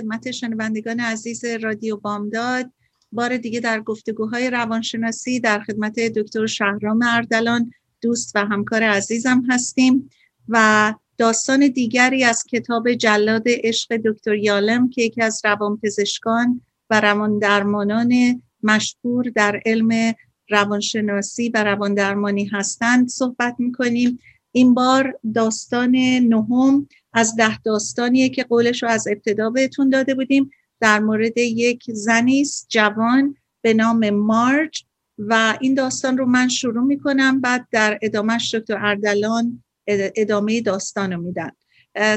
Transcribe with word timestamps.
خدمت 0.00 0.30
شنوندگان 0.30 1.00
عزیز 1.00 1.44
رادیو 1.44 1.96
بامداد. 1.96 2.70
بار 3.12 3.36
دیگه 3.36 3.60
در 3.60 3.80
گفتگوهای 3.80 4.50
روانشناسی 4.50 5.40
در 5.40 5.60
خدمت 5.60 6.00
دکتر 6.00 6.46
شهرام 6.46 7.00
اردلان 7.02 7.70
دوست 8.00 8.36
و 8.36 8.38
همکار 8.46 8.82
عزیزم 8.82 9.42
هستیم 9.50 10.10
و 10.48 10.94
داستان 11.18 11.68
دیگری 11.68 12.24
از 12.24 12.44
کتاب 12.44 12.92
جلاد 12.92 13.42
عشق 13.46 13.96
دکتر 13.96 14.34
یالم 14.34 14.88
که 14.88 15.02
یکی 15.02 15.22
از 15.22 15.40
روانپزشکان 15.44 16.60
و 16.90 17.00
رواندرمانان 17.00 18.42
مشهور 18.62 19.24
در 19.34 19.60
علم 19.66 20.14
روانشناسی 20.50 21.48
و 21.48 21.64
رواندرمانی 21.64 22.44
هستند 22.44 23.08
صحبت 23.08 23.54
می‌کنیم. 23.58 24.18
این 24.52 24.74
بار 24.74 25.18
داستان 25.34 25.96
نهم 26.28 26.88
از 27.12 27.36
ده 27.36 27.58
داستانیه 27.58 28.28
که 28.28 28.44
قولش 28.44 28.82
رو 28.82 28.88
از 28.88 29.08
ابتدا 29.08 29.50
بهتون 29.50 29.90
داده 29.90 30.14
بودیم. 30.14 30.50
در 30.80 30.98
مورد 30.98 31.38
یک 31.38 31.84
زنیست 31.88 32.66
جوان 32.68 33.34
به 33.62 33.74
نام 33.74 34.10
مارج. 34.10 34.84
و 35.18 35.58
این 35.60 35.74
داستان 35.74 36.18
رو 36.18 36.26
من 36.26 36.48
شروع 36.48 36.84
می‌کنم 36.84 37.40
بعد 37.40 37.66
در 37.70 37.98
ادامهش 38.02 38.54
دکتر 38.54 38.78
اردلان 38.86 39.62
ادامه 39.86 40.60
داستان 40.60 41.12
رو 41.12 41.20
میدن. 41.20 41.50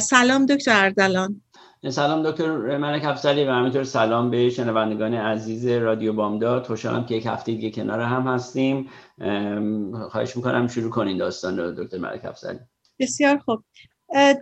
سلام 0.01 0.45
دکتر 0.45 0.85
اردلان. 0.85 1.41
سلام 1.89 2.31
دکتر 2.31 2.77
ملک 2.77 3.05
افزلی 3.05 3.43
و 3.43 3.51
همینطور 3.51 3.83
سلام 3.83 4.31
به 4.31 4.49
شنوندگان 4.49 5.13
عزیز 5.13 5.67
رادیو 5.67 6.13
بامداد. 6.13 6.65
خوشحالم 6.65 7.05
که 7.05 7.15
یک 7.15 7.25
هفته 7.25 7.51
دیگه 7.51 7.71
کنار 7.71 7.99
هم 7.99 8.27
هستیم. 8.27 8.89
خواهش 10.09 10.35
می‌کنم 10.35 10.67
شروع 10.67 10.89
کنین 10.89 11.17
داستان 11.17 11.57
رو 11.57 11.71
دکتر 11.71 11.97
ملک 11.97 12.25
افزلی 12.25 12.59
بسیار 12.99 13.37
خوب. 13.37 13.63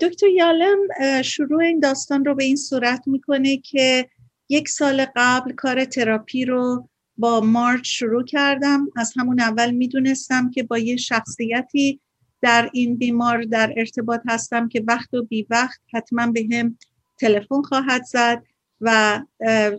دکتر 0.02 0.28
یالم 0.28 0.78
شروع 1.22 1.64
این 1.64 1.80
داستان 1.80 2.26
رو 2.26 2.36
به 2.36 2.44
این 2.44 2.56
صورت 2.56 3.08
می‌کنه 3.08 3.58
که 3.58 4.10
یک 4.50 4.70
سال 4.70 5.06
قبل 5.16 5.54
کار 5.54 5.86
تراپی 5.86 6.46
رو 6.46 6.90
با 7.18 7.42
مارچ 7.42 7.90
شروع 7.90 8.24
کردم. 8.24 8.88
از 8.96 9.14
همون 9.18 9.40
اول 9.40 9.72
می‌دونستم 9.72 10.50
که 10.50 10.64
با 10.64 10.78
یه 10.78 10.98
شخصیتی 10.98 12.00
در 12.42 12.70
این 12.74 12.98
بیمار 12.98 13.42
در 13.42 13.74
ارتباط 13.78 14.22
هستم 14.28 14.68
که 14.68 14.84
وقت 14.88 15.14
و 15.14 15.24
بی 15.24 15.48
وقت 15.50 15.80
حتما 15.94 16.28
به 16.28 16.48
هم 16.52 16.78
تلفن 17.22 17.62
خواهد 17.62 18.04
زد 18.04 18.44
و 18.82 19.20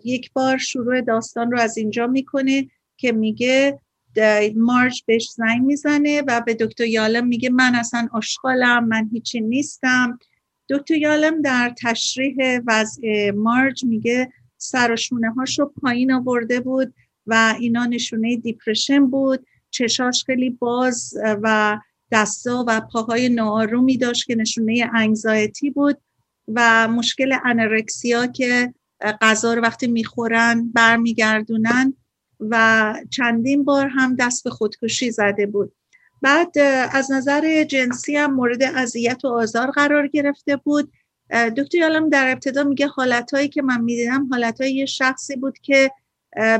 یک 0.04 0.32
بار 0.32 0.58
شروع 0.58 1.00
داستان 1.00 1.52
رو 1.52 1.60
از 1.60 1.78
اینجا 1.78 2.06
می‌کنه 2.06 2.70
که 2.96 3.12
میگه 3.12 3.78
مارچ 4.56 5.00
بهش 5.06 5.30
زنگ 5.30 5.62
می‌زنه 5.62 6.22
و 6.26 6.40
به 6.40 6.54
دکتر 6.54 6.84
یالم 6.84 7.26
میگه 7.26 7.50
من 7.50 7.74
اصلا 7.74 8.08
آشغالم 8.12 8.84
من 8.84 9.08
هیچی 9.12 9.40
نیستم. 9.40 10.18
دکتر 10.70 10.94
یالم 10.94 11.42
در 11.42 11.74
تشریح 11.82 12.60
وضع 12.66 13.30
مارج 13.30 13.84
میگه 13.84 14.32
سر 14.58 14.92
و 14.92 14.96
شونه 14.96 15.30
هاش 15.30 15.58
رو 15.58 15.72
پایین 15.82 16.12
آورده 16.12 16.60
بود 16.60 16.94
و 17.26 17.54
اینا 17.60 17.84
نشونه 17.84 18.36
دیپرشن 18.36 19.06
بود. 19.06 19.46
چشاش 19.70 20.24
خیلی 20.24 20.50
باز 20.50 21.14
و 21.24 21.78
دستا 22.12 22.64
و 22.68 22.80
پاهای 22.80 23.28
ناآرومی 23.28 23.96
داشت 23.96 24.26
که 24.26 24.34
نشونه 24.34 24.90
انگزایتی 24.94 25.70
بود. 25.70 25.98
و 26.54 26.88
مشکل 26.88 27.36
انرکسیا 27.44 28.26
که 28.26 28.74
غذا 29.20 29.54
رو 29.54 29.62
وقتی 29.62 29.86
می‌خورن 29.86 30.70
برمیگردونن 30.74 31.94
و 32.40 32.94
چندین 33.10 33.64
بار 33.64 33.88
هم 33.88 34.16
دست 34.16 34.44
به 34.44 34.50
خودکشی 34.50 35.10
زده 35.10 35.46
بود. 35.46 35.72
بعد 36.22 36.58
از 36.92 37.12
نظر 37.12 37.64
جنسی 37.64 38.16
هم 38.16 38.34
مورد 38.34 38.62
اذیت 38.62 39.24
و 39.24 39.28
آزار 39.28 39.70
قرار 39.70 40.06
گرفته 40.06 40.56
بود. 40.56 40.92
دکتر 41.56 41.78
یالم 41.78 42.08
در 42.08 42.32
ابتدا 42.32 42.64
میگه 42.64 42.86
حالتهایی 42.86 43.48
که 43.48 43.62
من 43.62 43.80
می‌دیدم 43.80 44.28
حالتهای 44.30 44.74
یه 44.74 44.86
شخصی 44.86 45.36
بود 45.36 45.58
که 45.58 45.90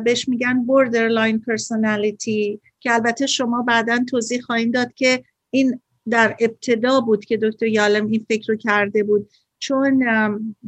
بهش 0.04 0.28
میگن 0.28 0.66
borderline 0.66 1.38
personality 1.38 2.59
که 2.80 2.92
البته 2.92 3.26
شما 3.26 3.62
بعدا 3.62 4.04
توضیح 4.10 4.41
خواهید 4.41 4.74
داد 4.74 4.92
که 4.94 5.24
این 5.50 5.80
در 6.10 6.36
ابتدا 6.41 7.00
بود 7.00 7.24
که 7.24 7.36
دکتر 7.36 7.66
یالم 7.66 8.06
این 8.06 8.26
فکر 8.28 8.53
رو 8.53 8.59
کرده 8.59 9.03
بود. 9.03 9.30
چون 9.62 10.04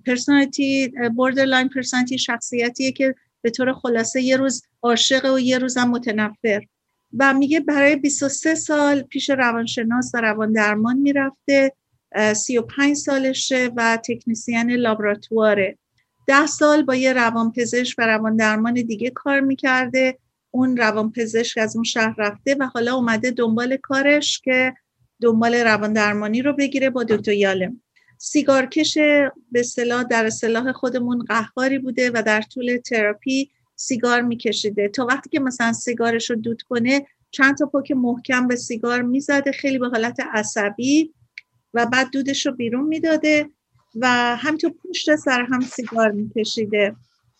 personality 0.06 0.92
borderline 1.16 1.68
personality 1.68 2.18
شخصیتیه 2.18 2.92
که 2.92 3.14
به 3.42 3.50
طور 3.50 3.72
خلاصه 3.72 4.22
یه 4.22 4.36
روز 4.36 4.62
عاشق 4.82 5.34
و 5.34 5.38
یه 5.38 5.58
روزم 5.58 5.88
متنفر. 5.88 6.62
و 7.18 7.34
میگه 7.34 7.60
برای 7.60 7.96
23 7.96 8.54
سال 8.54 9.02
پیش 9.02 9.30
روانشناس 9.30 10.10
و 10.14 10.20
روان 10.20 10.52
درمان 10.52 10.98
می‌رفته 10.98 11.72
35 12.34 12.96
سالشه 12.96 13.70
و 13.76 13.98
تکنیسیان 14.04 14.70
لابراتواره. 14.70 15.78
ده 16.26 16.46
سال 16.46 16.82
با 16.82 16.94
یه 16.94 17.12
روانپزشک 17.12 17.98
و 17.98 18.06
روان 18.06 18.36
درمان 18.36 18.74
دیگه 18.74 19.10
کار 19.10 19.40
می‌کرده. 19.40 20.18
اون 20.50 20.76
روانپزشک 20.76 21.58
از 21.58 21.76
اون 21.76 21.84
شهر 21.84 22.14
رفته 22.18 22.56
و 22.60 22.66
حالا 22.66 22.94
اومده 22.94 23.30
دنبال 23.30 23.76
کارش 23.76 24.40
که 24.40 24.74
دنبال 25.22 25.54
روان 25.54 25.92
درمانی 25.92 26.42
رو 26.42 26.52
بگیره 26.52 26.90
با 26.90 27.04
دکتر 27.04 27.32
یالم. 27.32 27.80
سیگارکش 28.26 28.98
به 29.52 29.62
صلاح 29.62 30.02
در 30.02 30.30
صلاح 30.30 30.72
خودمون 30.72 31.24
قهاری 31.24 31.78
بوده 31.78 32.10
و 32.14 32.22
در 32.26 32.42
طول 32.42 32.76
تراپی 32.76 33.50
سیگار 33.76 34.22
میکشیده. 34.22 34.88
تا 34.88 35.06
وقتی 35.06 35.30
که 35.30 35.40
مثلا 35.40 35.72
سیگارش 35.72 36.30
رو 36.30 36.36
دود 36.36 36.62
کنه 36.62 37.06
چند 37.30 37.56
تا 37.56 37.66
پک 37.66 37.90
محکم 37.90 38.48
به 38.48 38.56
سیگار 38.56 39.02
می‌زده 39.02 39.52
خیلی 39.52 39.78
به 39.78 39.88
حالت 39.88 40.20
عصبی 40.32 41.14
و 41.74 41.86
بعد 41.86 42.10
دودش 42.12 42.46
رو 42.46 42.52
بیرون 42.52 42.84
می‌داده 42.84 43.50
و 43.94 44.36
همینطور 44.36 44.74
پشت 44.88 45.16
سر 45.16 45.42
هم 45.42 45.60
سیگار 45.60 46.10
میکشیده. 46.10 46.96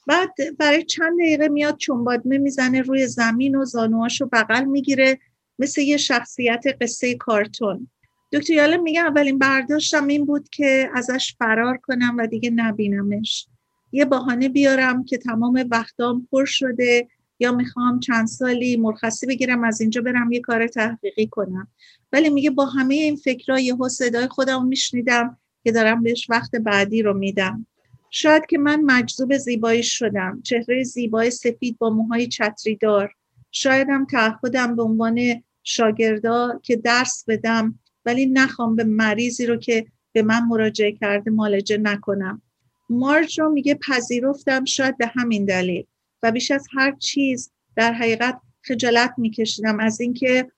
بعد 0.07 0.31
برای 0.59 0.85
چند 0.85 1.19
دقیقه 1.21 1.49
میاد 1.49 1.77
چنبادمه 1.77 2.39
می‌زنه 2.39 2.81
روی 2.81 3.07
زمین 3.07 3.57
و 3.57 3.65
زانوهاش 3.65 4.21
رو 4.21 4.29
بغل 4.33 4.65
می‌گیره 4.65 5.19
مثل 5.59 5.81
یه 5.81 5.97
شخصیت 5.97 6.65
قصه 6.81 7.15
کارتون. 7.15 7.89
دکتر 8.33 8.53
یالم 8.53 8.83
میگه 8.83 9.01
اولین 9.01 9.39
برداشتم 9.39 10.07
این 10.07 10.25
بود 10.25 10.49
که 10.49 10.91
ازش 10.95 11.35
فرار 11.39 11.77
کنم 11.77 12.15
و 12.19 12.27
دیگه 12.27 12.51
نبینمش. 12.51 13.47
یه 13.93 14.05
بهانه 14.05 14.49
بیارم 14.49 15.05
که 15.05 15.19
تمام 15.19 15.65
وقتام 15.71 16.29
پر 16.31 16.45
شده 16.45 17.09
یا 17.39 17.53
می‌خوام 17.53 18.01
چند 18.01 18.27
سالی 18.27 18.77
مرخصی 18.77 19.27
بگیرم 19.27 19.65
از 19.65 19.81
اینجا 19.81 20.01
برم 20.03 20.33
یه 20.33 20.41
کار 20.41 20.67
تحقیقی 20.67 21.27
کنم. 21.27 21.69
ولی 22.13 22.31
میگه 22.31 22.51
با 22.51 22.67
همه 22.67 22.95
این 22.95 23.17
فکرها 23.17 23.59
یهو 23.59 23.89
صدای 23.89 24.29
خودم 24.29 24.67
میشنیدم 24.67 25.39
که 25.65 25.73
دارم 25.73 26.03
بهش 26.03 26.31
وقت 26.31 26.57
بعدی 26.57 27.03
رو 27.03 27.15
میدم. 27.15 27.67
شاید 28.11 28.47
که 28.47 28.59
من 28.59 28.81
مجذوب 28.81 29.37
زیبایی 29.37 29.83
شدم 29.83 30.41
چهره 30.43 30.85
زیبای 30.85 31.31
سفید 31.31 31.79
با 31.79 31.91
موهای 31.91 32.27
چتریدار 32.27 33.15
شایدم 33.51 34.05
تعهدم 34.05 34.77
به 34.77 34.83
عنوان 34.83 35.43
شاگردا 35.63 36.61
که 36.63 36.77
درس 36.77 37.25
بدم 37.29 37.79
ولی 38.07 38.27
نخوام 38.27 38.77
به 38.77 38.85
مریضی 38.85 39.47
رو 39.47 39.57
که 39.57 39.87
به 40.13 40.23
من 40.23 40.45
مراجعه 40.45 40.93
کرده 40.93 41.31
مالجه 41.31 41.77
نکنم. 41.77 42.43
مارج 42.91 43.41
رو 43.41 43.51
میگه 43.51 43.75
پذیرفتم 43.89 44.65
شاید 44.65 44.99
به 44.99 45.07
همین 45.07 45.45
دلیل 45.45 45.85
و 46.23 46.33
بیش 46.33 46.51
از 46.51 46.67
هر 46.77 46.97
چیز 46.99 47.53
در 47.77 47.93
حقیقت 47.93 48.41
خجالت 48.63 49.15
میکشیدم 49.19 49.81
از 49.81 50.01
اینکه 50.01 50.51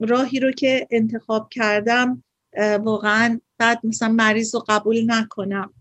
راهی 0.00 0.40
رو 0.40 0.52
که 0.52 0.86
انتخاب 0.90 1.48
کردم 1.50 2.24
واقعا 2.80 3.40
بعد 3.58 3.80
مثلا 3.84 4.08
مریض 4.08 4.54
رو 4.54 4.64
قبول 4.68 5.04
نکنم. 5.06 5.72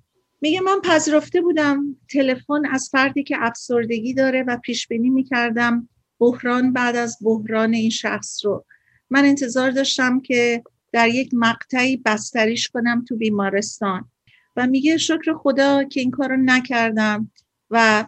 میگه 0.41 0.61
من 0.61 0.81
پذیرفته 0.83 1.41
بودم. 1.41 1.95
تلفن 2.09 2.65
از 2.71 2.89
فردی 2.91 3.23
که 3.23 3.35
افسردگی 3.39 4.13
داره 4.13 4.43
و 4.47 4.57
پیش 4.57 4.87
بینی 4.87 5.09
می‌کردم. 5.09 5.89
بحران 6.19 6.73
بعد 6.73 6.95
از 6.95 7.17
بحران 7.21 7.73
این 7.73 7.89
شخص 7.89 8.45
رو. 8.45 8.65
من 9.09 9.25
انتظار 9.25 9.71
داشتم 9.71 10.19
که 10.19 10.63
در 10.93 11.07
یک 11.09 11.29
مقطعی 11.33 11.97
بستریش 11.97 12.69
کنم 12.69 13.05
تو 13.07 13.15
بیمارستان. 13.15 14.09
و 14.55 14.67
میگه 14.67 14.97
شکر 14.97 15.33
خدا 15.33 15.83
که 15.83 15.99
این 15.99 16.11
کار 16.11 16.29
رو 16.29 16.37
نکردم 16.37 17.31
و 17.69 18.05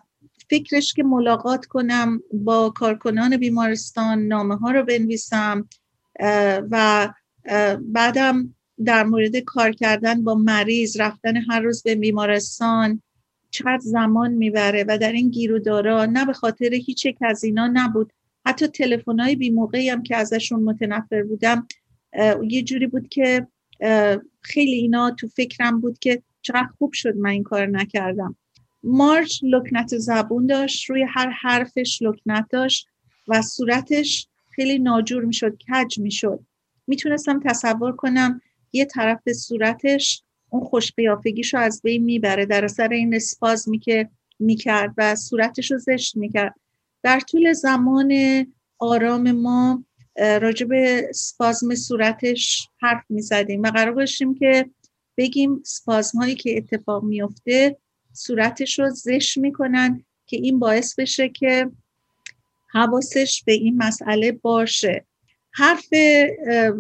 فکرش 0.49 0.93
که 0.93 1.03
ملاقات 1.03 1.65
کنم 1.65 2.21
با 2.33 2.69
کارکنان 2.69 3.37
بیمارستان 3.37 4.19
نامه 4.19 4.55
ها 4.55 4.71
رو 4.71 4.83
بنویسم 4.83 5.69
و 6.71 7.09
بعدم 7.81 8.55
در 8.85 9.03
مورد 9.03 9.37
کار 9.37 9.71
کردن 9.71 10.23
با 10.23 10.35
مریض 10.35 10.97
رفتن 10.99 11.37
هر 11.37 11.59
روز 11.59 11.83
به 11.83 11.95
بیمارستان 11.95 13.01
چقدر 13.51 13.79
زمان 13.81 14.31
می‌بره 14.31 14.85
و 14.87 14.97
در 14.97 15.11
این 15.11 15.29
گیرودارا 15.29 16.05
نه 16.05 16.25
به 16.25 16.33
خاطر 16.33 16.73
هیچ 16.73 17.05
یک 17.05 17.17
از 17.21 17.43
اینا 17.43 17.67
نبود. 17.67 18.13
حتی 18.45 18.67
تلفن 18.67 19.19
های 19.19 19.35
بی 19.35 19.49
موقعی 19.49 19.89
هم 19.89 20.03
که 20.03 20.15
ازشون 20.15 20.63
متنفر 20.63 21.23
بودم 21.23 21.67
یه 22.49 22.63
جوری 22.63 22.87
بود 22.87 23.09
که 23.09 23.47
خیلی 24.41 24.73
اینا 24.73 25.11
تو 25.11 25.27
فکرم 25.27 25.79
بود 25.79 25.99
که 25.99 26.23
چقدر 26.41 26.69
خوب 26.77 26.93
شد 26.93 27.15
من 27.15 27.29
این 27.29 27.43
کار 27.43 27.65
نکردم. 27.65 28.35
مارج 28.83 29.39
لکنت 29.43 29.97
زبون 29.97 30.45
داشت 30.45 30.89
روی 30.89 31.05
هر 31.09 31.29
حرفش 31.29 32.01
لکنت 32.01 32.45
داشت 32.49 32.87
و 33.27 33.41
صورتش 33.41 34.27
خیلی 34.51 34.79
ناجور 34.79 35.25
می‌شد 35.25 35.57
کج 35.57 35.99
می‌شد. 35.99 36.39
می‌تونستم 36.87 37.39
تصور 37.45 37.95
کنم 37.95 38.41
یه 38.73 38.85
طرف 38.85 39.31
صورتش 39.31 40.23
اون 40.49 40.63
خوش 40.63 40.93
رو 41.53 41.59
از 41.59 41.81
بین 41.81 42.03
می‌بره 42.03 42.45
در 42.45 42.65
اثر 42.65 42.87
این 42.87 43.15
اسپازمی 43.15 43.79
که 43.79 44.09
می‌کرد 44.39 44.93
و 44.97 45.15
صورتش 45.15 45.71
رو 45.71 45.77
زشت 45.77 46.17
می‌کرد. 46.17 46.55
در 47.03 47.19
طول 47.19 47.53
زمان 47.53 48.13
آرام 48.79 49.31
ما 49.31 49.83
راجع 50.17 50.65
به 50.65 51.09
سپازم 51.13 51.75
صورتش 51.75 52.67
حرف 52.81 53.03
می‌زدیم 53.09 53.61
و 53.61 53.71
قرار 53.71 53.93
داشتیم 53.93 54.35
که 54.35 54.69
بگیم 55.17 55.61
سپازم 55.65 56.19
هایی 56.19 56.35
که 56.35 56.57
اتفاق 56.57 57.03
میفته 57.03 57.77
صورتش 58.13 58.79
رو 58.79 58.89
زشت 58.89 59.37
می‌کنن 59.37 60.05
که 60.27 60.37
این 60.37 60.59
باعث 60.59 60.99
بشه 60.99 61.29
که 61.29 61.71
حواسش 62.67 63.43
به 63.45 63.53
این 63.53 63.77
مسئله 63.77 64.31
باشه. 64.31 65.05
حرف 65.51 65.87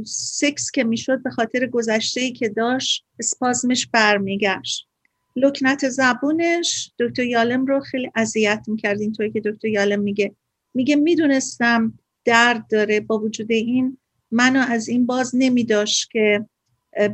سکس 0.05 0.71
که 0.71 0.83
می‌شد 0.83 1.23
به 1.23 1.29
خاطر 1.29 1.65
گذشته 1.65 2.21
ای 2.21 2.31
که 2.31 2.49
داشت 2.49 3.05
اسپازمش 3.19 3.87
برمیگشت. 3.87 4.87
لکنت 5.35 5.89
زبونش 5.89 6.91
دکتر 6.99 7.23
یالم 7.23 7.65
رو 7.65 7.79
خیلی 7.79 8.11
اذیت 8.15 8.63
می‌کرد. 8.67 9.01
اینطوری 9.01 9.31
که 9.31 9.41
دکتر 9.45 9.67
یالم 9.67 9.99
میگه. 9.99 10.35
میگه 10.73 10.95
می‌دونستم 10.95 11.99
درد 12.25 12.67
داره 12.67 12.99
با 12.99 13.19
وجود 13.19 13.51
این 13.51 13.97
منو 14.31 14.65
از 14.69 14.87
این 14.87 15.05
باز 15.05 15.31
نمیداشت 15.33 16.11
که 16.11 16.45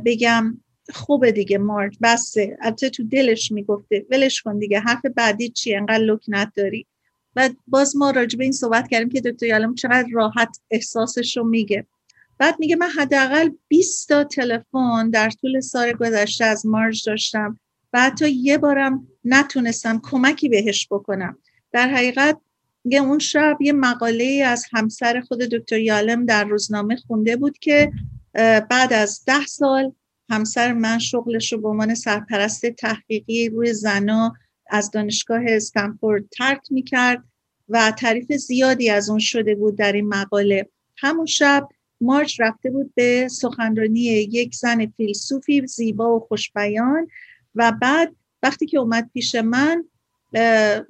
بگم 0.04 0.60
خوبه 0.92 1.32
دیگه 1.32 1.58
مارج 1.58 1.98
بسه. 2.02 2.56
البته 2.60 2.90
تو 2.90 3.02
دلش 3.02 3.52
می‌گفته 3.52 4.06
ولش 4.10 4.42
کن 4.42 4.58
دیگه 4.58 4.80
حرف 4.80 5.06
بعدی 5.06 5.48
چی 5.48 5.74
انقدر 5.74 6.04
لکنت 6.04 6.52
داری 6.56 6.86
و 7.36 7.50
باز 7.66 7.96
ما 7.96 8.10
راجع 8.10 8.38
به 8.38 8.44
این 8.44 8.52
صحبت 8.52 8.88
کردیم 8.88 9.08
که 9.08 9.20
دکتر 9.20 9.46
یالم 9.46 9.74
چقدر 9.74 10.08
راحت 10.12 10.58
احساسش 10.70 11.36
رو 11.36 11.44
میگه. 11.44 11.86
بعد 12.38 12.56
میگه 12.58 12.76
من 12.76 12.88
حداقل 12.88 13.50
20 13.68 14.08
تا 14.08 14.24
تلفن 14.24 15.10
در 15.10 15.30
طول 15.30 15.60
سال 15.60 15.92
گذشته 15.92 16.44
از 16.44 16.66
مارج 16.66 17.02
داشتم 17.06 17.60
و 17.92 18.00
حتی 18.00 18.30
یه 18.30 18.58
بارم 18.58 19.08
نتونستم 19.24 20.00
کمکی 20.04 20.48
بهش 20.48 20.88
بکنم. 20.90 21.38
در 21.72 21.88
حقیقت 21.88 22.38
میگه 22.84 23.00
اون 23.00 23.18
شب 23.18 23.56
یه 23.60 23.72
مقاله 23.72 24.44
از 24.46 24.66
همسر 24.72 25.20
خود 25.20 25.38
دکتر 25.38 25.78
یالم 25.78 26.26
در 26.26 26.44
روزنامه 26.44 26.96
خونده 26.96 27.36
بود 27.36 27.58
که 27.58 27.92
بعد 28.70 28.92
از 28.92 29.24
ده 29.26 29.46
سال 29.46 29.92
همسر 30.30 30.72
من 30.72 30.98
شغلش 30.98 31.52
رو 31.52 31.60
به 31.60 31.68
عنوان 31.68 31.94
سرپرست 31.94 32.66
تحقیقی 32.66 33.48
روی 33.48 33.72
زنا 33.72 34.34
از 34.70 34.90
دانشگاه 34.90 35.42
استنفورد 35.46 36.24
ترک 36.28 36.62
می‌کرد 36.70 37.24
و 37.68 37.90
تعریف 37.98 38.32
زیادی 38.32 38.90
از 38.90 39.10
اون 39.10 39.18
شده 39.18 39.54
بود 39.54 39.78
در 39.78 39.92
این 39.92 40.08
مقاله. 40.08 40.68
همون 40.96 41.26
شب 41.26 41.68
مارچ 42.00 42.40
رفته 42.40 42.70
بود 42.70 42.92
به 42.94 43.28
سخنرانی 43.28 44.00
یک 44.00 44.54
زن 44.54 44.86
فیلسوفی 44.86 45.66
زیبا 45.66 46.16
و 46.16 46.20
خوشبیان 46.20 47.08
و 47.54 47.72
بعد 47.80 48.16
وقتی 48.42 48.66
که 48.66 48.78
اومد 48.78 49.10
پیش 49.14 49.34
من 49.34 49.84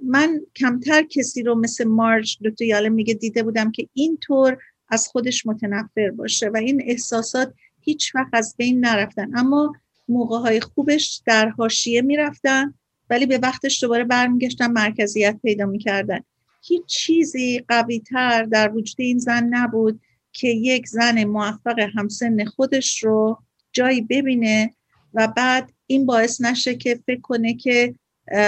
من 0.02 0.40
کمتر 0.56 1.02
کسی 1.02 1.42
رو 1.42 1.54
مثل 1.54 1.84
مارج 1.84 2.38
دکتر 2.44 2.64
یاله 2.64 2.88
میگه 2.88 3.14
دیده 3.14 3.42
بودم 3.42 3.70
که 3.70 3.88
اینطور 3.92 4.58
از 4.88 5.08
خودش 5.08 5.46
متنفر 5.46 6.10
باشه 6.10 6.48
و 6.48 6.56
این 6.56 6.82
احساسات 6.86 7.54
هیچ 7.80 8.14
وقت 8.14 8.30
از 8.32 8.54
بین 8.58 8.84
نرفتن. 8.84 9.38
اما 9.38 9.72
موقع 10.08 10.38
های 10.38 10.60
خوبش 10.60 11.22
در 11.26 11.48
حاشیه 11.48 12.02
می‌رفتن 12.02 12.74
ولی 13.10 13.26
به 13.26 13.38
وقتش 13.38 13.82
دوباره 13.82 14.04
برمیگشتن 14.04 14.70
مرکزیت 14.70 15.38
پیدا 15.42 15.66
می‌کردن. 15.66 16.20
هیچ 16.62 16.82
چیزی 16.86 17.64
قوی 17.68 18.00
تر 18.00 18.42
در 18.42 18.72
وجود 18.74 18.96
این 18.98 19.18
زن 19.18 19.44
نبود 19.44 20.00
که 20.32 20.48
یک 20.48 20.88
زن 20.88 21.24
موفق 21.24 21.78
همسن 21.94 22.44
خودش 22.44 23.04
رو 23.04 23.42
جایی 23.72 24.00
ببینه 24.00 24.74
و 25.14 25.28
بعد 25.36 25.72
این 25.86 26.06
باعث 26.06 26.40
نشه 26.40 26.74
که 26.74 27.00
فکر 27.06 27.20
کنه 27.20 27.54
که 27.54 27.94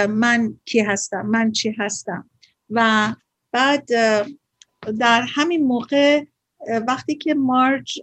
من 0.09 0.59
کی 0.65 0.79
هستم 0.79 1.25
من 1.25 1.51
چی 1.51 1.75
هستم. 1.77 2.29
و 2.69 3.13
بعد 3.51 3.85
در 4.99 5.25
همین 5.27 5.63
موقع 5.63 6.23
وقتی 6.87 7.15
که 7.15 7.33
مارج 7.33 7.99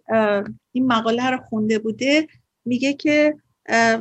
این 0.73 0.87
مقاله 0.87 1.31
رو 1.31 1.39
خونده 1.39 1.79
بوده 1.79 2.27
میگه 2.65 2.93
که 2.93 3.37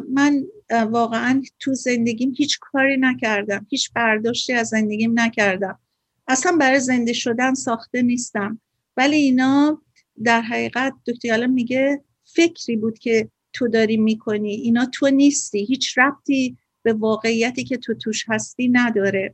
من 0.10 0.44
واقعا 0.70 1.44
تو 1.60 1.74
زندگیم 1.74 2.34
هیچ 2.38 2.60
کاری 2.62 2.98
نکردم 2.98 3.68
هیچ 3.70 3.94
برداشتی 3.94 4.54
از 4.54 4.68
زندگیم 4.68 5.20
نکردم. 5.20 5.80
اصلا 6.28 6.58
برای 6.58 6.80
زنده 6.80 7.14
شدن 7.14 7.54
ساخته 7.54 8.02
نیستم. 8.02 8.62
ولی 8.98 9.16
اینا 9.16 9.82
در 10.24 10.42
حقیقت 10.42 10.94
دکتر 11.08 11.48
میگه 11.48 12.01
فکری 12.24 12.75
بود 12.75 13.00
که 13.00 13.30
تو 13.54 13.68
داری 13.68 13.98
می‌کنی. 13.98 14.51
اینا 14.51 14.86
تو 14.86 15.10
نیستی. 15.10 15.66
هیچ 15.66 15.98
ربطی 15.98 16.58
به 16.84 16.94
واقعیتی 16.94 17.64
که 17.64 17.78
تو 17.78 17.94
توش 17.94 18.26
هستی 18.28 18.68
نداره. 18.68 19.34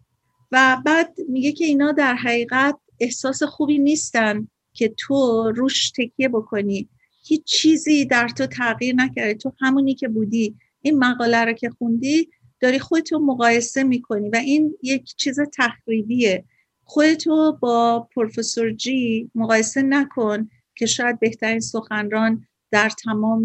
و 0.51 0.82
بعد 0.86 1.16
میگه 1.30 1.51
که 1.51 1.66
اینا 1.66 1.92
در 1.92 2.16
حقیقت 2.16 2.75
احساس 3.00 3.44
خوبی 3.44 3.80
نیستن 3.80 4.48
که 4.74 4.94
تو 4.98 5.51
روش 5.56 5.92
تکیه 5.92 6.30
بکنی. 6.30 6.89
هیچ 7.24 7.44
چیزی 7.44 8.06
در 8.06 8.27
تو 8.27 8.46
تغییر 8.46 8.96
نکرده. 8.96 9.34
تو 9.34 9.54
همونی 9.60 9.96
که 9.96 10.08
بودی. 10.08 10.56
این 10.82 11.00
مقاله 11.00 11.46
رو 11.46 11.54
که 11.54 11.70
خوندی 11.70 12.30
داری 12.60 12.80
خودتو 12.80 13.20
مقایسه 13.20 13.84
می‌کنی 13.84 14.30
و 14.30 14.36
این 14.36 14.77
یک 14.84 15.16
چیز 15.16 15.39
تخریبیه. 15.58 16.46
خودتو 16.84 17.58
با 17.62 18.08
پروفسور 18.16 18.72
جی 18.72 19.32
مقایسه 19.36 19.82
نکن 19.82 20.50
که 20.75 20.86
شاید 20.86 21.20
بهترین 21.20 21.60
سخنران 21.60 22.48
در 22.72 22.89
تمام 22.89 23.44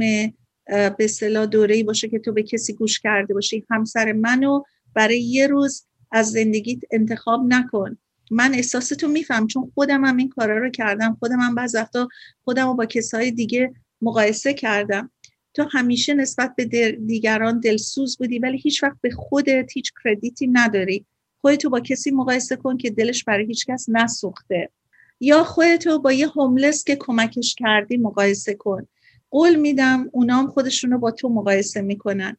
به 0.72 1.04
اصطلاح 1.04 1.46
دوره 1.46 1.84
باشه 1.84 2.08
که 2.08 2.18
تو 2.18 2.32
به 2.32 2.42
کسی 2.42 2.72
گوش 2.72 3.00
کرده 3.00 3.34
باشی. 3.34 3.64
همسر 3.70 4.12
منو 4.12 4.62
برای 4.94 5.20
یه 5.20 5.46
روز 5.46 5.86
از 6.10 6.30
زندگیت 6.30 6.80
انتخاب 6.90 7.40
نکن. 7.48 7.98
من 8.30 8.54
احساستو 8.54 9.08
میفهم 9.08 9.46
چون 9.46 9.72
خودم 9.74 10.04
هم 10.04 10.16
این 10.16 10.28
کارا 10.28 10.58
رو 10.58 10.70
کردم. 10.70 11.16
خودم 11.20 11.40
هم 11.40 11.54
بعض 11.54 11.74
وقتا 11.74 12.08
خودم 12.44 12.66
رو 12.66 12.74
با 12.74 12.86
کسای 12.86 13.30
دیگه 13.30 13.72
مقایسه 14.02 14.54
کردم. 14.54 15.10
تو 15.54 15.68
همیشه 15.72 16.14
نسبت 16.14 16.54
به 16.56 16.92
دیگران 16.92 17.60
دلسوز 17.60 18.18
بودی 18.18 18.38
ولی 18.38 18.58
هیچ 18.58 18.82
وقت 18.82 18.96
به 19.00 19.10
خودت 19.10 19.70
هیچ 19.74 19.92
کردیتی 20.04 20.46
نداری. 20.46 21.06
خودتو 21.40 21.70
با 21.70 21.80
کسی 21.80 22.10
مقایسه 22.10 22.56
کن 22.56 22.76
که 22.76 22.90
دلش 22.90 23.24
برای 23.24 23.46
هیچ 23.46 23.66
کس 23.66 23.86
نسوخته. 23.88 24.70
یا 25.20 25.44
خودتو 25.44 25.98
با 25.98 26.12
یه 26.12 26.28
هوملس 26.28 26.84
که 26.84 26.96
کمکش 26.96 27.54
کردی 27.58 27.96
مقایسه 27.96 28.54
کن. 28.54 28.88
قول 29.32 29.54
میدم 29.54 30.08
اونام 30.12 30.46
خودشونو 30.46 30.98
با 30.98 31.10
تو 31.10 31.28
مقایسه 31.28 31.80
می‌کنن. 31.80 32.36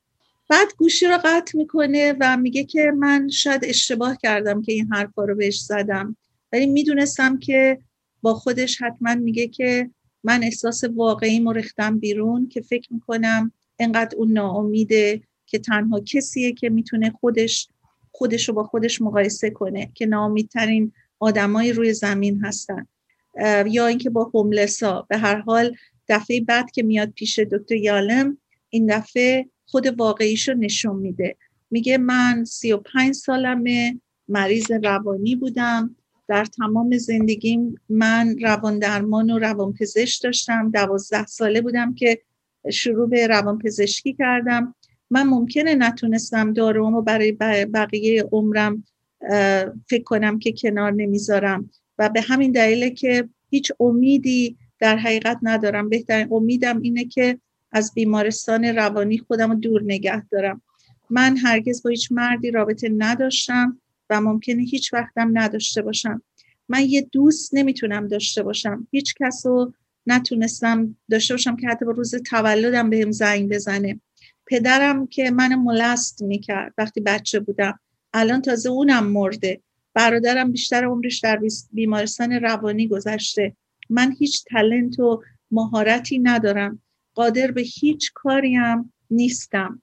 بعد 0.50 0.68
گوشی 0.78 1.06
رو 1.06 1.20
قطع 1.24 1.58
می‌کنه 1.58 2.16
و 2.20 2.38
میگه 2.38 2.64
که 2.64 2.92
من 2.98 3.30
شاید 3.30 3.66
اشتباه 3.66 4.18
کردم 4.18 4.62
که 4.62 4.72
این 4.72 4.94
حرفا 4.94 5.26
رو 5.26 5.36
بهش 5.36 5.60
زدم. 5.60 6.16
ولی 6.52 6.66
می‌دونستم 6.66 7.40
که 7.40 7.80
با 8.22 8.34
خودش 8.34 8.82
حتما 8.82 9.16
میگه 9.16 9.48
که 9.48 9.90
من 10.24 10.44
احساس 10.44 10.84
واقعی 10.84 11.46
ریختم 11.54 12.00
بیرون 12.00 12.50
که 12.50 12.62
فکر 12.62 12.94
می‌کنم 12.94 13.52
انقدر 13.80 14.18
اون 14.18 14.32
ناامیده 14.32 15.22
که 15.46 15.60
تنها 15.60 16.00
کسیه 16.00 16.54
که 16.54 16.70
می‌تونه 16.70 17.10
خودش 17.10 17.70
خودش 18.12 18.50
رو 18.50 18.56
با 18.56 18.64
خودش 18.64 19.02
مقایسه 19.02 19.50
کنه 19.50 19.92
که 19.94 20.06
ناامیدترین 20.06 20.92
آدمایی 21.20 21.74
روی 21.74 21.94
زمین 21.94 22.46
هستن. 22.46 22.88
یا 23.66 23.88
اینکه 23.88 24.10
با 24.10 24.24
هوملسا 24.24 25.06
به 25.10 25.18
هر 25.18 25.36
حال 25.36 25.76
دفعه 26.10 26.42
بعد 26.42 26.72
که 26.72 26.84
میاد 26.84 27.10
پیش 27.10 27.40
دکتر 27.40 27.76
یالم 27.76 28.38
این 28.70 28.98
دفعه 28.98 29.46
خود 29.66 30.00
واقعیش 30.00 30.50
رو 30.50 30.56
نشون 30.56 30.96
میده. 30.96 31.36
میگه 31.72 31.98
من 31.98 32.44
سی 32.46 32.72
و 32.72 32.78
پنج 32.78 33.16
سالمه 33.16 34.02
مریض 34.28 34.72
روانی 34.72 35.36
بودم. 35.36 35.96
در 36.28 36.46
تمام 36.46 36.98
زندگیم 36.98 37.76
من 37.90 38.36
روان 38.42 38.80
درمان 38.80 39.30
و 39.30 39.40
روان 39.40 39.74
پزشک 39.74 40.24
داشتم. 40.24 40.72
دوازده 40.72 41.26
ساله 41.26 41.62
بودم 41.62 41.94
که 41.96 42.22
شروع 42.72 43.10
به 43.10 43.28
روان 43.28 43.58
پزشکی 43.58 44.14
کردم. 44.14 44.76
من 45.10 45.24
ممکنه 45.24 45.76
نتونستم 45.76 46.54
دارومو 46.54 47.02
برای 47.02 47.32
بقیه 47.66 48.24
عمرم 48.32 48.84
فکر 49.90 50.04
کنم 50.06 50.40
که 50.40 50.54
کنار 50.58 50.92
نمی‌ذارم. 50.92 51.70
و 51.98 52.10
به 52.10 52.22
همین 52.22 52.52
دلیله 52.52 52.90
که 52.90 53.30
هیچ 53.50 53.72
امیدی 53.80 54.58
در 54.84 54.98
حقیقت 54.98 55.40
ندارم. 55.42 55.90
بهترین 55.90 56.28
امیدم 56.32 56.82
اینه 56.82 57.06
که 57.06 57.40
از 57.72 57.94
بیمارستان 57.94 58.66
روانی 58.66 59.18
خودم 59.18 59.52
رو 59.52 59.56
دور 59.56 59.82
نگه 59.84 60.28
دارم. 60.30 60.62
من 61.10 61.38
هرگز 61.38 61.84
با 61.84 61.90
هیچ 61.90 62.12
مردی 62.12 62.52
رابطه 62.52 62.90
نداشتم 62.98 63.82
و 64.10 64.22
ممکنه 64.22 64.64
هیچ 64.64 64.94
وقتم 64.94 65.32
نداشته 65.38 65.82
باشم. 65.82 66.22
من 66.70 66.82
یه 66.86 67.08
دوست 67.12 67.54
نمی‌تونم 67.54 68.08
داشته 68.08 68.44
باشم. 68.44 68.88
هیچ 68.92 69.14
کس 69.20 69.46
رو 69.46 69.74
نتونستم 70.08 70.98
داشته 71.12 71.34
باشم 71.34 71.56
که 71.56 71.68
حتی 71.68 71.86
با 71.86 71.92
روز 71.92 72.16
تولدم 72.16 72.90
بهم 72.90 73.12
زنگ 73.12 73.50
بزنه. 73.50 74.00
پدرم 74.48 75.08
که 75.08 75.32
من 75.32 75.56
ملست 75.56 76.22
می‌کرد 76.22 76.74
وقتی 76.78 77.02
بچه 77.02 77.40
بودم. 77.40 77.80
الان 78.14 78.42
تازه 78.42 78.70
اونم 78.70 79.08
مرده. 79.08 79.62
برادرم 79.94 80.52
بیشتر 80.52 80.86
عمرش 80.86 81.20
در 81.20 81.42
بیمارستان 81.72 82.32
روانی 82.32 82.88
گذشته. 82.88 83.56
من 83.90 84.16
هیچ 84.20 84.44
تلنت 84.44 85.00
و 85.00 85.24
مهارتی 85.52 86.20
ندارم. 86.20 86.82
قادر 87.16 87.52
به 87.52 87.62
هیچ 87.62 88.12
کاریم 88.14 88.94
نیستم. 89.12 89.82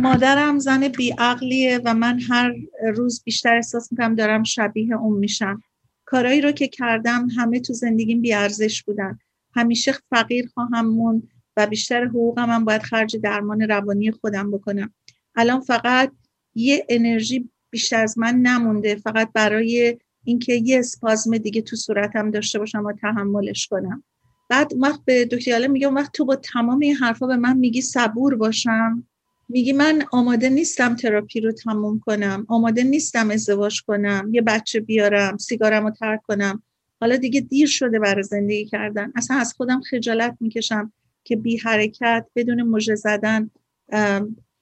مادرم 0.00 0.58
زن 0.58 0.88
بیعقلیه 0.88 1.80
و 1.84 1.94
من 1.94 2.20
هر 2.20 2.54
روز 2.94 3.22
بیشتر 3.24 3.54
احساس 3.54 3.92
می‌کنم 3.92 4.14
دارم 4.14 4.42
شبیه 4.42 4.96
اون 4.96 5.18
میشم. 5.18 5.62
کارایی 6.04 6.40
رو 6.40 6.52
که 6.52 6.68
کردم 6.68 7.28
همه 7.36 7.60
تو 7.60 7.72
زندگیم 7.72 8.20
بیارزش 8.20 8.82
بودن. 8.82 9.18
همیشه 9.54 9.94
فقیر 10.10 10.50
خواهم 10.54 10.86
مون 10.86 11.28
و 11.56 11.66
بیشتر 11.66 12.04
حقوقم 12.04 12.50
هم 12.50 12.64
باید 12.64 12.82
خرج 12.82 13.16
درمان 13.16 13.60
روانی 13.60 14.10
خودم 14.10 14.50
بکنم. 14.50 14.94
الان 15.36 15.60
فقط 15.60 16.12
یه 16.54 16.86
انرژی 16.88 17.50
بیشتر 17.70 18.02
از 18.02 18.18
من 18.18 18.34
نمونده. 18.34 18.94
فقط 18.94 19.32
برای 19.32 19.98
اینکه 20.24 20.54
یه 20.54 20.78
اسپازم 20.78 21.38
دیگه 21.38 21.62
تو 21.62 21.76
صورتم 21.76 22.30
داشته 22.30 22.58
باشم 22.58 22.84
و 22.84 22.92
تحملش 22.92 23.66
کنم. 23.66 24.04
بعد 24.48 24.72
وقت 24.80 25.00
به 25.04 25.24
دکتر 25.24 25.66
میگه 25.66 25.88
وقت 25.88 26.12
تو 26.12 26.24
با 26.24 26.36
تمام 26.36 26.80
این 26.80 26.94
حرفا 26.94 27.26
به 27.26 27.36
من 27.36 27.56
میگی 27.56 27.80
صبور 27.80 28.36
باشم. 28.36 29.06
میگی 29.48 29.72
من 29.72 30.02
آماده 30.12 30.48
نیستم 30.48 30.96
تراپی 30.96 31.40
رو 31.40 31.52
تموم 31.52 31.98
کنم. 31.98 32.46
آماده 32.48 32.82
نیستم 32.84 33.30
ازدواج 33.30 33.82
کنم. 33.82 34.30
یه 34.32 34.42
بچه 34.42 34.80
بیارم 34.80 35.36
سیگارم 35.36 35.84
رو 35.84 35.90
ترک 35.90 36.22
کنم. 36.22 36.62
حالا 37.00 37.16
دیگه 37.16 37.40
دیر 37.40 37.66
شده 37.66 37.98
برای 37.98 38.22
زندگی 38.22 38.64
کردن. 38.64 39.12
اصلا 39.16 39.36
از 39.36 39.52
خودم 39.52 39.80
خجالت 39.80 40.36
می‌کشم 40.40 40.92
که 41.24 41.36
بی 41.36 41.56
حرکت 41.56 42.26
بدون 42.36 42.62
مژه 42.62 42.94
زدن 42.94 43.50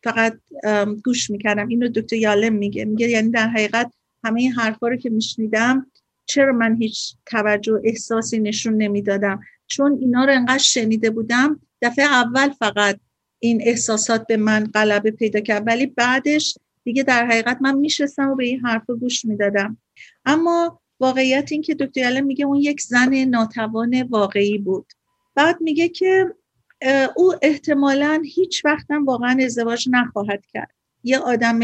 فقط 0.05 0.39
گوش 1.05 1.31
می‌کردم. 1.31 1.69
اینو 1.69 1.89
دکتر 1.89 2.17
یالم 2.17 2.53
میگه. 2.53 2.85
میگه 2.85 3.09
یعنی 3.09 3.31
در 3.31 3.49
حقیقت 3.49 3.93
همه 4.25 4.41
این 4.41 4.53
حرفا 4.53 4.89
رو 4.89 4.97
که 4.97 5.11
میشنیدم 5.11 5.87
چرا 6.27 6.53
من 6.53 6.77
هیچ 6.77 7.15
توجه 7.27 7.81
احساسی 7.85 8.39
نشون 8.39 8.75
نمی‌دادم؟ 8.75 9.41
چون 9.67 9.99
اینا 10.01 10.25
رو 10.25 10.33
انقدر 10.33 10.59
شنیده 10.59 11.11
بودم 11.11 11.61
دفعه 11.83 12.05
اول 12.05 12.49
فقط 12.49 13.01
این 13.39 13.63
احساسات 13.65 14.27
به 14.27 14.37
من 14.37 14.65
غلبه 14.65 15.11
پیدا 15.11 15.41
کرد 15.41 15.67
ولی 15.67 15.87
بعدش 15.87 16.59
دیگه 16.85 17.03
در 17.03 17.27
حقیقت 17.27 17.59
من 17.61 17.75
میشستم 17.77 18.31
و 18.31 18.35
به 18.35 18.45
این 18.45 18.61
حرف 18.61 18.91
گوش 18.91 19.25
می‌دادم. 19.25 19.79
اما 20.25 20.81
واقعیت 21.01 21.53
این 21.53 21.63
که 21.63 21.75
دکتر 21.75 22.01
یالم 22.01 22.27
میگه 22.27 22.45
اون 22.45 22.57
یک 22.57 22.81
زن 22.81 23.15
ناتوان 23.25 24.03
واقعی 24.03 24.59
بود. 24.59 24.93
بعد 25.35 25.61
میگه 25.61 25.89
که 25.89 26.35
او 27.17 27.35
احتمالا 27.43 28.23
هیچ 28.25 28.65
وقتم 28.65 29.05
واقعا 29.05 29.39
ازدواج 29.45 29.89
نخواهد 29.91 30.47
کرد. 30.47 30.75
یه 31.05 31.19
آدم 31.19 31.61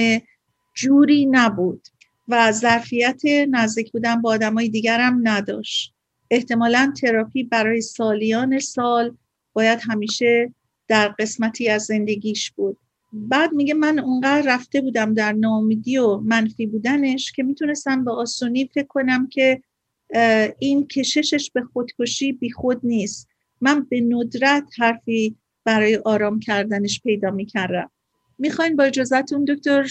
جوری 0.76 1.26
نبود. 1.26 1.88
و 2.28 2.52
ظرفیت 2.52 3.22
نزدیک 3.50 3.92
بودن 3.92 4.22
با 4.22 4.30
آدمای 4.30 4.68
دیگرم 4.68 5.20
نداشت. 5.22 5.94
احتمالا 6.30 6.92
تراپی 7.00 7.42
برای 7.42 7.80
سالیان 7.80 8.58
سال 8.58 9.16
باید 9.52 9.78
همیشه 9.82 10.54
در 10.88 11.08
قسمتی 11.08 11.68
از 11.68 11.84
زندگیش 11.84 12.50
بود. 12.50 12.76
بعد 13.12 13.52
میگه 13.52 13.74
من 13.74 13.98
اونقدر 13.98 14.54
رفته 14.54 14.80
بودم 14.80 15.14
در 15.14 15.32
نامیدی 15.32 15.98
و 15.98 16.16
منفی 16.16 16.66
بودنش 16.66 17.32
که 17.32 17.42
می‌تونستم 17.42 18.04
به 18.04 18.10
آسونی 18.10 18.70
فکر 18.74 18.86
کنم 18.86 19.26
که 19.26 19.62
این 20.58 20.86
کششش 20.86 21.50
به 21.50 21.62
خودکشی 21.62 22.32
بی 22.32 22.50
خود 22.50 22.80
نیست. 22.82 23.28
من 23.60 23.86
به 23.90 24.00
ندرت 24.00 24.64
حرفی 24.78 25.36
برای 25.64 25.96
آرام 25.96 26.40
کردنش 26.40 27.00
پیدا 27.00 27.30
می‌کردم. 27.30 27.90
می‌خواین 28.38 28.76
با 28.76 28.84
اجازتون 28.84 29.44
دکتر 29.44 29.86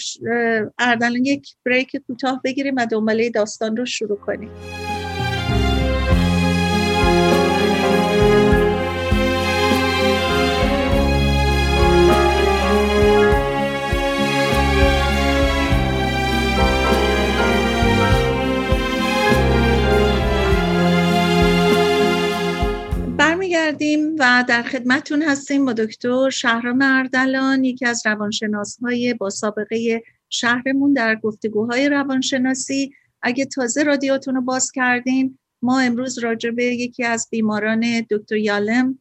اردلان 0.78 1.24
یک 1.24 1.48
بریک 1.66 1.96
کوتاه 2.06 2.40
بگیریم 2.44 2.74
و 2.76 2.86
دنباله 2.86 3.30
داستان 3.30 3.76
رو 3.76 3.86
شروع 3.86 4.18
کنیم. 4.18 4.50
و 24.18 24.44
در 24.48 24.62
خدمتون 24.62 25.22
هستیم 25.22 25.64
با 25.64 25.72
دکتر 25.72 26.30
شهرام 26.30 26.78
اردلان 26.82 27.64
یکی 27.64 27.86
از 27.86 28.02
روانشناس 28.06 28.78
های 28.82 29.14
با 29.14 29.30
سابقه 29.30 30.02
شهرمون 30.28 30.92
در 30.92 31.16
گفتگوهای 31.16 31.88
روانشناسی. 31.88 32.92
اگه 33.22 33.44
تازه 33.44 33.82
رادیاتون 33.82 34.34
رو 34.34 34.40
باز 34.40 34.72
کردین 34.72 35.38
ما 35.62 35.80
امروز 35.80 36.18
راجع 36.18 36.50
به 36.50 36.64
یکی 36.64 37.04
از 37.04 37.28
بیماران 37.30 38.06
دکتر 38.10 38.36
یالم 38.36 38.98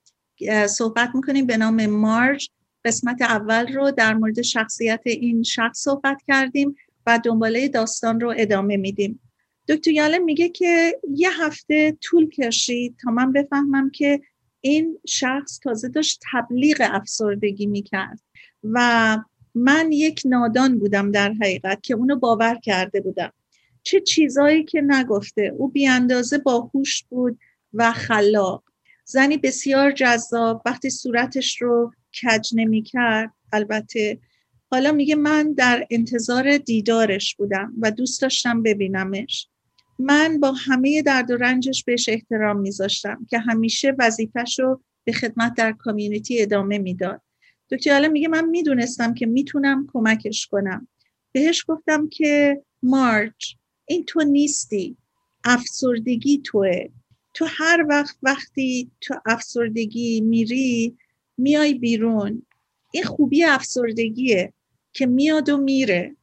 صحبت 0.67 1.09
می‌کنیم. 1.15 1.45
به 1.45 1.57
نام 1.57 1.85
مارج. 1.85 2.49
قسمت 2.85 3.21
اول 3.21 3.73
رو 3.73 3.91
در 3.91 4.13
مورد 4.13 4.41
شخصیت 4.41 5.01
این 5.05 5.43
شخص 5.43 5.79
صحبت 5.79 6.17
کردیم 6.27 6.75
و 7.05 7.19
دنباله 7.23 7.67
داستان 7.67 8.19
رو 8.19 8.33
ادامه 8.37 8.77
میدیم. 8.77 9.19
دکتر 9.67 9.91
یالم 9.91 10.23
میگه 10.23 10.49
که 10.49 10.99
یه 11.15 11.43
هفته 11.43 11.97
طول 12.01 12.29
کشید 12.29 12.95
تا 13.03 13.11
من 13.11 13.31
بفهمم 13.31 13.89
که 13.89 14.21
این 14.61 14.99
شخص 15.07 15.59
تازه 15.59 15.89
داشت 15.89 16.21
تبلیغ 16.31 16.77
افسردگی 16.81 17.65
می‌کرد 17.65 18.19
و 18.63 19.17
من 19.55 19.91
یک 19.91 20.21
نادان 20.25 20.79
بودم 20.79 21.11
در 21.11 21.33
حقیقت 21.33 21.83
که 21.83 21.93
اونو 21.93 22.15
باور 22.15 22.55
کرده 22.55 23.01
بودم. 23.01 23.33
چه 23.83 24.01
چیزایی 24.01 24.63
که 24.63 24.81
نگفته. 24.81 25.53
او 25.57 25.67
بیاندازه 25.67 26.37
باهوش 26.37 27.03
بود 27.09 27.39
و 27.73 27.91
خلاق. 27.91 28.63
زنی 29.05 29.37
بسیار 29.37 29.91
جذاب. 29.91 30.61
وقتی 30.65 30.89
صورتش 30.89 31.61
رو 31.61 31.93
کج 32.21 32.49
نمی 32.55 32.81
کرد 32.81 33.31
البته 33.53 34.19
حالا 34.71 34.91
میگه 34.91 35.15
من 35.15 35.53
در 35.53 35.87
انتظار 35.89 36.57
دیدارش 36.57 37.35
بودم 37.35 37.73
و 37.81 37.91
دوست 37.91 38.21
داشتم 38.21 38.63
ببینمش. 38.63 39.49
من 39.99 40.39
با 40.39 40.51
همه 40.51 41.01
درد 41.01 41.31
و 41.31 41.37
رنجش 41.37 41.83
بهش 41.83 42.09
احترام 42.09 42.59
میذاشتم 42.59 43.27
که 43.29 43.39
همیشه 43.39 43.95
وظیفش 43.99 44.59
رو 44.59 44.81
به 45.03 45.11
خدمت 45.11 45.53
در 45.53 45.71
کامیونیتی 45.71 46.41
ادامه 46.41 46.77
می‌داد. 46.77 47.21
دکتر 47.71 47.91
عالم 47.91 48.11
میگه 48.11 48.27
من 48.27 48.45
می‌دونستم 48.45 49.13
که 49.13 49.25
می‌تونم 49.25 49.87
کمکش 49.93 50.47
کنم. 50.47 50.87
بهش 51.31 51.65
گفتم 51.67 52.09
که 52.09 52.61
مارچ 52.83 53.53
این 53.85 54.05
تو 54.05 54.23
نیستی 54.23 54.97
افسردگی 55.43 56.41
توه. 56.43 56.87
تو 57.33 57.45
هر 57.49 57.85
وقت 57.89 58.17
وقتی 58.23 58.91
تو 59.01 59.15
افسردگی 59.25 60.21
میری 60.21 60.97
میای 61.37 61.73
بیرون. 61.73 62.45
این 62.91 63.03
خوبی 63.03 63.43
افسردگیه 63.43 64.53
که 64.93 65.05
میاد 65.05 65.49
و 65.49 65.57
میره. 65.57 66.15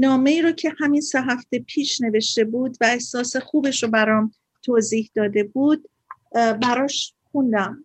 نامه 0.00 0.30
ای 0.30 0.42
رو 0.42 0.52
که 0.52 0.72
همین 0.78 1.00
سه 1.00 1.20
هفته 1.20 1.58
پیش 1.58 2.00
نوشته 2.00 2.44
بود 2.44 2.76
و 2.80 2.84
احساس 2.84 3.36
خوبش 3.36 3.82
رو 3.82 3.88
برام 3.88 4.32
توضیح 4.62 5.10
داده 5.14 5.44
بود 5.44 5.88
براش 6.34 7.14
خوندم. 7.32 7.84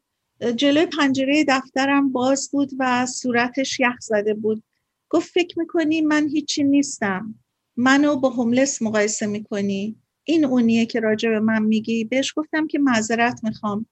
جلوی 0.55 0.85
پنجره 0.85 1.45
دفترم 1.47 2.11
باز 2.11 2.49
بود 2.51 2.71
و 2.79 3.05
صورتش 3.05 3.79
یخ 3.79 3.95
زده 4.01 4.33
بود. 4.33 4.63
گفت 5.09 5.31
فکر 5.33 5.59
می‌کنی 5.59 6.01
من 6.01 6.27
هیچی 6.27 6.63
نیستم. 6.63 7.35
منو 7.77 8.15
با 8.15 8.29
هوملس 8.29 8.81
مقایسه 8.81 9.25
می‌کنی؟ 9.25 9.95
این 10.23 10.45
اونیه 10.45 10.85
که 10.85 10.99
راجع 10.99 11.29
به 11.29 11.39
من 11.39 11.63
میگی. 11.63 12.03
بهش 12.03 12.33
گفتم 12.35 12.67
که 12.67 12.79
معذرت 12.79 13.39
می‌خوام. 13.43 13.85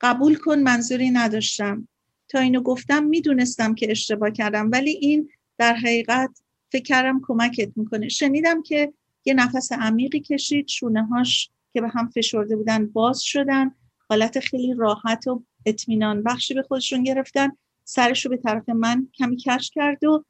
قبول 0.00 0.34
کن 0.34 0.58
منظوری 0.58 1.10
نداشتم. 1.10 1.88
تا 2.28 2.38
اینو 2.38 2.60
گفتم 2.60 3.04
می‌دونستم 3.04 3.74
که 3.74 3.90
اشتباه 3.90 4.30
کردم 4.30 4.70
ولی 4.72 4.90
این 4.90 5.28
در 5.58 5.74
حقیقت 5.74 6.30
فکر 6.72 6.82
کردم 6.82 7.20
کمکت 7.26 7.68
می‌کنه. 7.76 8.08
شنیدم 8.08 8.62
که 8.62 8.92
یه 9.24 9.34
نفس 9.34 9.72
عمیقی 9.72 10.20
کشید 10.20 10.68
شونه 10.68 11.06
هاش 11.06 11.50
که 11.72 11.80
به 11.80 11.88
هم 11.88 12.10
فشرده 12.10 12.56
بودن 12.56 12.86
باز 12.86 13.22
شدن. 13.22 13.70
حالت 14.10 14.40
خیلی 14.40 14.74
راحت 14.74 15.26
و 15.26 15.44
اطمینان 15.66 16.22
بخشی 16.22 16.54
به 16.54 16.62
خودشون 16.62 17.02
گرفتن. 17.02 17.50
سرش 17.84 18.24
رو 18.24 18.30
به 18.30 18.36
طرف 18.36 18.68
من 18.68 19.08
کمی 19.14 19.36
کش 19.36 19.70
کرد 19.74 20.04
و 20.04 20.24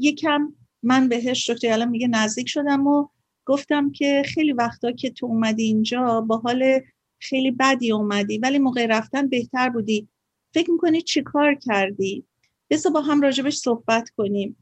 یکم 0.00 0.52
من 0.82 1.08
بهش 1.08 1.50
دکتر 1.50 1.72
الان 1.72 1.88
میگه 1.88 2.08
نزدیک 2.08 2.48
شدم 2.48 2.86
و 2.86 3.08
گفتم 3.44 3.92
که 3.92 4.22
خیلی 4.26 4.52
وقتا 4.52 4.92
که 4.92 5.10
تو 5.10 5.26
اومدی 5.26 5.62
اینجا 5.62 6.20
با 6.20 6.36
حال 6.36 6.80
خیلی 7.18 7.50
بدی 7.50 7.92
اومدی 7.92 8.38
ولی 8.38 8.58
موقع 8.58 8.86
رفتن 8.86 9.28
بهتر 9.28 9.68
بودی. 9.68 10.08
فکر 10.54 10.70
می‌کنی 10.70 11.02
چی 11.02 11.22
کار 11.22 11.54
کردی؟ 11.54 12.24
بذار 12.70 12.92
با 12.92 13.00
هم 13.00 13.20
راجبش 13.20 13.56
صحبت 13.56 14.10
کنیم. 14.10 14.56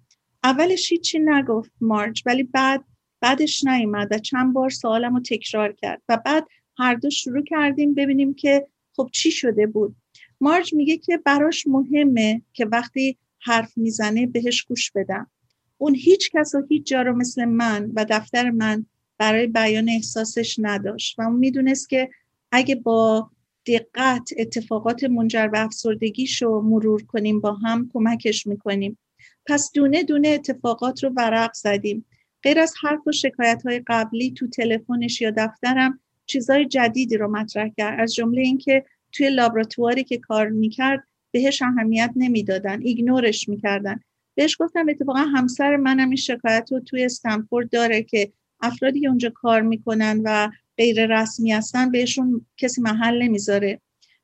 اولش 0.46 0.92
هیچی 0.92 1.18
نگفت 1.18 1.70
مارج 1.80 2.22
ولی 2.26 2.42
بعد 2.42 2.84
بعدش 3.20 3.64
نیومد 3.64 4.08
و 4.10 4.18
چند 4.18 4.52
بار 4.52 4.70
سوالم 4.70 5.14
رو 5.14 5.20
تکرار 5.20 5.72
کرد 5.72 6.02
و 6.08 6.16
بعد 6.24 6.46
هر 6.78 6.94
دو 6.94 7.10
شروع 7.10 7.44
کردیم 7.44 7.94
ببینیم 7.94 8.34
که 8.34 8.66
خب 8.96 9.08
چی 9.12 9.30
شده 9.30 9.66
بود. 9.66 9.96
مارج 10.40 10.74
میگه 10.74 10.96
که 10.96 11.16
براش 11.16 11.66
مهمه 11.66 12.42
که 12.52 12.66
وقتی 12.66 13.18
حرف 13.40 13.78
می‌زنه 13.78 14.26
بهش 14.26 14.62
گوش 14.62 14.90
بدم. 14.90 15.30
اون 15.78 15.94
هیچ 15.94 16.30
کس 16.32 16.54
و 16.54 16.62
هیچ 16.68 16.86
جا 16.86 17.02
رو 17.02 17.16
مثل 17.16 17.44
من 17.44 17.92
و 17.96 18.06
دفتر 18.08 18.50
من 18.50 18.86
برای 19.18 19.46
بیان 19.46 19.88
احساسش 19.88 20.56
نداشت 20.58 21.18
و 21.18 21.22
اون 21.22 21.36
می‌دونست 21.36 21.88
که 21.88 22.10
اگه 22.52 22.74
با 22.74 23.30
دقت 23.66 24.30
اتفاقات 24.38 25.04
منجر 25.04 25.48
به 25.48 25.60
افسردگیش 25.60 26.42
رو 26.42 26.62
مرور 26.62 27.02
کنیم 27.02 27.40
با 27.40 27.52
هم 27.52 27.90
کمکش 27.92 28.46
می‌کنیم. 28.46 28.98
پس 29.46 29.70
دونه 29.74 30.02
دونه 30.02 30.28
اتفاقات 30.28 31.04
رو 31.04 31.10
ورق 31.10 31.52
زدیم. 31.54 32.04
غیر 32.42 32.60
از 32.60 32.74
حرف 32.82 33.06
و 33.06 33.12
شکایت 33.12 33.62
های 33.66 33.82
قبلی 33.86 34.30
تو 34.30 34.48
تلفنش 34.48 35.20
یا 35.20 35.30
دفترم 35.36 36.00
چیزای 36.26 36.66
جدیدی 36.66 37.16
رو 37.16 37.30
مطرح 37.30 37.68
کرد. 37.76 38.00
از 38.00 38.14
جمله 38.14 38.40
اینکه 38.40 38.84
توی 39.12 39.30
لابراتواری 39.30 40.04
که 40.04 40.18
کار 40.18 40.48
می‌کرد 40.48 41.04
بهش 41.30 41.62
اهمیت 41.62 42.10
نمی‌دادن 42.16 42.82
ایگنورش 42.82 43.48
می‌کردن. 43.48 44.00
بهش 44.34 44.56
گفتم 44.60 44.86
اتفاقا 44.88 45.18
همسر 45.18 45.76
منم 45.76 46.08
این 46.08 46.16
شکایت 46.16 46.68
رو 46.72 46.80
توی 46.80 47.04
استنفورد 47.04 47.70
داره 47.70 48.02
که 48.02 48.32
افرادی 48.60 49.00
که 49.00 49.08
اونجا 49.08 49.30
کار 49.30 49.60
می‌کنن 49.60 50.20
و 50.24 50.50
غیر 50.76 51.06
رسمی 51.20 51.52
هستن 51.52 51.90
بهشون 51.90 52.46
کسی 52.56 52.80
محل 52.80 53.22
نمی‌ذاره. 53.22 53.80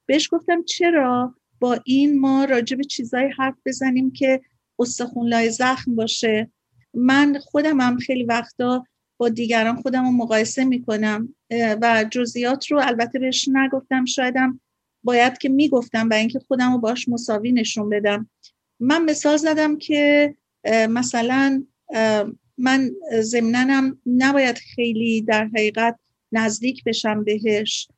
بهش 0.07 0.29
گفتم 0.33 0.63
چرا 0.63 1.35
با 1.61 1.79
این 1.85 2.21
ما 2.21 2.45
راجع 2.45 2.77
به 2.77 2.85
چیزایی 2.85 3.31
حرف 3.39 3.55
بزنیم 3.67 4.11
که 4.11 4.41
استخونلای 4.83 5.51
زخم 5.51 5.95
باشه. 5.95 6.51
من 6.95 7.39
خودم 7.39 7.81
هم 7.81 7.99
خیلی 7.99 8.25
وقتا 8.25 8.85
با 9.17 9.29
دیگران 9.29 9.83
خودم 9.83 10.05
رو 10.05 10.11
مقایسه 10.11 10.65
می‌کنم 10.65 11.35
و 11.83 12.05
جزئیات 12.11 12.67
رو 12.67 12.81
البته 12.83 13.19
بهش 13.19 13.49
نگفتم 13.53 14.05
شایدم 14.05 14.61
باید 15.05 15.39
که 15.39 15.49
می‌گفتم 15.49 16.09
و 16.09 16.15
اینکه 16.15 16.39
خودم 16.39 16.73
رو 16.73 16.79
باش 16.79 17.09
مساوی 17.09 17.53
نشون 17.53 17.91
بدم. 17.91 18.31
من 18.81 19.05
مثال 19.05 19.37
زدم 19.37 19.79
که 19.79 20.35
مثلا 20.89 21.65
من 22.59 22.91
ضمننم 23.21 23.99
نباید 24.07 24.59
خیلی 24.59 25.23
در 25.23 25.45
حقیقت 25.45 25.99
نزدیک 26.33 26.85
بشم 26.85 27.25
بهش 27.25 27.89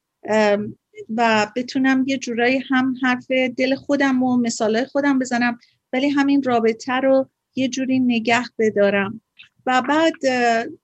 و 1.17 1.53
بتونم 1.57 2.05
یه 2.07 2.19
جورایی 2.19 2.59
هم 2.71 2.95
حرف 3.03 3.31
دل 3.31 3.75
خودم 3.75 4.23
و 4.23 4.37
مثال 4.37 4.85
خودم 4.85 5.19
بزنم. 5.19 5.59
ولی 5.95 6.09
همین 6.09 6.43
رابطه 6.43 6.93
رو 6.93 7.29
یه 7.55 7.69
جوری 7.69 8.01
نگه 8.01 8.45
بدارم. 8.59 9.21
و 9.67 9.83
بعد 9.89 10.15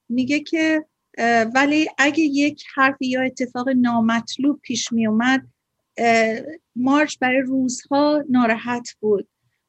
میگه 0.08 0.40
که 0.40 0.84
ولی 1.54 1.88
اگه 1.98 2.22
یک 2.22 2.64
حرف 2.74 2.96
یا 3.00 3.22
اتفاق 3.22 3.68
نامطلوب 3.68 4.60
پیش 4.62 4.92
می 4.92 5.06
اومد 5.06 5.46
مارچ 6.76 7.18
برای 7.20 7.40
روزها 7.40 8.24
ناراحت 8.28 8.88
بود. 9.00 9.28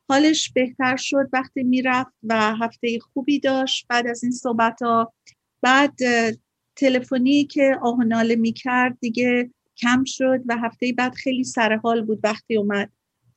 حالش 0.09 0.51
بهتر 0.51 0.95
شد 0.95 1.29
وقتی 1.33 1.63
می‌رفت 1.63 2.13
و 2.23 2.55
هفته 2.55 2.99
خوبی 2.99 3.39
داشت 3.39 3.85
بعد 3.89 4.07
از 4.07 4.23
این 4.23 4.31
صحبت 4.31 4.81
ها 4.81 5.13
بعد 5.61 5.99
تلفنی 6.75 7.45
که 7.45 7.77
آهناله 7.81 8.35
می‌کرد 8.35 8.97
دیگه 8.99 9.51
کم 9.77 10.03
شد 10.03 10.41
و 10.45 10.57
هفته 10.57 10.93
بعد 10.97 11.13
خیلی 11.13 11.43
سرحال 11.43 12.05
بود 12.05 12.19
وقتی 12.23 12.57
اومد. 12.57 12.89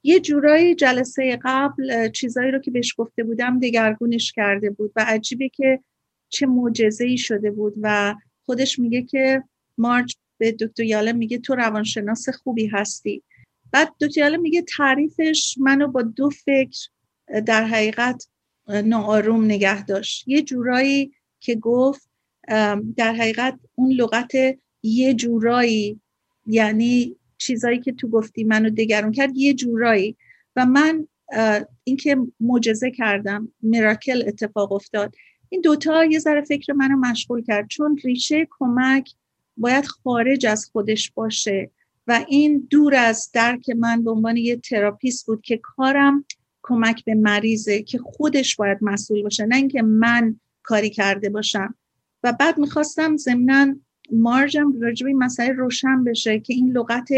یه 0.07 0.21
جورایی 0.21 0.75
جلسه 0.75 1.39
قبل 1.45 2.09
چیزایی 2.09 2.51
رو 2.51 2.59
که 2.59 2.71
بهش 2.71 2.95
گفته 2.99 3.25
بودم 3.25 3.61
دگرگونش 3.61 4.33
کرده 4.33 4.71
بود 4.71 4.93
و 4.97 5.05
عجیبه 5.09 5.49
که 5.49 5.81
چه 6.29 6.47
معجزه 6.47 7.05
ای 7.05 7.19
شده 7.19 7.51
بود 7.51 7.75
و 7.83 8.15
خودش 8.47 8.79
میگه 8.79 9.03
که 9.03 9.43
مارچ 9.79 10.15
به 10.39 10.53
دکتر 10.53 10.83
یاله 10.83 11.13
میگه 11.13 11.39
تو 11.39 11.55
روانشناس 11.55 12.29
خوبی 12.29 12.67
هستی. 12.67 13.23
بعد 13.73 13.89
دکتر 14.01 14.21
یاله 14.21 14.37
میگه 14.37 14.63
تعریفش 14.63 15.57
منو 15.61 15.89
با 15.89 16.03
دو 16.03 16.31
فکر 16.31 16.89
در 17.47 17.65
حقیقت 17.65 18.29
ناآروم 18.85 19.45
نگه 19.45 19.85
داشت. 19.85 20.29
یه 20.29 20.43
جورایی 20.43 21.13
که 21.41 21.55
گفت 21.55 22.09
در 22.97 23.15
حقیقت 23.15 23.59
اون 23.75 23.93
لغت 23.93 24.33
یه 24.83 25.15
جورایی 25.15 26.01
یعنی 26.47 27.17
چیزایی 27.39 27.79
که 27.79 27.93
تو 27.93 28.09
گفتی 28.09 28.45
منو 28.45 28.71
دگرون 28.71 29.13
کرد 29.13 29.37
یه 29.37 29.55
جورایی. 29.55 30.17
و 30.57 30.67
من 30.67 31.09
اینکه 31.85 32.17
معجزه 32.41 32.91
کردم 32.91 33.53
میراکل 33.63 34.25
اتفاق 34.27 34.73
افتاد. 34.73 35.15
این 35.49 35.61
دوتا 35.61 36.05
یه 36.05 36.19
ذره 36.19 36.43
فکر 36.43 36.73
منو 36.73 36.97
مشغول 36.97 37.43
کرد 37.43 37.69
چون 37.69 37.99
ریشه 38.05 38.49
کمک 38.51 39.11
باید 39.57 39.87
خارج 39.87 40.47
از 40.47 40.71
خودش 40.73 41.11
باشه. 41.11 41.71
و 42.07 42.25
این 42.29 42.67
دور 42.71 42.95
از 42.95 43.31
درک 43.33 43.71
من 43.71 44.05
به 44.05 44.11
عنوان 44.11 44.37
یه 44.37 44.57
تراپیست 44.57 45.27
بود 45.27 45.43
که 45.43 45.61
کارم 45.63 46.25
کمک 46.63 47.05
به 47.05 47.15
مریضه 47.15 47.83
که 47.83 47.99
خودش 47.99 48.57
باید 48.57 48.79
مسئول 48.83 49.23
باشه 49.23 49.47
نه 49.47 49.57
اینکه 49.57 49.83
من 49.83 50.41
کاری 50.63 50.91
کرده 50.91 51.31
باشم. 51.31 51.75
و 52.23 52.33
بعد 52.33 52.59
می‌خواستم 52.59 53.17
ضمنا 53.17 53.77
مارجم 54.13 54.81
راجبه 54.81 55.09
این 55.09 55.19
مسئله 55.19 55.53
روشن 55.53 56.05
بشه 56.05 56.41
که 56.41 56.55
این 56.55 56.73
لغت 56.73 57.09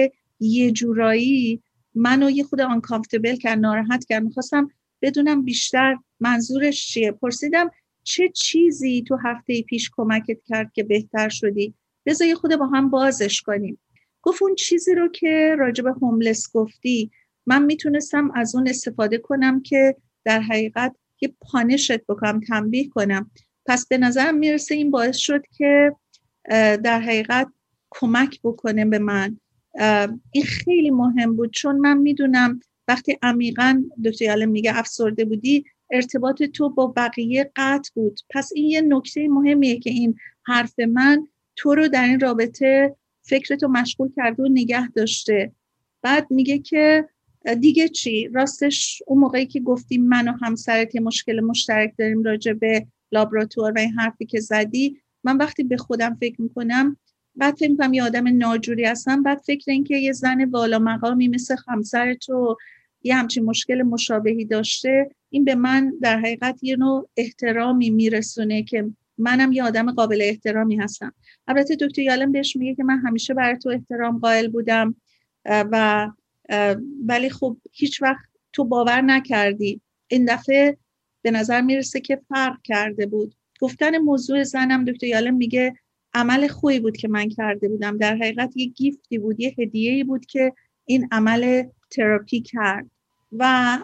یه 0.41 0.71
جورایی 0.71 1.63
منو 1.95 2.31
یه 2.31 2.45
خود 2.45 2.61
آنکامفتبل 2.61 3.37
کرد 3.37 3.59
ناراحت 3.59 4.05
کرد. 4.05 4.23
می‌خواستم 4.23 4.71
بدونم 5.03 5.43
بیشتر 5.43 5.97
منظورش 6.21 6.87
چیه. 6.87 7.13
پرسیدم 7.13 7.71
چه 8.03 8.29
چیزی 8.29 9.03
تو 9.03 9.17
هفته 9.25 9.63
پیش 9.63 9.91
کمکت 9.97 10.39
کرد 10.47 10.73
که 10.73 10.83
بهتر 10.83 11.29
شدی؟ 11.29 11.75
بذار 12.07 12.29
یه 12.29 12.35
خود 12.35 12.57
با 12.57 12.67
هم 12.67 12.91
بازش 12.91 13.43
کنیم. 13.43 13.79
گفت 14.23 14.43
اون 14.43 14.55
چیزی 14.55 14.95
رو 14.95 15.09
که 15.09 15.57
راجب 15.59 15.87
هوملس 15.87 16.53
گفتی 16.53 17.11
من 17.47 17.65
می‌تونستم 17.65 18.31
از 18.35 18.55
اون 18.55 18.69
استفاده 18.69 19.19
کنم 19.19 19.63
که 19.63 19.97
در 20.25 20.41
حقیقت 20.41 20.97
یه 21.21 21.35
پانشت 21.41 22.07
بکنم 22.07 22.41
تنبیه 22.41 22.89
کنم. 22.89 23.31
پس 23.67 23.87
به 23.87 23.99
نظرم 23.99 24.35
می‌رسه 24.35 24.75
این 24.75 24.91
باعث 24.91 25.17
شد 25.17 25.43
که 25.57 25.93
در 26.49 27.01
حقیقت 27.01 27.49
کمک 27.91 28.41
بکنه 28.45 28.85
به 28.85 28.99
من. 28.99 29.41
این 30.31 30.45
خیلی 30.45 30.91
مهم 30.91 31.37
بود 31.37 31.51
چون 31.51 31.77
من 31.77 31.99
می‌دونم 31.99 32.61
وقتی 32.89 33.19
عمیقا 33.23 33.85
دکتر 34.05 34.25
یالم 34.25 34.49
میگه 34.49 34.79
افسرده 34.79 35.25
بودی 35.25 35.65
ارتباط 35.91 36.43
تو 36.43 36.71
با 36.71 36.87
بقیه 36.87 37.51
قطع 37.57 37.91
بود. 37.95 38.21
پس 38.31 38.51
این 38.55 38.71
یه 38.71 38.81
نکته 38.81 39.29
مهمیه 39.29 39.79
که 39.79 39.91
این 39.91 40.17
حرف 40.47 40.79
من 40.79 41.27
تو 41.57 41.75
رو 41.75 41.89
در 41.89 42.05
این 42.05 42.21
رابطه 42.21 42.97
فکرتو 43.23 43.69
مشغول 43.69 44.13
کرده 44.17 44.43
و 44.43 44.49
نگه 44.49 44.89
داشته. 44.89 45.53
بعد 46.03 46.27
میگه 46.31 46.59
که 46.59 47.09
دیگه 47.61 47.89
چی؟ 47.89 48.29
راستش 48.29 49.03
اون 49.07 49.19
موقعی 49.19 49.47
که 49.47 49.61
گفتیم 49.61 50.03
من 50.05 50.29
و 50.29 50.33
همسرت 50.43 50.95
یه 50.95 51.01
مشکل 51.01 51.41
مشترک 51.41 51.95
داریم 51.99 52.23
راجع 52.23 52.53
به 52.53 52.87
لابراتوار 53.13 53.73
و 53.73 53.79
این 53.79 53.93
حرفی 53.93 54.27
که 54.27 54.41
زدی 54.41 55.01
من 55.27 55.37
وقتی 55.37 55.63
به 55.63 55.77
خودم 55.77 56.17
فکر 56.21 56.43
می‌کنم 56.43 56.97
بعد 57.37 57.55
فکر 57.55 57.71
می‌کنم 57.71 57.95
یه 57.95 58.03
آدم 58.03 58.37
ناجوری 58.37 58.85
هستم 58.85 59.23
بعد 59.23 59.39
فکر 59.39 59.71
اینکه 59.71 59.97
یه 59.97 60.13
زن 60.13 60.45
والا 60.45 60.79
مقامی 60.79 61.29
مثل 61.29 61.57
همسر 61.69 62.15
تو 62.15 62.57
یه 63.03 63.17
همچین 63.17 63.45
مشکل 63.45 63.83
مشابهی 63.83 64.45
داشته 64.45 65.11
این 65.31 65.45
به 65.45 65.55
من 65.55 65.93
در 66.01 66.19
حقیقت 66.19 66.59
یه 66.63 66.77
نوع 66.77 67.09
احترامی 67.17 67.91
میرسونه 67.91 68.63
که 68.63 68.91
منم 69.19 69.53
یه 69.53 69.65
آدم 69.65 69.93
قابل 69.93 70.19
احترامی 70.23 70.77
هستم. 70.77 71.15
البته 71.47 71.77
دکتر 71.77 72.03
یالم 72.03 72.33
بهش 72.33 72.57
میگه 72.57 72.75
که 72.75 72.85
من 72.85 72.99
همیشه 72.99 73.35
برای 73.35 73.59
تو 73.59 73.69
احترام 73.69 74.19
قائل 74.19 74.49
بودم 74.49 74.95
و 75.45 76.09
ولی 77.07 77.31
خب 77.31 77.57
هیچ 77.73 78.03
وقت 78.03 78.25
تو 78.53 78.65
باور 78.65 79.01
نکردی. 79.01 79.81
این 80.09 80.25
دفعه 80.25 80.77
به 81.23 81.31
نظر 81.31 81.61
می‌رسه 81.61 82.01
که 82.01 82.21
فرق 82.29 82.63
کرده 82.63 83.07
بود. 83.07 83.35
گفتن 83.61 83.99
موضوع 83.99 84.43
زنم 84.43 84.85
دکتر 84.85 85.07
یالم 85.07 85.35
میگه 85.35 85.75
عمل 86.15 86.49
خوبی 86.49 86.81
بود 86.81 86.97
که 86.97 87.09
من 87.09 87.29
کرده 87.29 87.69
بودم. 87.69 87.99
در 87.99 88.17
حقیقت 88.17 88.57
یه 88.57 88.67
گیفتی 88.67 89.19
بود 89.19 89.41
یه 89.41 89.55
هدیه 89.59 90.05
بود 90.05 90.27
که 90.27 90.53
این 90.85 91.09
عمل 91.13 91.65
تراپی 91.91 92.41
کرد. 92.41 92.91
و 93.33 93.79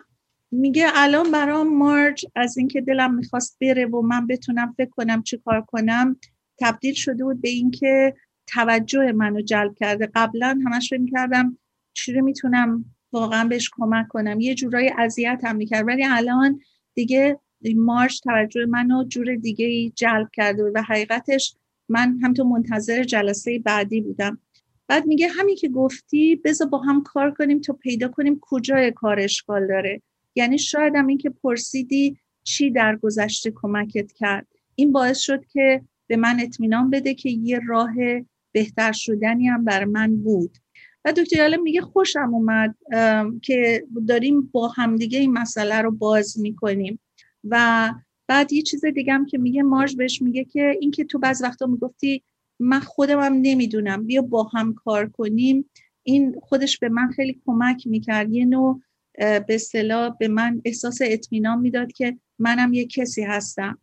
میگه 0.50 0.86
الان 0.94 1.30
برام 1.30 1.76
مارج 1.76 2.26
از 2.34 2.58
اینکه 2.58 2.80
دلم 2.80 3.14
می‌خواست 3.14 3.56
بره 3.60 3.86
و 3.86 4.02
من 4.02 4.26
بتونم 4.26 4.74
فکر 4.76 4.90
کنم 4.90 5.22
چی 5.22 5.38
کار 5.44 5.60
کنم 5.60 6.16
تبدیل 6.60 6.94
شده 6.94 7.24
بود 7.24 7.40
به 7.40 7.48
اینکه 7.48 8.14
توجه 8.46 9.12
منو 9.12 9.40
جلب 9.40 9.74
کرده. 9.74 10.10
قبلا 10.14 10.60
همش 10.66 10.90
فکر 10.90 11.00
می‌کردم 11.00 11.58
چی 11.94 12.20
می‌تونم 12.20 12.84
واقعا 13.12 13.48
بهش 13.48 13.70
کمک 13.72 14.08
کنم. 14.08 14.40
یه 14.40 14.54
جورایی 14.54 14.90
اذیت 14.98 15.40
هم 15.44 15.56
می‌کرد. 15.56 15.88
ولی 15.88 16.04
الان 16.04 16.60
دیگه 16.94 17.38
مارش 17.76 18.20
توجه 18.20 18.66
منو 18.66 19.04
جور 19.04 19.34
دیگه 19.34 19.66
ای 19.66 19.92
جلب 19.96 20.28
کرده 20.32 20.62
و 20.74 20.82
حقیقتش 20.88 21.56
من 21.88 22.18
همطور 22.22 22.46
منتظر 22.46 23.04
جلسه 23.04 23.58
بعدی 23.58 24.00
بودم. 24.00 24.38
بعد 24.88 25.06
میگه 25.06 25.28
همین 25.28 25.56
که 25.56 25.68
گفتی 25.68 26.36
بذار 26.36 26.68
با 26.68 26.78
هم 26.78 27.02
کار 27.02 27.30
کنیم 27.30 27.60
تا 27.60 27.72
پیدا 27.72 28.08
کنیم 28.08 28.38
کجای 28.40 28.92
کار 28.92 29.20
اشکال 29.20 29.66
داره. 29.66 30.02
یعنی 30.34 30.58
شاید 30.58 30.94
هم 30.96 31.06
این 31.06 31.18
که 31.18 31.30
پرسیدی 31.30 32.16
چی 32.42 32.70
در 32.70 32.96
گذشته 32.96 33.52
کمکت 33.54 34.12
کرد. 34.12 34.46
این 34.74 34.92
باعث 34.92 35.18
شد 35.18 35.44
که 35.46 35.82
به 36.06 36.16
من 36.16 36.36
اطمینان 36.40 36.90
بده 36.90 37.14
که 37.14 37.30
یه 37.30 37.60
راه 37.68 37.94
بهتر 38.52 38.92
شدنی 38.92 39.48
هم 39.48 39.64
بر 39.64 39.84
من 39.84 40.16
بود. 40.16 40.56
و 41.04 41.12
دکتر 41.12 41.36
یالم 41.36 41.62
میگه 41.62 41.80
خوشم 41.80 42.34
اومد 42.34 42.76
که 43.42 43.84
داریم 44.08 44.40
با 44.52 44.68
همدیگه 44.68 45.18
این 45.18 45.32
مسئله 45.32 45.80
رو 45.80 45.90
باز 45.90 46.40
می‌کنیم. 46.40 47.00
و 47.44 47.88
بعد 48.26 48.52
یه 48.52 48.62
چیز 48.62 48.84
دیگه 48.84 49.12
هم 49.12 49.26
که 49.26 49.38
میگه 49.38 49.62
مارج 49.62 49.96
بهش 49.96 50.22
میگه 50.22 50.44
که 50.44 50.76
این 50.80 50.90
که 50.90 51.04
تو 51.04 51.18
بعض 51.18 51.42
وقتا 51.42 51.66
می‌گفتی 51.66 52.22
من 52.60 52.80
خودم 52.80 53.20
هم 53.20 53.32
نمی‌دونم 53.32 54.06
بیا 54.06 54.22
با 54.22 54.42
هم 54.42 54.74
کار 54.74 55.08
کنیم. 55.08 55.70
این 56.02 56.40
خودش 56.42 56.78
به 56.78 56.88
من 56.88 57.08
خیلی 57.08 57.40
کمک 57.46 57.86
می‌کرد. 57.86 58.32
یه 58.32 58.44
نوع 58.44 58.80
به 59.18 59.46
اصطلاح 59.48 60.16
به 60.18 60.28
من 60.28 60.62
احساس 60.64 60.98
اطمینان 61.02 61.58
می‌داد 61.58 61.92
که 61.92 62.18
منم 62.38 62.72
یه 62.72 62.86
کسی 62.86 63.22
هستم. 63.22 63.78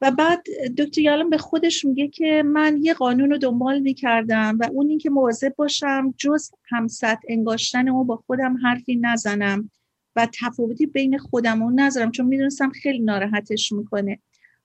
و 0.00 0.10
بعد 0.10 0.42
دکتر 0.78 1.00
یالم 1.00 1.30
به 1.30 1.38
خودش 1.38 1.84
میگه 1.84 2.08
که 2.08 2.42
من 2.46 2.78
یه 2.82 2.94
قانون 2.94 3.30
رو 3.30 3.38
دنبال 3.38 3.80
می‌کردم 3.80 4.58
و 4.60 4.68
اون 4.72 4.88
اینکه 4.88 5.10
مواظب 5.10 5.54
باشم 5.56 6.14
جز 6.18 6.50
همسط 6.68 7.18
انگاشتن 7.28 7.88
او 7.88 8.04
با 8.04 8.16
خودم 8.16 8.56
حرفی 8.62 8.96
نزنم. 8.96 9.70
و 10.16 10.28
تفاوتی 10.40 10.86
بین 10.86 11.18
خودم 11.18 11.62
و 11.62 11.70
نذارم 11.70 12.10
چون 12.10 12.26
می‌دونستم 12.26 12.70
خیلی 12.70 12.98
ناراحتش 12.98 13.72
می‌کنه. 13.72 14.18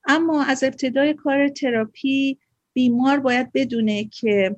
اما 0.08 0.44
از 0.44 0.64
ابتدای 0.64 1.14
کار 1.14 1.48
تراپی 1.48 2.38
بیمار 2.74 3.20
باید 3.20 3.52
بدونه 3.52 4.06
که 4.06 4.56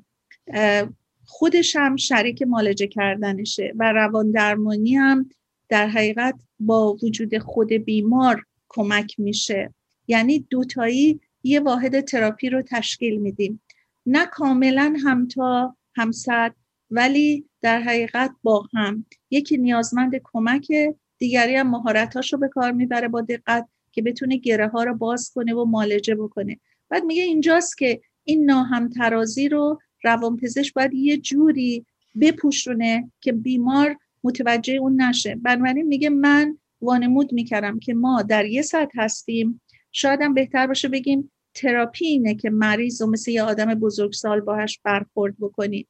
خودش 1.25 1.75
هم 1.75 1.95
شریک 1.95 2.41
مالجه 2.41 2.87
کردنشه 2.87 3.73
و 3.79 3.91
روان 3.91 4.31
درمانی 4.31 4.95
هم 4.95 5.29
در 5.69 5.87
حقیقت 5.87 6.35
با 6.59 6.93
وجود 7.03 7.37
خود 7.37 7.73
بیمار 7.73 8.45
کمک 8.69 9.19
میشه. 9.19 9.73
یعنی 10.07 10.47
دوتایی 10.49 11.19
یه 11.43 11.59
واحد 11.59 12.01
تراپی 12.01 12.49
رو 12.49 12.61
تشکیل 12.61 13.17
میدیم. 13.17 13.61
نه 14.05 14.25
کاملا 14.25 14.95
همتا 15.05 15.75
همسد 15.95 16.55
ولی 16.91 17.45
در 17.61 17.81
حقیقت 17.81 18.31
با 18.43 18.65
هم. 18.73 19.05
یکی 19.31 19.57
نیازمند 19.57 20.21
کمک 20.23 20.71
دیگری 21.17 21.55
هم 21.55 21.69
مهارتاشو 21.69 22.37
به 22.37 22.47
کار 22.47 22.71
می‌بره 22.71 23.07
با 23.07 23.21
دقت 23.21 23.67
که 23.91 24.01
بتونه 24.01 24.37
گره 24.37 24.67
ها 24.67 24.83
رو 24.83 24.95
باز 24.95 25.31
کنه 25.35 25.53
و 25.53 25.65
مالجه 25.65 26.15
بکنه. 26.15 26.59
بعد 26.89 27.03
میگه 27.03 27.23
اینجاست 27.23 27.77
که 27.77 28.01
این 28.23 28.45
ناهم 28.45 28.89
ترازی 28.89 29.49
رو 29.49 29.79
روانپزشک 30.03 30.73
باید 30.73 30.93
یه 30.93 31.17
جوری 31.17 31.85
بپوشونه 32.21 33.11
که 33.21 33.31
بیمار 33.31 33.97
متوجه 34.23 34.73
اون 34.73 35.01
نشه. 35.01 35.35
بنابراین 35.35 35.87
میگه 35.87 36.09
من 36.09 36.57
وانمود 36.81 37.33
می‌کردم 37.33 37.79
که 37.79 37.93
ما 37.93 38.21
در 38.21 38.45
یه 38.45 38.61
سطح 38.61 39.01
هستیم. 39.01 39.61
شاید 39.91 40.21
هم 40.21 40.33
بهتر 40.33 40.67
باشه 40.67 40.87
بگیم 40.87 41.31
تراپی 41.53 42.05
اینه 42.05 42.35
که 42.35 42.49
مریض 42.49 43.01
و 43.01 43.07
مثل 43.07 43.31
یه 43.31 43.43
آدم 43.43 43.73
بزرگسال 43.73 44.41
باهاش 44.41 44.79
برخورد 44.83 45.35
بکنید 45.39 45.87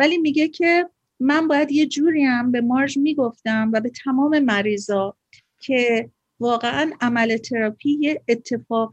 ولی 0.00 0.18
میگه 0.18 0.48
که 0.48 0.90
من 1.20 1.48
باید 1.48 1.72
یه 1.72 1.86
جوری 1.86 2.24
هم 2.24 2.52
به 2.52 2.60
مارج 2.60 2.98
می‌گفتم 2.98 3.70
و 3.72 3.80
به 3.80 3.90
تمام 4.04 4.38
مریضا 4.38 5.16
که 5.58 6.10
واقعا 6.40 6.90
عمل 7.00 7.36
تراپی 7.36 7.98
یه 8.00 8.22
اتفاق 8.28 8.92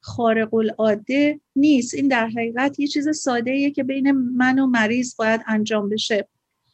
خارق 0.00 0.54
العاده 0.54 1.40
نیست. 1.56 1.94
این 1.94 2.08
در 2.08 2.26
حقیقت 2.26 2.80
یه 2.80 2.86
چیز 2.86 3.16
ساده 3.16 3.50
ایه 3.50 3.70
که 3.70 3.84
بین 3.84 4.10
من 4.10 4.58
و 4.58 4.66
مریض 4.66 5.16
باید 5.16 5.40
انجام 5.46 5.88
بشه. 5.88 6.28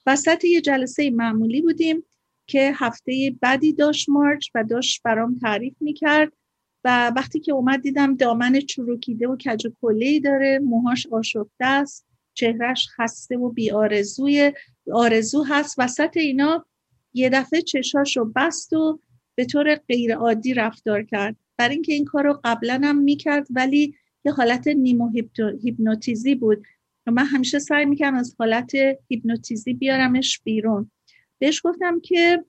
وسط 0.06 0.44
یه 0.44 0.60
جلسه 0.60 1.10
معمولی 1.10 1.62
بودیم 1.62 2.04
که 2.46 2.72
هفته 2.74 3.34
بعدی 3.40 3.72
داشت 3.72 4.08
مارچ 4.08 4.48
و 4.54 4.64
داشت 4.64 5.02
برام 5.02 5.38
تعریف 5.38 5.74
می‌کرد 5.80 6.32
و 6.84 7.12
وقتی 7.16 7.40
که 7.40 7.52
اومد 7.52 7.82
دیدم 7.82 8.16
دامن 8.16 8.60
چروکیده 8.60 9.28
و 9.28 9.36
کج 9.36 9.66
و 9.66 9.92
داره 10.24 10.58
موهاش 10.58 11.06
آشفته 11.06 11.64
است. 11.66 12.06
چهرش 12.36 12.88
خسته 12.96 13.36
و 13.36 13.48
بی 13.48 13.70
آرزوی 13.70 14.52
آرزو 14.92 15.42
هست. 15.42 15.74
وسط 15.78 16.16
اینا 16.16 16.66
یه 17.14 17.28
دفعه 17.28 17.62
چشاشو 17.62 18.32
بست 18.36 18.72
و 18.72 19.00
به 19.34 19.44
طور 19.44 19.74
غیر 19.74 20.14
عادی 20.14 20.54
رفتار 20.54 21.02
کرد. 21.02 21.36
برای 21.56 21.74
اینکه 21.74 21.92
این 21.92 22.04
کار 22.04 22.24
رو 22.24 22.40
قبلا 22.44 22.80
هم 22.84 22.98
می‌کرد 22.98 23.46
ولی 23.50 23.94
یه 24.24 24.32
حالت 24.32 24.68
نیمو 24.68 25.10
هیپنوتیزی 25.62 26.34
بود. 26.34 26.64
من 27.06 27.24
همیشه 27.24 27.58
سعی 27.58 27.84
می‌کنم 27.84 28.14
از 28.14 28.36
حالت 28.38 28.72
هیپنوتیزی 29.08 29.74
بیارمش 29.74 30.40
بیرون. 30.44 30.90
بهش 31.38 31.60
گفتم 31.64 32.00
که 32.00 32.44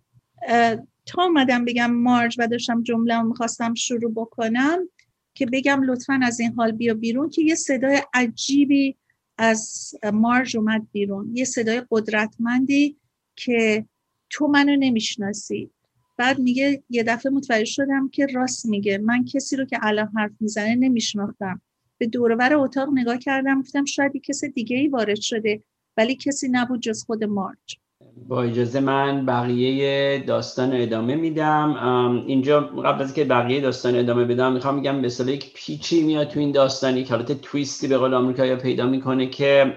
تا 1.05 1.23
اومدم 1.23 1.65
بگم 1.65 1.91
مارج 1.91 2.35
و 2.39 2.47
داشتم 2.47 2.83
جمله 2.83 3.15
رو 3.15 3.27
می‌خواستم 3.27 3.73
شروع 3.73 4.11
بکنم 4.11 4.89
که 5.33 5.45
بگم 5.45 5.83
لطفا 5.83 6.19
از 6.23 6.39
این 6.39 6.53
حال 6.53 6.71
بیا 6.71 6.93
بیرون 6.93 7.29
که 7.29 7.41
یه 7.41 7.55
صدای 7.55 8.01
عجیبی 8.13 8.97
از 9.37 9.91
مارج 10.13 10.57
اومد 10.57 10.87
بیرون. 10.91 11.31
یه 11.33 11.45
صدای 11.45 11.83
قدرتمندی 11.91 12.97
که 13.35 13.85
تو 14.29 14.47
منو 14.47 14.75
نمی‌شناسی. 14.75 15.71
بعد 16.17 16.39
میگه 16.39 16.83
یه 16.89 17.03
دفعه 17.03 17.31
متوجه 17.31 17.65
شدم 17.65 18.09
که 18.09 18.25
راست 18.25 18.65
میگه. 18.65 18.97
من 18.97 19.25
کسی 19.25 19.55
رو 19.55 19.65
که 19.65 19.79
الان 19.81 20.11
حرف 20.15 20.31
می‌زنه 20.39 20.75
نمیشناختم. 20.75 21.61
به 21.97 22.07
دورور 22.07 22.53
اتاق 22.53 22.89
نگاه 22.93 23.17
کردم 23.17 23.61
گفتم 23.61 23.85
شاید 23.85 24.11
کس 24.17 24.43
دیگه 24.43 24.77
ای 24.77 24.87
وارد 24.87 25.19
شده 25.19 25.63
ولی 25.97 26.15
کسی 26.15 26.47
نبود 26.51 26.81
جز 26.81 27.03
خود 27.03 27.23
مارج 27.23 27.77
با 28.27 28.43
اجازه 28.43 28.79
من 28.79 29.25
بقیه 29.25 30.19
داستان 30.27 30.69
ادامه 30.73 31.15
میدم. 31.15 32.23
اینجا 32.27 32.59
قبل 32.61 33.01
از 33.03 33.13
که 33.13 33.23
بقیه 33.23 33.61
داستان 33.61 33.95
ادامه 33.95 34.25
بدم 34.25 34.53
می‌خوام 34.53 34.75
میگم 34.75 34.95
مثلا 34.95 35.31
یک 35.31 35.53
پیچی 35.53 36.03
میاد 36.03 36.27
تو 36.27 36.39
این 36.39 36.51
داستان 36.51 36.97
یک 36.97 37.11
حالت 37.11 37.41
تویستی 37.41 37.87
به 37.87 37.97
قول 37.97 38.13
آمریکا 38.13 38.55
پیدا 38.55 38.85
می‌کنه 38.85 39.27
که 39.29 39.73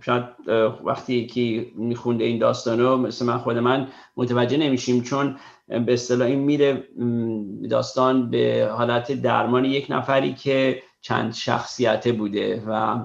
شاید 0.00 0.24
وقتی 0.84 1.26
که 1.26 1.66
میخونده 1.76 2.24
این 2.24 2.38
داستان 2.38 2.80
رو 2.80 2.96
مثل 2.96 3.26
من 3.26 3.38
خود 3.38 3.58
من 3.58 3.88
متوجه 4.16 4.56
نمیشیم 4.56 5.02
چون 5.02 5.36
به 5.68 5.92
اصطلاح 5.92 6.28
این 6.28 6.38
میره 6.38 6.84
داستان 7.70 8.30
به 8.30 8.70
حالت 8.72 9.12
درمان 9.12 9.64
یک 9.64 9.86
نفری 9.90 10.34
که 10.34 10.82
چند 11.04 11.34
شخصیته 11.34 12.12
بوده 12.12 12.62
و 12.66 12.98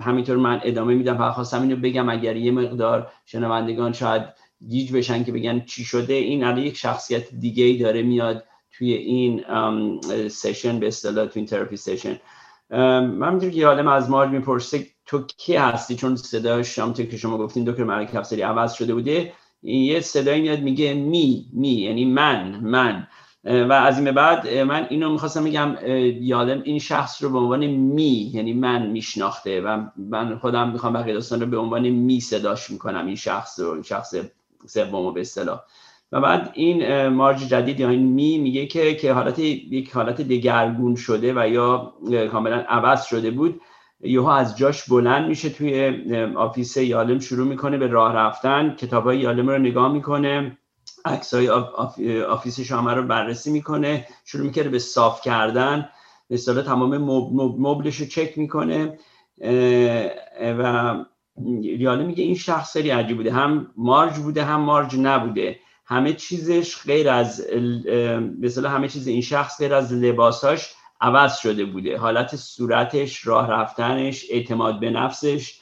همینطور 0.00 0.36
من 0.36 0.60
ادامه 0.64 0.94
میدم. 0.94 1.18
فقط 1.18 1.32
خواستم 1.34 1.62
اینو 1.62 1.76
بگم 1.76 2.08
اگر 2.08 2.36
یه 2.36 2.50
مقدار 2.50 3.12
شنوندگان 3.26 3.92
شاید 3.92 4.22
گیج 4.68 4.92
بشن 4.92 5.24
که 5.24 5.32
بگن 5.32 5.60
چی 5.60 5.84
شده 5.84 6.14
این 6.14 6.44
الان 6.44 6.58
یک 6.58 6.76
شخصیت 6.76 7.34
دیگه 7.34 7.64
ای 7.64 7.78
داره 7.78 8.02
میاد 8.02 8.44
توی 8.72 8.92
این 8.92 9.44
session 10.28 10.80
به 10.80 10.86
اصطلاح 10.86 11.26
توی 11.26 11.40
این 11.40 11.46
therapy 11.46 11.76
session. 11.76 12.16
من 13.00 13.38
که 13.38 13.46
یادم 13.46 13.88
از 13.88 14.10
مارج 14.10 14.30
می‌پرسه 14.30 14.86
تو 15.06 15.26
کی 15.26 15.56
هستی؟ 15.56 15.96
چون 15.96 16.16
صداش 16.16 16.78
همونطور 16.78 17.06
که 17.06 17.16
شما 17.16 17.38
گفتین 17.38 17.64
دکتر 17.64 17.84
ملک 17.84 18.14
افسری 18.14 18.42
عوض 18.42 18.72
شده 18.72 18.94
بوده. 18.94 19.32
یه 19.62 20.00
صدایی 20.00 20.42
میاد 20.42 20.60
میگه 20.60 20.94
می 20.94 21.46
می 21.52 21.68
یعنی 21.68 22.04
من 22.04 22.60
من. 22.62 23.06
و 23.44 23.72
از 23.72 23.98
این 23.98 24.12
بعد 24.12 24.48
من 24.48 24.86
اینو 24.90 25.12
می‌خواستم 25.12 25.44
بگم 25.44 25.76
یادم 26.20 26.62
این 26.62 26.78
شخص 26.78 27.22
رو 27.22 27.30
به 27.30 27.38
عنوان 27.38 27.66
می 27.66 28.30
یعنی 28.34 28.52
من 28.52 28.86
میشناخته 28.86 29.60
و 29.60 29.84
من 29.96 30.38
خودم 30.38 30.70
می‌خوام 30.70 30.92
بقیه 30.92 31.14
داستان 31.14 31.40
رو 31.40 31.46
به 31.46 31.58
عنوان 31.58 31.88
می 31.88 32.20
صداش 32.20 32.70
می‌کنم 32.70 33.06
این 33.06 33.16
شخص 33.16 33.60
رو 33.60 33.70
این 33.70 33.82
شخص 33.82 34.14
سومو 34.66 35.12
به 35.12 35.20
اصطلاح. 35.20 35.60
و 36.12 36.20
بعد 36.20 36.50
این 36.54 37.08
مارج 37.08 37.48
جدید 37.48 37.80
یا 37.80 37.88
این 37.88 38.02
می 38.02 38.38
میگه 38.38 38.66
که 38.66 38.94
که 38.94 39.12
حالت 39.12 39.38
یک 39.38 39.92
حالت 39.92 40.20
دگرگون 40.20 40.94
شده 40.94 41.32
و 41.36 41.48
یا 41.48 41.94
کاملا 42.32 42.56
عوض 42.56 43.04
شده 43.04 43.30
بود. 43.30 43.60
یهو 44.00 44.26
از 44.26 44.58
جاش 44.58 44.88
بلند 44.88 45.28
میشه 45.28 45.50
توی 45.50 45.96
office 46.36 46.76
یالم 46.76 47.18
شروع 47.18 47.46
می‌کنه 47.46 47.78
به 47.78 47.86
راه 47.86 48.12
رفتن 48.12 48.74
کتاب 48.74 49.04
های 49.04 49.18
یالم 49.18 49.50
رو 49.50 49.58
نگاه 49.58 49.92
می‌کنه. 49.92 50.58
عکس 51.04 51.34
های 51.34 51.48
office 52.20 52.60
شما 52.60 52.92
رو 52.92 53.02
بررسی 53.02 53.50
می‌کنه 53.50 54.06
شروع 54.24 54.46
می‌کنه 54.46 54.68
به 54.68 54.78
صاف 54.78 55.20
کردن 55.22 55.88
مثلا 56.30 56.62
تمام 56.62 56.96
مبلش 57.58 57.96
رو 57.96 58.06
چک 58.06 58.38
می‌کنه 58.38 58.98
و 60.40 60.94
یالم 61.60 62.06
میگه 62.06 62.24
این 62.24 62.34
شخص 62.34 62.72
خیلی 62.72 62.90
عجیب 62.90 63.16
بوده 63.16 63.32
هم 63.32 63.70
مارج 63.76 64.18
بوده 64.18 64.44
هم 64.44 64.60
مارج 64.60 64.96
نبوده. 64.96 65.56
همه 65.86 66.12
چیزش 66.12 66.82
غیر 66.86 67.08
از 67.08 67.46
مثلا 68.40 68.70
همه 68.70 68.88
چیز 68.88 69.06
این 69.06 69.20
شخص 69.20 69.58
غیر 69.58 69.74
از 69.74 69.92
لباساش 69.92 70.74
عوض 71.00 71.36
شده 71.36 71.64
بوده. 71.64 71.98
حالت 71.98 72.36
صورتش 72.36 73.26
راه 73.26 73.50
رفتنش 73.50 74.26
اعتماد 74.30 74.80
به 74.80 74.90
نفسش 74.90 75.60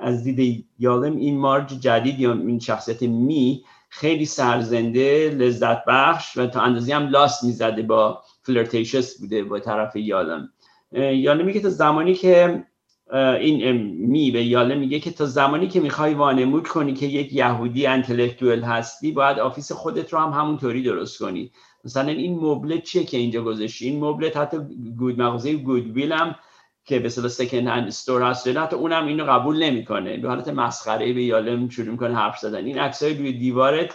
از 0.00 0.24
دید 0.24 0.66
یالم 0.78 1.16
این 1.16 1.38
مارج 1.38 1.80
جدید 1.80 2.20
یا 2.20 2.32
این 2.32 2.58
شخصیت 2.58 3.02
Me 3.02 3.64
خیلی 3.96 4.24
سرزنده 4.24 5.30
لذت 5.30 5.84
بخش 5.84 6.36
و 6.36 6.46
تا 6.46 6.60
اندازی 6.60 6.92
هم 6.92 7.08
لاس 7.08 7.44
می‌زده 7.44 7.82
یا 7.82 8.22
flirtatious 8.42 9.18
بوده 9.20 9.44
با 9.44 9.58
طرف 9.58 9.96
یالم. 9.96 10.48
یالم 10.92 11.44
میگه 11.44 11.60
تا 11.60 11.68
زمانی 11.68 12.14
که 12.14 12.64
این 13.12 13.72
Me 14.06 14.30
به 14.30 14.44
یالم 14.44 14.74
میگه 14.74 15.00
که 15.00 15.10
تا 15.10 15.26
زمانی 15.26 15.68
که 15.68 15.80
می‌خوای 15.80 16.14
وانمود 16.14 16.68
کنی 16.68 16.94
که 16.94 17.06
یک 17.06 17.32
یهودی 17.32 17.86
intellectual 17.86 18.62
هستی 18.62 19.12
باید 19.12 19.38
office 19.38 19.72
خودت 19.72 20.12
رو 20.12 20.18
هم 20.18 20.40
همونطوری 20.40 20.82
درست 20.82 21.18
کنی. 21.18 21.50
مثلا 21.84 22.10
این 22.10 22.38
مبلت 22.38 22.82
چیه 22.82 23.04
که 23.04 23.16
اینجا 23.16 23.42
گذاشتی؟ 23.42 23.88
این 23.88 24.04
مبلت 24.04 24.36
حتی 24.36 24.58
گود 24.98 25.22
مغازه 25.22 25.54
گود 25.54 25.98
هم 25.98 26.34
که 26.84 26.98
به 26.98 27.06
اصطلاح 27.06 27.28
سکند 27.28 27.66
هند 27.66 27.86
استور 27.86 28.22
هست. 28.22 28.48
حتی 28.48 28.76
اونم 28.76 29.06
اینو 29.06 29.24
قبول 29.24 29.62
نمی‌کنه. 29.62 30.16
به 30.16 30.28
حالت 30.28 30.48
مسخره 30.48 31.12
به 31.12 31.22
یالم 31.22 31.68
شروع 31.68 31.88
می‌کنه 31.88 32.14
حرف 32.14 32.38
زدن. 32.38 32.64
این 32.64 32.78
عکسای 32.78 33.14
روی 33.14 33.32
دیوارت 33.32 33.94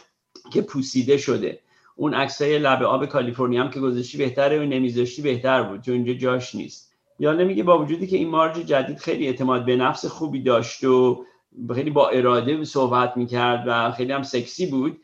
که 0.54 0.62
پوسیده 0.62 1.18
شده. 1.18 1.60
اون 1.96 2.14
عکسای 2.14 2.60
لب 2.60 2.84
آب 2.84 3.06
کالیفرنیا 3.06 3.64
هم 3.64 3.70
که 3.70 3.80
گذاشتی 3.80 4.18
بهتره 4.18 4.60
و 4.60 4.64
نمیذاشتی 4.64 5.22
بهتر 5.22 5.64
بود. 5.64 5.82
چون 5.82 5.94
اینجا 5.94 6.14
جاش 6.14 6.56
نیست. 6.56 6.94
یالم 7.20 7.48
میگه 7.48 7.64
با 7.64 7.80
وجودی 7.80 8.08
که 8.08 8.18
این 8.18 8.30
مارج 8.30 8.58
جدید 8.58 8.98
خیلی 8.98 9.28
اعتماد 9.28 9.66
به 9.66 9.76
نفس 9.76 10.06
خوبی 10.06 10.44
داشت 10.44 10.84
و 10.84 11.26
خیلی 11.74 11.90
با 11.90 12.10
اراده 12.10 12.64
صحبت 12.64 13.18
می‌کرد 13.18 13.64
و 13.68 13.92
خیلی 13.92 14.12
هم 14.12 14.24
سکسی 14.24 14.66
بود 14.66 14.98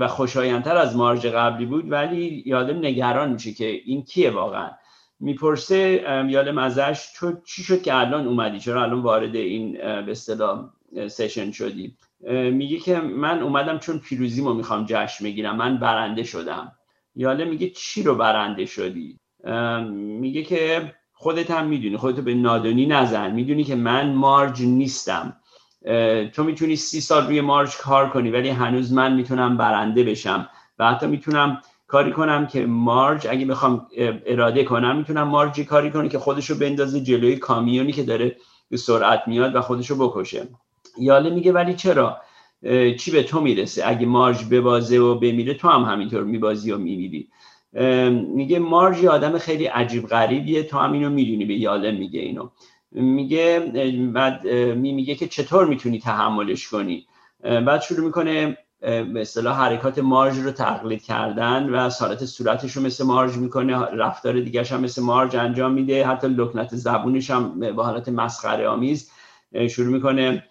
و 0.00 0.08
خوشایندتر 0.08 0.76
از 0.76 0.96
مارج 0.96 1.26
قبلی 1.26 1.66
بود 1.66 1.92
ولی 1.92 2.42
یادم 2.46 2.78
نگران 2.78 3.32
میشه 3.32 3.52
که 3.52 3.80
این 3.84 4.02
کیه 4.02 4.30
واقعا. 4.30 4.70
می‌پرسه 5.20 6.04
یادم 6.28 6.58
ازش 6.58 7.08
چی 7.44 7.62
شد 7.62 7.82
که 7.82 7.94
الان 7.94 8.26
اومدی؟ 8.26 8.60
چرا 8.60 8.82
الان 8.82 9.02
وارد 9.02 9.36
این 9.36 9.72
به 9.72 10.10
اصطلاح 10.10 10.70
سشن 11.08 11.50
شدی؟ 11.50 11.96
میگه 12.52 12.78
که 12.78 13.00
من 13.00 13.42
اومدم 13.42 13.78
چون 13.78 13.98
پیروزیمو 13.98 14.54
می‌خوام 14.54 14.84
جشن 14.88 15.24
بگیرم 15.24 15.56
من 15.56 15.78
برنده 15.78 16.22
شدم. 16.22 16.72
یاله 17.16 17.44
میگه 17.44 17.70
چی 17.70 18.02
رو 18.02 18.14
برنده 18.14 18.66
شدی؟ 18.66 19.18
میگه 19.94 20.42
که 20.42 20.92
خودت 21.12 21.50
هم 21.50 21.66
می‌دونی 21.66 21.96
خودتو 21.96 22.22
به 22.22 22.34
نادونی 22.34 22.86
نزن. 22.86 23.30
می‌دونی 23.30 23.64
که 23.64 23.74
من 23.74 24.12
مارج 24.12 24.62
نیستم. 24.62 25.36
تو 26.32 26.44
می‌تونی 26.44 26.76
سی 26.76 27.00
سال 27.00 27.26
روی 27.26 27.40
مارج 27.40 27.76
کار 27.76 28.08
کنی 28.08 28.30
ولی 28.30 28.48
هنوز 28.48 28.92
من 28.92 29.14
می‌تونم 29.14 29.56
برنده 29.56 30.04
بشم. 30.04 30.48
و 30.78 30.90
حتی 30.90 31.06
می‌تونم 31.06 31.62
کاری 31.90 32.12
کنم 32.12 32.46
که 32.46 32.66
مارج 32.66 33.26
اگه 33.30 33.46
بخوام 33.46 33.86
اراده 34.26 34.64
کنم 34.64 34.96
می‌تونم 34.96 35.28
مارجی 35.28 35.64
کاری 35.64 35.90
کنه 35.90 36.08
که 36.08 36.18
خودشو 36.18 36.58
بندازه 36.58 37.00
جلوی 37.00 37.36
کامیونی 37.36 37.92
که 37.92 38.02
داره 38.02 38.36
به 38.68 38.76
سرعت 38.76 39.22
میاد 39.26 39.54
و 39.54 39.60
خودشو 39.60 40.08
بکشه. 40.08 40.48
یاله 40.98 41.30
میگه 41.30 41.52
ولی 41.52 41.74
چرا؟ 41.74 42.16
چی 42.98 43.10
به 43.10 43.22
تو 43.22 43.40
می‌رسه؟ 43.40 43.82
اگه 43.86 44.06
مارج 44.06 44.44
ببازه 44.50 44.98
و 44.98 45.14
بمیره 45.14 45.54
تو 45.54 45.68
هم 45.68 45.82
همینطور 45.82 46.24
میبازی 46.24 46.72
و 46.72 46.78
میمیری. 46.78 47.28
میگه 48.34 48.58
مارج 48.58 49.06
آدم 49.06 49.38
خیلی 49.38 49.66
عجیب 49.66 50.06
غریبیه 50.06 50.62
تو 50.62 50.78
هم 50.78 50.92
اینو 50.92 51.10
می‌دونی 51.10 51.44
به 51.44 51.54
یاله 51.54 51.90
میگه 51.90 52.20
اینو. 52.20 52.48
میگه 52.92 53.60
بعد 54.14 54.46
میگه 54.76 55.14
که 55.14 55.28
چطور 55.28 55.66
می‌تونی 55.66 55.98
تحملش 55.98 56.68
کنی؟ 56.68 57.06
بعد 57.42 57.80
شروع 57.80 58.06
می‌کنه 58.06 58.58
اصطلاح 58.82 59.56
حرکات 59.56 59.98
مارج 59.98 60.38
رو 60.38 60.50
تقلید 60.50 61.04
کردن 61.04 61.70
و 61.70 61.90
سالت 61.90 62.24
صورتش 62.24 62.72
رو 62.76 62.82
مثل 62.82 63.04
مارج 63.04 63.36
می‌کنه 63.36 63.78
رفتار 63.78 64.40
دیگه 64.40 64.64
هم 64.64 64.80
مثل 64.80 65.02
مارج 65.02 65.36
انجام 65.36 65.72
میده 65.72 66.06
حتی 66.06 66.28
لکنت 66.28 66.76
زبونش 66.76 67.30
هم 67.30 67.60
به 67.60 67.82
حالت 67.82 68.08
مسخره 68.08 68.68
آمیز 68.68 69.10
شروع 69.70 69.92
می‌کنه 69.92 70.44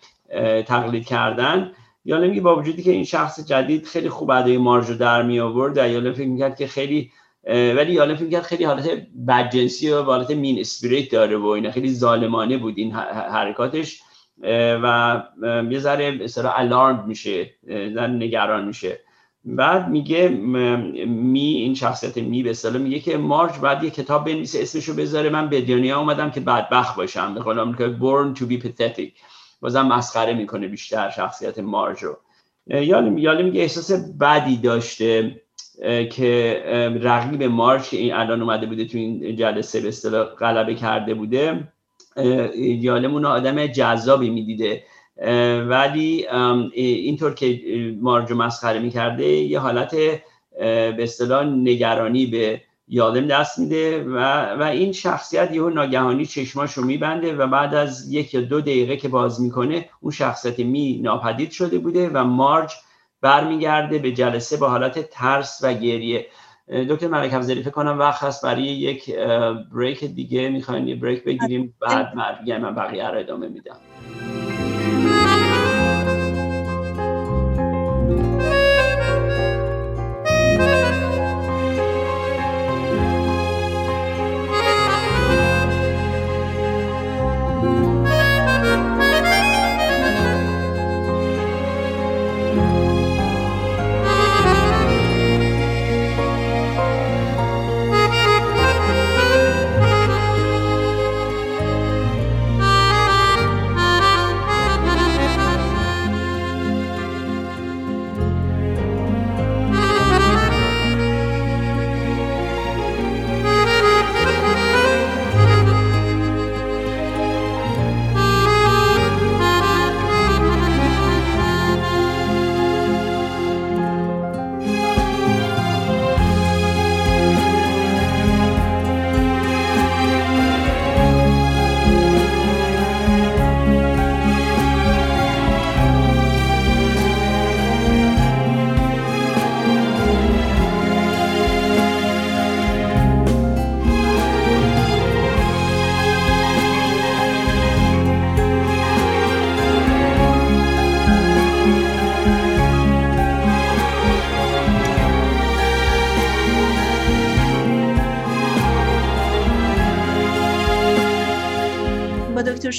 تقلید 0.67 1.05
کردن. 1.05 1.71
یا 2.05 2.17
نمیگه 2.17 2.41
با 2.41 2.55
وجودی 2.55 2.83
که 2.83 2.91
این 2.91 3.03
شخص 3.03 3.45
جدید 3.45 3.85
خیلی 3.85 4.09
خوب 4.09 4.31
ادای 4.31 4.57
مارج 4.57 4.89
رو 4.89 4.95
در 4.95 5.21
می 5.21 5.39
آورد 5.39 5.77
یا 5.77 6.13
فکر 6.13 6.27
می‌کرد 6.27 6.57
که 6.57 6.67
خیلی 6.67 7.11
ولی 7.47 7.93
یاله 7.93 8.15
فکر 8.15 8.23
می‌کرد 8.23 8.43
خیلی 8.43 8.63
حالت 8.63 8.89
بدجنسی 9.27 9.89
و 9.91 10.03
حالت 10.03 10.31
مین 10.31 10.59
اسپریت 10.59 11.11
داره 11.11 11.37
و 11.37 11.45
اینا 11.45 11.71
خیلی 11.71 11.93
ظالمانه 11.93 12.57
بود 12.57 12.73
این 12.77 12.91
حرکاتش. 13.31 14.01
و 14.43 15.23
یه 15.69 15.79
ذره 15.79 16.11
مثلا 16.11 16.51
الارم 16.51 17.05
میشه 17.07 17.49
نگران 18.09 18.65
میشه. 18.65 18.99
بعد 19.45 19.89
میگه 19.89 20.27
می 21.07 21.39
این 21.39 21.75
شخصیت 21.75 22.17
می 22.17 22.43
به 22.43 22.49
اصطلاح 22.49 22.77
میگه 22.77 22.99
که 22.99 23.17
مارج 23.17 23.59
بعد 23.59 23.83
یه 23.83 23.89
کتاب 23.89 24.25
بنویسه 24.25 24.61
اسمشو 24.61 24.93
بذاره. 24.93 25.29
من 25.29 25.49
به 25.49 25.61
دنیا 25.61 25.99
اومدم 25.99 26.31
که 26.31 26.39
بدبخت 26.39 26.95
باشم. 26.95 27.33
به 27.33 27.39
قول 27.39 27.75
که 27.75 27.95
born 27.99 28.39
to 28.39 28.43
be 28.43 28.65
pathetic. 28.65 29.11
بازم 29.61 29.87
مسخره 29.87 30.33
می‌کنه 30.33 30.67
بیشتر 30.67 31.09
شخصیت 31.09 31.59
مارج 31.59 32.03
رو 32.03 32.17
یالی 32.67 33.43
میگه 33.43 33.61
احساس 33.61 33.91
بدی 34.21 34.57
داشته 34.57 35.41
که 36.11 36.63
رقیب 37.01 37.43
مارج 37.43 37.89
که 37.89 37.97
این 37.97 38.13
الان 38.13 38.41
اومده 38.41 38.65
بوده 38.65 38.85
تو 38.85 38.97
این 38.97 39.35
جلسه 39.35 39.81
به 39.81 39.87
اصطلاح 39.87 40.25
غلبه 40.25 40.75
کرده 40.75 41.13
بوده. 41.13 41.67
ایدیالمون 42.17 43.25
آدم 43.25 43.67
جذابی 43.67 44.29
می‌دیده. 44.29 44.83
ولی 45.69 46.27
اینطور 46.73 47.33
که 47.33 47.59
مارجو 48.01 48.35
مسخره 48.35 48.79
می‌کرده 48.79 49.25
یه 49.25 49.59
حالت 49.59 49.95
به 50.59 50.95
اصطلاح 50.99 51.43
نگرانی 51.45 52.25
به 52.25 52.61
یادم 52.87 53.27
دست 53.27 53.59
میده 53.59 54.03
و, 54.03 54.17
و 54.55 54.63
این 54.63 54.91
شخصیت 54.91 55.51
یهو 55.51 55.69
ناگهانی 55.69 56.25
چشماش 56.25 56.77
میبنده 56.77 57.35
و 57.35 57.47
بعد 57.47 57.75
از 57.75 58.13
یک 58.13 58.33
یا 58.33 58.41
دو 58.41 58.61
دقیقه 58.61 58.97
که 58.97 59.07
باز 59.07 59.41
می‌کنه 59.41 59.89
اون 60.01 60.11
شخصیت 60.11 60.59
می 60.59 60.99
ناپدید 61.03 61.51
شده 61.51 61.77
بوده 61.77 62.09
و 62.09 62.23
مارج 62.23 62.71
برمیگرده 63.21 63.99
به 63.99 64.11
جلسه 64.11 64.57
با 64.57 64.69
حالت 64.69 65.09
ترس 65.09 65.59
و 65.63 65.73
گریه. 65.73 66.27
دکتر 66.69 67.07
ملک 67.07 67.33
افزلی 67.33 67.61
فکر 67.61 67.71
کنم 67.71 67.99
وقت 67.99 68.23
هست 68.23 68.45
برای 68.45 68.63
یک 68.63 69.15
بریک 69.75 70.05
دیگه 70.05 70.49
می‌خواین 70.49 70.87
یه 70.87 70.95
بریک 70.95 71.23
بگیریم 71.23 71.73
بعد 71.79 72.15
من 72.15 72.75
بقیه 72.75 73.07
رو 73.07 73.19
ادامه 73.19 73.47
میدم. 73.47 73.77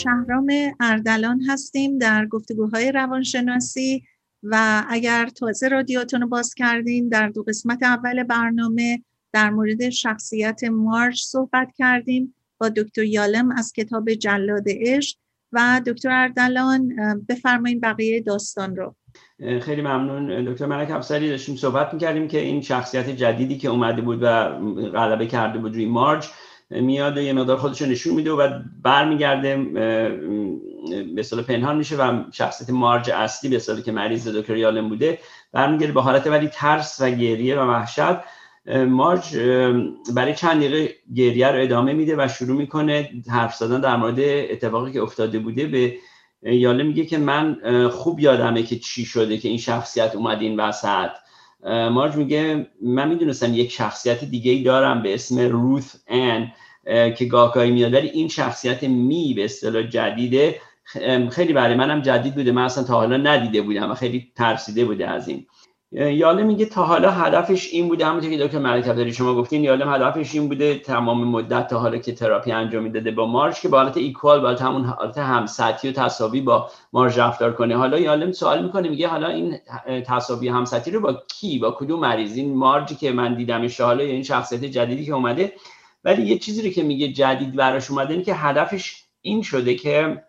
شهرام 0.02 0.52
اردلان 0.80 1.40
هستیم 1.48 1.98
در 1.98 2.26
گفتگوهای 2.26 2.92
روانشناسی 2.92 4.02
و 4.42 4.84
اگر 4.88 5.26
تازه 5.26 5.68
رادیوتون 5.68 6.20
رو 6.20 6.28
باز 6.28 6.54
کردین 6.54 7.08
در 7.08 7.28
دو 7.28 7.42
قسمت 7.42 7.82
اول 7.82 8.22
برنامه 8.22 9.02
در 9.32 9.50
مورد 9.50 9.88
شخصیت 9.88 10.64
مارش 10.64 11.24
صحبت 11.24 11.72
کردیم 11.78 12.34
با 12.58 12.68
دکتر 12.68 13.04
یالم 13.04 13.50
از 13.50 13.72
کتاب 13.72 14.10
جلاد 14.12 14.64
عشق 14.66 15.18
و 15.52 15.80
دکتر 15.86 16.10
اردلان 16.10 16.94
بفرمایید 17.28 17.80
بقیه 17.80 18.20
داستان 18.20 18.76
رو. 18.76 18.94
خیلی 19.60 19.82
ممنون. 19.82 20.52
دکتر 20.52 20.66
ملک 20.66 20.90
افسری 20.90 21.28
داشتیم 21.28 21.56
صحبت 21.56 21.94
می‌کردیم 21.94 22.28
که 22.28 22.38
این 22.40 22.60
شخصیت 22.60 23.10
جدیدی 23.10 23.58
که 23.58 23.68
اومده 23.68 24.02
بود 24.02 24.18
و 24.22 24.48
غلبه 24.90 25.26
کرده 25.26 25.58
بود 25.58 25.74
روی 25.74 25.86
مارج 25.86 26.28
میاد 26.70 27.16
یه 27.16 27.32
مقدار 27.32 27.56
خودش 27.56 27.82
نشون 27.82 28.14
میده 28.14 28.32
و 28.32 28.60
برمیگرده 28.82 29.56
به 31.14 31.20
اصطلاح 31.20 31.44
پنهان 31.44 31.76
میشه 31.76 31.96
و 31.96 32.22
شخصیت 32.32 32.70
مارج 32.70 33.10
اصلی 33.10 33.50
به 33.50 33.56
اصطلاح 33.56 33.80
که 33.80 33.92
مریض 33.92 34.28
دکتر 34.28 34.82
بوده 34.82 35.18
برمیگرده 35.52 35.92
به 35.92 36.02
حالت 36.02 36.26
ولی 36.26 36.48
ترس 36.48 37.00
و 37.00 37.10
گریه 37.10 37.60
و 37.60 37.70
وحشت. 37.70 38.16
مارج 38.88 39.36
برای 40.14 40.34
چند 40.34 40.56
دقیقه 40.60 40.94
گریه 41.14 41.48
رو 41.48 41.62
ادامه 41.62 41.92
میده 41.92 42.14
و 42.18 42.28
شروع 42.28 42.56
می‌کنه 42.56 43.10
حرف 43.30 43.54
زدن 43.54 43.80
در 43.80 43.96
مورد 43.96 44.18
اتفاقی 44.50 44.92
که 44.92 45.02
افتاده 45.02 45.38
بوده. 45.38 45.66
به 45.66 45.94
یاله 46.42 46.84
میگه 46.84 47.04
که 47.04 47.18
من 47.18 47.58
خوب 47.88 48.20
یادمه 48.20 48.62
که 48.62 48.78
چی 48.78 49.04
شده 49.04 49.38
که 49.38 49.48
این 49.48 49.58
شخصیت 49.58 50.14
اومد 50.14 50.40
این 50.40 50.60
وسط. 50.60 51.10
مارج 51.64 52.16
میگه 52.16 52.66
من 52.82 53.08
می‌دونستم 53.08 53.54
یک 53.54 53.72
شخصیت 53.72 54.24
دیگه 54.24 54.52
ای 54.52 54.62
دارم 54.62 55.02
به 55.02 55.14
اسم 55.14 55.40
روث 55.40 55.96
ان 56.08 56.52
که 57.16 57.24
گاهگاهی 57.24 57.70
میاد 57.70 57.94
ولی 57.94 58.08
این 58.08 58.28
شخصیت 58.28 58.82
می 58.82 59.34
به 59.34 59.44
اصطلاح 59.44 59.82
جدیده 59.82 60.60
خیلی 61.30 61.52
برای 61.52 61.74
منم 61.74 62.02
جدید 62.02 62.34
بوده. 62.34 62.52
من 62.52 62.62
اصلا 62.64 62.84
تا 62.84 62.94
حالا 62.94 63.16
ندیده 63.16 63.62
بودم 63.62 63.90
و 63.90 63.94
خیلی 63.94 64.32
ترسیده 64.36 64.84
بوده 64.84 65.08
از 65.08 65.28
این. 65.28 65.46
یاله 65.92 66.42
میگه 66.42 66.64
تا 66.64 66.84
حالا 66.84 67.10
هدفش 67.10 67.68
این 67.72 67.88
بوده 67.88 68.06
همونطور 68.06 68.30
که 68.30 68.46
دکتر 68.46 68.58
ملک 68.58 68.86
داری 68.86 69.12
شما 69.12 69.34
گفتین 69.34 69.64
یاله 69.64 69.86
هدفش 69.86 70.34
این 70.34 70.48
بوده 70.48 70.78
تمام 70.78 71.24
مدت 71.28 71.68
تا 71.68 71.78
حالا 71.78 71.98
که 71.98 72.12
تراپی 72.12 72.52
انجام 72.52 72.82
می‌داده 72.82 73.10
با 73.10 73.26
مارش 73.26 73.60
که 73.60 73.68
با 73.68 73.78
حالت 73.78 73.96
ایکوال 73.96 74.40
با 74.40 74.50
همون 74.50 74.84
حالت 74.84 75.18
همسطحی 75.18 75.90
و 75.90 75.92
تصاوی 75.92 76.40
با 76.40 76.70
مارج 76.92 77.18
رفتار 77.18 77.52
کنه. 77.52 77.76
حالا 77.76 77.98
یالم 77.98 78.32
سوال 78.32 78.62
می‌کنه 78.62 78.88
میگه 78.88 79.08
حالا 79.08 79.28
این 79.28 79.58
تصاوی 80.06 80.48
همسطحی 80.48 80.92
رو 80.92 81.00
با 81.00 81.22
کی 81.28 81.58
با 81.58 81.70
کدوم 81.70 82.00
مریض؟ 82.00 82.36
این 82.36 82.56
مارجی 82.56 82.94
که 82.94 83.12
من 83.12 83.34
دیدمش 83.34 83.80
حالا 83.80 84.04
یا 84.04 84.12
این 84.12 84.22
شخصیت 84.22 84.64
جدیدی 84.64 85.04
که 85.04 85.12
اومده. 85.12 85.52
ولی 86.04 86.22
یه 86.22 86.38
چیزی 86.38 86.62
رو 86.62 86.70
که 86.70 86.82
میگه 86.82 87.08
جدید 87.12 87.56
براش 87.56 87.90
اومده 87.90 88.14
این 88.14 88.22
که 88.22 88.34
هدفش 88.34 89.04
این 89.20 89.42
شده 89.42 89.74
که 89.74 90.22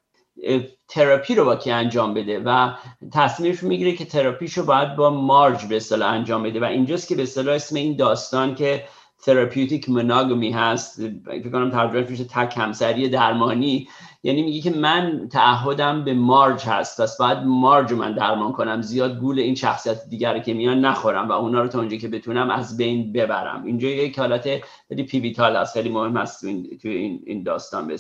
تراپی 0.88 1.36
رو 1.36 1.46
با 1.46 1.56
کی 1.56 1.72
انجام 1.72 2.14
بده 2.14 2.40
و 2.46 2.72
تصمیمش 3.14 3.64
می‌گیره 3.64 3.92
که 3.92 4.06
تراپیش 4.06 4.58
رو 4.58 4.66
باید 4.66 4.96
با 4.96 5.10
مارج 5.10 5.66
به 5.66 5.78
اصطلاح 5.78 6.14
انجام 6.14 6.44
بده 6.44 6.60
و 6.60 6.64
اینجاست 6.64 7.08
که 7.08 7.16
به 7.16 7.24
اصطلاح 7.24 7.56
اسم 7.56 7.76
این 7.76 7.96
داستان 7.96 8.56
که 8.56 8.84
تراپیوتیک 9.24 9.90
مناگمی 9.90 10.52
هست 10.52 11.02
فکر 11.26 11.50
کنم 11.50 11.72
ترجمهش 11.72 12.10
میشه 12.10 12.24
تک 12.24 12.58
همسری 12.58 13.10
درمانی. 13.10 13.88
یعنی 14.24 14.44
میگه 14.44 14.62
که 14.62 14.78
من 14.78 15.30
تعهدم 15.32 16.04
به 16.04 16.14
مارج 16.14 16.64
هست 16.66 17.02
پس 17.02 17.18
باید 17.18 17.38
مارج 17.38 17.94
من 17.94 18.14
درمان 18.14 18.52
کنم 18.52 18.82
زیاد 18.82 19.20
گول 19.20 19.40
این 19.40 19.56
شخصیت 19.56 20.10
دیگر 20.10 20.40
که 20.40 20.54
میان 20.54 20.86
نخورم 20.86 21.30
و 21.30 21.32
اونا 21.32 21.62
رو 21.62 21.68
تا 21.68 21.80
اونجا 21.80 21.98
که 21.98 22.08
بتونم 22.08 22.50
از 22.50 22.78
بین 22.78 23.14
ببرم. 23.14 23.64
اینجا 23.66 23.88
یک 23.88 24.20
حالت 24.20 24.50
خیلی 24.88 25.04
پیویتال 25.04 25.56
هست 25.56 25.74
خیلی 25.74 25.90
مهم 25.90 26.18
هست 26.18 26.42
تو 26.82 26.88
این, 26.88 27.24
این 27.26 27.44
داستان 27.44 27.88
به 27.88 27.94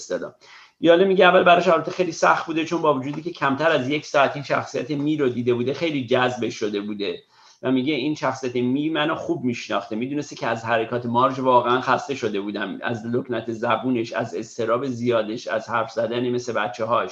یاله 0.83 1.05
میگه 1.05 1.25
اول 1.25 1.43
براش 1.43 1.67
البته 1.67 1.91
خیلی 1.91 2.11
سخت 2.11 2.45
بوده 2.45 2.65
چون 2.65 2.81
با 2.81 2.93
وجودی 2.93 3.21
که 3.21 3.31
کمتر 3.31 3.71
از 3.71 3.89
یک 3.89 4.05
ساعت 4.05 4.35
این 4.35 4.43
شخصیت 4.43 4.91
می 4.91 5.17
رو 5.17 5.29
دیده 5.29 5.53
بوده 5.53 5.73
خیلی 5.73 6.05
جذبش 6.05 6.55
شده 6.55 6.81
بوده. 6.81 7.23
و 7.63 7.71
میگه 7.71 7.93
این 7.93 8.15
شخصیت 8.15 8.55
می 8.55 8.89
منو 8.89 9.15
خوب 9.15 9.43
میشناخته 9.43 9.95
می‌دونسته 9.95 10.35
که 10.35 10.47
از 10.47 10.65
حرکات 10.65 11.05
مارج 11.05 11.39
واقعا 11.39 11.81
خسته 11.81 12.15
شده 12.15 12.41
بودم 12.41 12.79
از 12.83 13.05
لکنت 13.05 13.51
زبونش 13.51 14.13
از 14.13 14.35
استراب 14.35 14.85
زیادش 14.87 15.47
از 15.47 15.69
حرف 15.69 15.91
زدن 15.91 16.29
مثل 16.29 16.53
بچه 16.53 16.85
هاش 16.85 17.11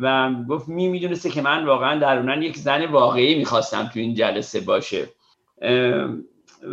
و 0.00 0.34
گفت 0.48 0.68
می 0.68 0.88
می‌دونسته 0.88 1.30
که 1.30 1.42
من 1.42 1.64
واقعا 1.64 1.98
درونن 1.98 2.42
یک 2.42 2.56
زن 2.56 2.86
واقعی 2.86 3.38
می‌خواستم 3.38 3.90
تو 3.94 4.00
این 4.00 4.14
جلسه 4.14 4.60
باشه. 4.60 5.08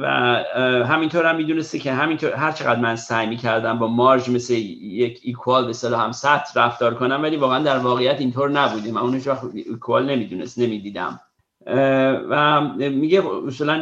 و 0.02 0.08
همینطور 0.86 1.26
هم 1.26 1.36
می‌دونسته 1.36 1.80
که 1.80 1.94
همینطور 1.94 2.34
هر 2.34 2.52
چقدر 2.52 2.80
من 2.80 2.96
سعی 2.96 3.38
کردم 3.38 3.80
با 3.80 3.88
مارج 3.88 4.30
مثل 4.30 4.54
یک 4.54 5.20
ایکوال 5.24 5.66
به 5.66 5.74
صلاح 5.74 6.02
هم 6.02 6.12
سطح 6.12 6.60
رفتار 6.60 6.94
کنم 6.94 7.20
ولی 7.24 7.38
واقعا 7.38 7.64
در 7.64 7.78
واقعیت 7.78 8.20
اینطور 8.20 8.50
نبوده 8.50 8.92
من 8.92 9.02
اونش 9.02 9.28
ایکوال 9.54 10.10
نمی‌دونست 10.10 10.60
نمی‌دیدم. 10.60 11.20
و 12.30 12.62
میگه 12.78 13.24
اصولا 13.48 13.74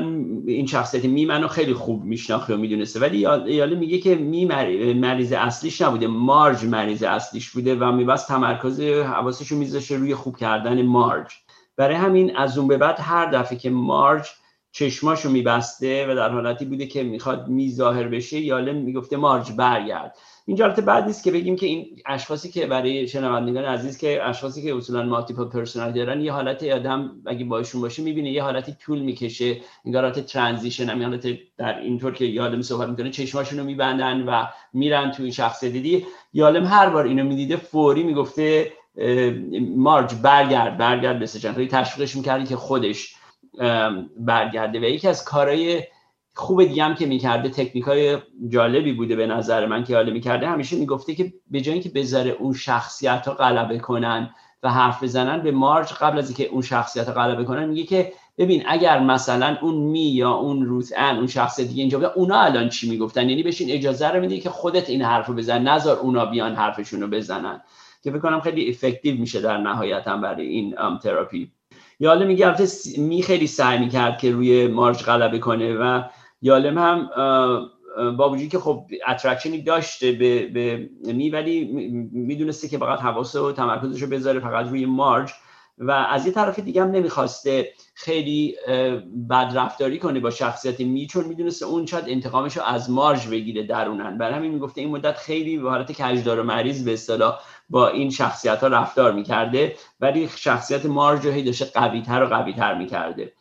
این 0.47 0.65
شخصیت 0.65 1.05
می 1.05 1.25
منو 1.25 1.47
خیلی 1.47 1.73
خوب 1.73 2.03
میشناخته 2.03 2.55
و 2.55 2.57
می‌دونسته 2.57 2.99
ولی 2.99 3.17
یاله 3.17 3.75
میگه 3.75 3.97
که 3.97 4.15
می 4.15 4.45
مریض 4.93 5.31
اصلیش 5.31 5.81
نبوده 5.81 6.07
مارج 6.07 6.65
مریض 6.65 7.03
اصلیش 7.03 7.49
بوده 7.49 7.75
و 7.75 7.91
میبست 7.91 8.27
تمرکز 8.27 8.81
حواسش 8.81 9.47
رو 9.47 9.57
میذاشه 9.57 9.95
روی 9.95 10.15
خوب 10.15 10.37
کردن 10.37 10.81
مارج 10.81 11.33
برای 11.77 11.95
همین 11.95 12.37
از 12.37 12.57
اون 12.57 12.67
به 12.67 12.77
بعد 12.77 12.99
هر 12.99 13.25
دفعه 13.25 13.57
که 13.57 13.69
مارج 13.69 14.27
چشماشو 14.71 15.29
میبسته 15.29 16.07
و 16.11 16.15
در 16.15 16.29
حالتی 16.29 16.65
بوده 16.65 16.85
که 16.85 17.03
می‌خواد 17.03 17.47
می 17.47 17.71
ظاهر 17.71 18.07
بشه 18.07 18.39
یالم 18.39 18.73
می‌گفته 18.73 19.17
مارج 19.17 19.51
برگرد. 19.51 20.17
اینجا 20.45 20.65
البته 20.65 20.81
بد 20.81 21.05
نیست 21.05 21.23
که 21.23 21.31
بگیم 21.31 21.55
که 21.55 21.65
این 21.65 21.85
اشخاصی 22.05 22.51
که 22.51 22.65
برای 22.65 23.07
شنوندگان 23.07 23.65
عزیز 23.65 23.97
که 23.97 24.23
اشخاصی 24.23 24.63
که 24.63 24.75
اصولا 24.75 25.03
multiple 25.03 25.45
personality 25.45 25.99
دارن 25.99 26.21
یه 26.21 26.31
حالت 26.31 26.63
آدم 26.63 27.11
اگه 27.25 27.45
باشون 27.45 27.81
باشه 27.81 28.03
می‌بینه 28.03 28.31
یه 28.31 28.43
حالتی 28.43 28.75
طول 28.85 28.99
می‌کشه 28.99 29.57
این 29.83 29.95
حالت 29.95 30.19
transition 30.19 30.89
هم 30.89 31.01
حالت 31.03 31.27
در 31.57 31.79
اینطور 31.79 32.13
که 32.13 32.25
یالم 32.25 32.61
صحبت 32.61 32.89
می‌کنه 32.89 33.09
چشماشون 33.09 33.59
رو 33.59 33.65
میبندن 33.65 34.21
و 34.21 34.45
میرن 34.73 35.11
تو 35.11 35.23
این 35.23 35.31
شخص 35.31 35.63
دیدی؟ 35.63 36.05
یالم 36.33 36.65
هر 36.65 36.89
بار 36.89 37.05
اینو 37.05 37.23
می‌دیده 37.23 37.55
فوری 37.55 38.03
می‌گفته 38.03 38.71
مارج 39.75 40.15
برگرد 40.15 40.77
برگرد 40.77 41.19
به 41.19 41.25
سجن 41.25 41.67
تشویقش 41.67 42.15
می‌کردی 42.15 42.45
که 42.45 42.55
خودش 42.55 43.15
برگرده 44.17 44.79
و 44.79 44.83
یکی 44.83 45.07
از 45.07 45.25
کارهای 45.25 45.83
خوب 46.35 46.63
دیگه 46.63 46.83
هم 46.83 46.95
که 46.95 47.05
می‌کرده 47.05 47.49
تکنیک 47.49 47.83
های 47.83 48.17
جالبی 48.49 48.93
بوده 48.93 49.15
به 49.15 49.27
نظر 49.27 49.65
من 49.65 49.83
که 49.83 49.95
حالا 49.95 50.13
می‌کرده. 50.13 50.47
همیشه 50.47 50.75
می‌گفته 50.75 51.15
که 51.15 51.33
به 51.51 51.61
جایی 51.61 51.79
که 51.79 51.89
بذاره 51.89 52.31
اون 52.31 52.53
شخصیت 52.53 53.27
ها 53.27 53.33
غلبه 53.33 53.79
کنن 53.79 54.29
و 54.63 54.69
حرف 54.69 55.03
بزنن 55.03 55.43
به 55.43 55.51
مارج 55.51 55.93
قبل 55.93 56.17
از 56.17 56.29
اینکه 56.29 56.45
اون 56.45 56.61
شخصیت 56.61 57.07
ها 57.07 57.13
غلبه 57.13 57.43
کنن 57.43 57.65
میگه 57.65 57.83
که 57.83 58.13
ببین 58.37 58.63
اگر 58.67 58.99
مثلا 58.99 59.57
اون 59.61 59.75
می 59.75 60.05
یا 60.05 60.31
اون 60.31 60.65
روز 60.65 60.93
ان 60.97 61.17
اون 61.17 61.27
شخص 61.27 61.59
دیگه 61.59 61.81
اینجا 61.81 62.13
اونا 62.15 62.39
الان 62.39 62.69
چی 62.69 62.89
می‌گفتن؟ 62.89 63.29
یعنی 63.29 63.43
بشین 63.43 63.71
اجازه 63.71 64.07
رو 64.07 64.19
میدی 64.19 64.39
که 64.39 64.49
خودت 64.49 64.89
این 64.89 65.01
حرف 65.01 65.25
رو 65.25 65.33
بزن 65.33 65.61
نذار 65.61 65.99
اونا 65.99 66.25
بیان 66.25 66.55
حرفشون 66.55 67.01
رو 67.01 67.07
بزنن. 67.07 67.61
که 68.03 68.11
فکر 68.11 68.19
کنم 68.19 68.39
خیلی 68.39 68.69
effective 68.69 69.19
میشه 69.19 69.41
در 69.41 69.57
نهایت 69.57 70.07
هم 70.07 70.21
برای 70.21 70.47
این 70.47 70.75
تراپی 71.03 71.51
یالم 72.01 72.27
میگه 72.27 72.47
البته 72.47 72.67
می 72.97 73.23
خیلی 73.23 73.47
سعی 73.47 73.79
می‌کرد 73.79 74.17
که 74.17 74.31
روی 74.31 74.67
مارج 74.67 75.03
غلبه 75.03 75.39
کنه 75.39 75.73
و 75.73 76.01
یالم 76.41 76.77
هم 76.77 77.09
با 78.17 78.29
وجودی 78.29 78.47
که 78.49 78.59
خب 78.59 78.85
attraction 79.07 79.56
ی 79.56 79.61
داشته 79.61 80.11
به, 80.11 80.47
به 80.47 80.89
می 81.13 81.29
ولی 81.29 81.65
می‌دونسته 82.11 82.67
که 82.67 82.77
فقط 82.77 82.99
حواسه 82.99 83.39
و 83.39 83.51
تمرکزش 83.51 84.01
رو 84.01 84.07
بذاره 84.07 84.39
فقط 84.39 84.67
روی 84.67 84.85
مارج 84.85 85.31
و 85.77 85.91
از 85.91 86.25
یه 86.25 86.31
طرف 86.31 86.59
دیگه 86.59 86.81
هم 86.81 86.91
نمی‌خواسته 86.91 87.73
خیلی 87.93 88.55
بد 89.29 89.51
رفتاری 89.55 89.99
کنه 89.99 90.19
با 90.19 90.29
شخصیت 90.29 90.79
می 90.79 91.07
چون 91.07 91.25
می‌دونسته 91.25 91.65
اون 91.65 91.85
شاید 91.85 92.05
انتقامش 92.07 92.57
رو 92.57 92.63
از 92.63 92.89
مارج 92.89 93.27
بگیره 93.27 93.63
درونن. 93.63 94.17
برای 94.17 94.35
همین 94.35 94.51
می‌گفته 94.51 94.81
این 94.81 94.89
مدت 94.89 95.17
خیلی 95.17 95.57
به 95.57 95.69
حالت 95.69 95.91
کجدار 95.91 96.39
و 96.39 96.43
مریز 96.43 96.83
به 96.83 96.93
اصطلاح 96.93 97.39
با 97.71 97.87
این 97.87 98.09
شخصیت 98.09 98.61
ها 98.61 98.67
رفتار 98.67 99.11
می‌کرده 99.11 99.75
ولی 99.99 100.29
شخصیت 100.35 100.85
مارج 100.85 101.27
هی 101.27 101.43
داشته 101.43 101.65
قوی 101.65 102.01
تر 102.01 102.23
و 102.23 102.27
قوی 102.27 102.53
تر 102.53 102.77
می‌کرده 102.77 103.33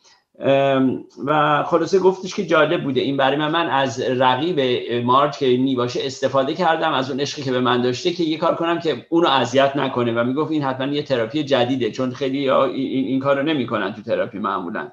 و 1.25 1.63
خلاصه 1.63 1.99
گفتش 1.99 2.35
که 2.35 2.45
جالب 2.45 2.83
بوده. 2.83 3.01
این 3.01 3.17
برای 3.17 3.37
من 3.37 3.51
من 3.51 3.69
از 3.69 4.01
رقیب 4.01 4.59
مارج 5.05 5.37
که 5.37 5.57
می 5.57 5.75
باشه 5.75 5.99
استفاده 6.03 6.53
کردم 6.53 6.93
از 6.93 7.11
اون 7.11 7.19
عشقی 7.19 7.41
که 7.41 7.51
به 7.51 7.59
من 7.59 7.81
داشته 7.81 8.11
که 8.11 8.23
یه 8.23 8.37
کار 8.37 8.55
کنم 8.55 8.79
که 8.79 9.05
اونو 9.09 9.27
اذیت 9.27 9.75
نکنه 9.75 10.13
و 10.13 10.23
می‌گفت 10.23 10.51
این 10.51 10.63
حتما 10.63 10.93
یه 10.93 11.03
تراپی 11.03 11.43
جدیده 11.43 11.91
چون 11.91 12.11
خیلی 12.11 12.49
این, 12.49 13.05
این 13.05 13.19
کارو 13.19 13.43
نمی‌کنن 13.43 13.93
تو 13.93 14.01
تراپی 14.01 14.39
معمولا. 14.39 14.91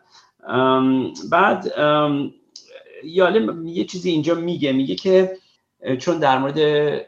بعد 1.30 1.72
یاله 3.04 3.54
یه 3.64 3.84
چیزی 3.84 4.10
اینجا 4.10 4.34
میگه 4.34 4.72
میگه 4.72 4.94
که 4.94 5.36
چون 5.98 6.18
در 6.18 6.38
مورد 6.38 6.58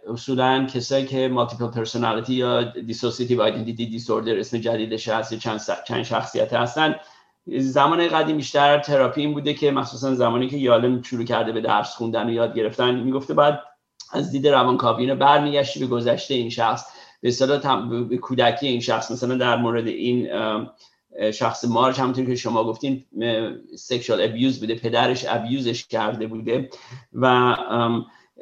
اصولا 0.09 0.67
کسایی 0.75 1.07
که 1.07 1.29
multiple 1.29 1.67
personality 1.67 2.35
یا 2.35 2.63
dissociative 2.63 3.43
identity 3.43 3.87
disorder 3.87 4.39
اسم 4.39 4.59
جدیدش 4.59 5.09
هست 5.09 5.35
چند, 5.35 5.61
چند 5.87 6.03
شخصیت 6.03 6.53
هستن 6.53 6.95
زمان 7.59 8.09
قدیم 8.09 8.37
بیشتر 8.37 8.79
تراپی 8.79 9.21
این 9.21 9.33
بوده 9.33 9.55
که 9.55 9.71
مخصوصا 9.71 10.15
زمانی 10.15 10.49
که 10.49 10.57
یالم 10.57 11.03
شروع 11.03 11.25
کرده 11.25 11.53
به 11.53 11.61
درس 11.61 11.95
خوندن 11.95 12.27
و 12.27 12.33
یاد 12.33 12.55
گرفتن 12.55 12.95
می‌گفته 13.01 13.35
بعد 13.35 13.61
از 14.13 14.33
دید 14.33 14.49
روانکاوی 14.49 15.03
اینو 15.03 15.17
برمیگشتی 15.17 15.81
به 15.81 15.87
گذشته 15.87 16.35
این 16.35 16.51
شخص 16.51 16.85
به 17.21 17.29
اصطلاح 17.29 17.89
به 18.09 18.17
کودکی 18.17 18.67
این 18.67 18.81
شخص. 18.81 19.11
مثلا 19.11 19.35
در 19.35 19.57
مورد 19.57 19.87
این 19.87 20.29
شخص 21.33 21.65
مارج 21.65 22.01
همونطور 22.01 22.25
که 22.25 22.37
شما 22.37 22.65
گفتین 22.65 23.05
sexual 23.77 24.23
abuse 24.23 24.61
بوده 24.61 24.75
پدرش 24.75 25.25
abuse 25.29 25.70
ش 25.70 25.87
کرده 25.87 26.27
بوده 26.27 26.71
و 27.13 27.57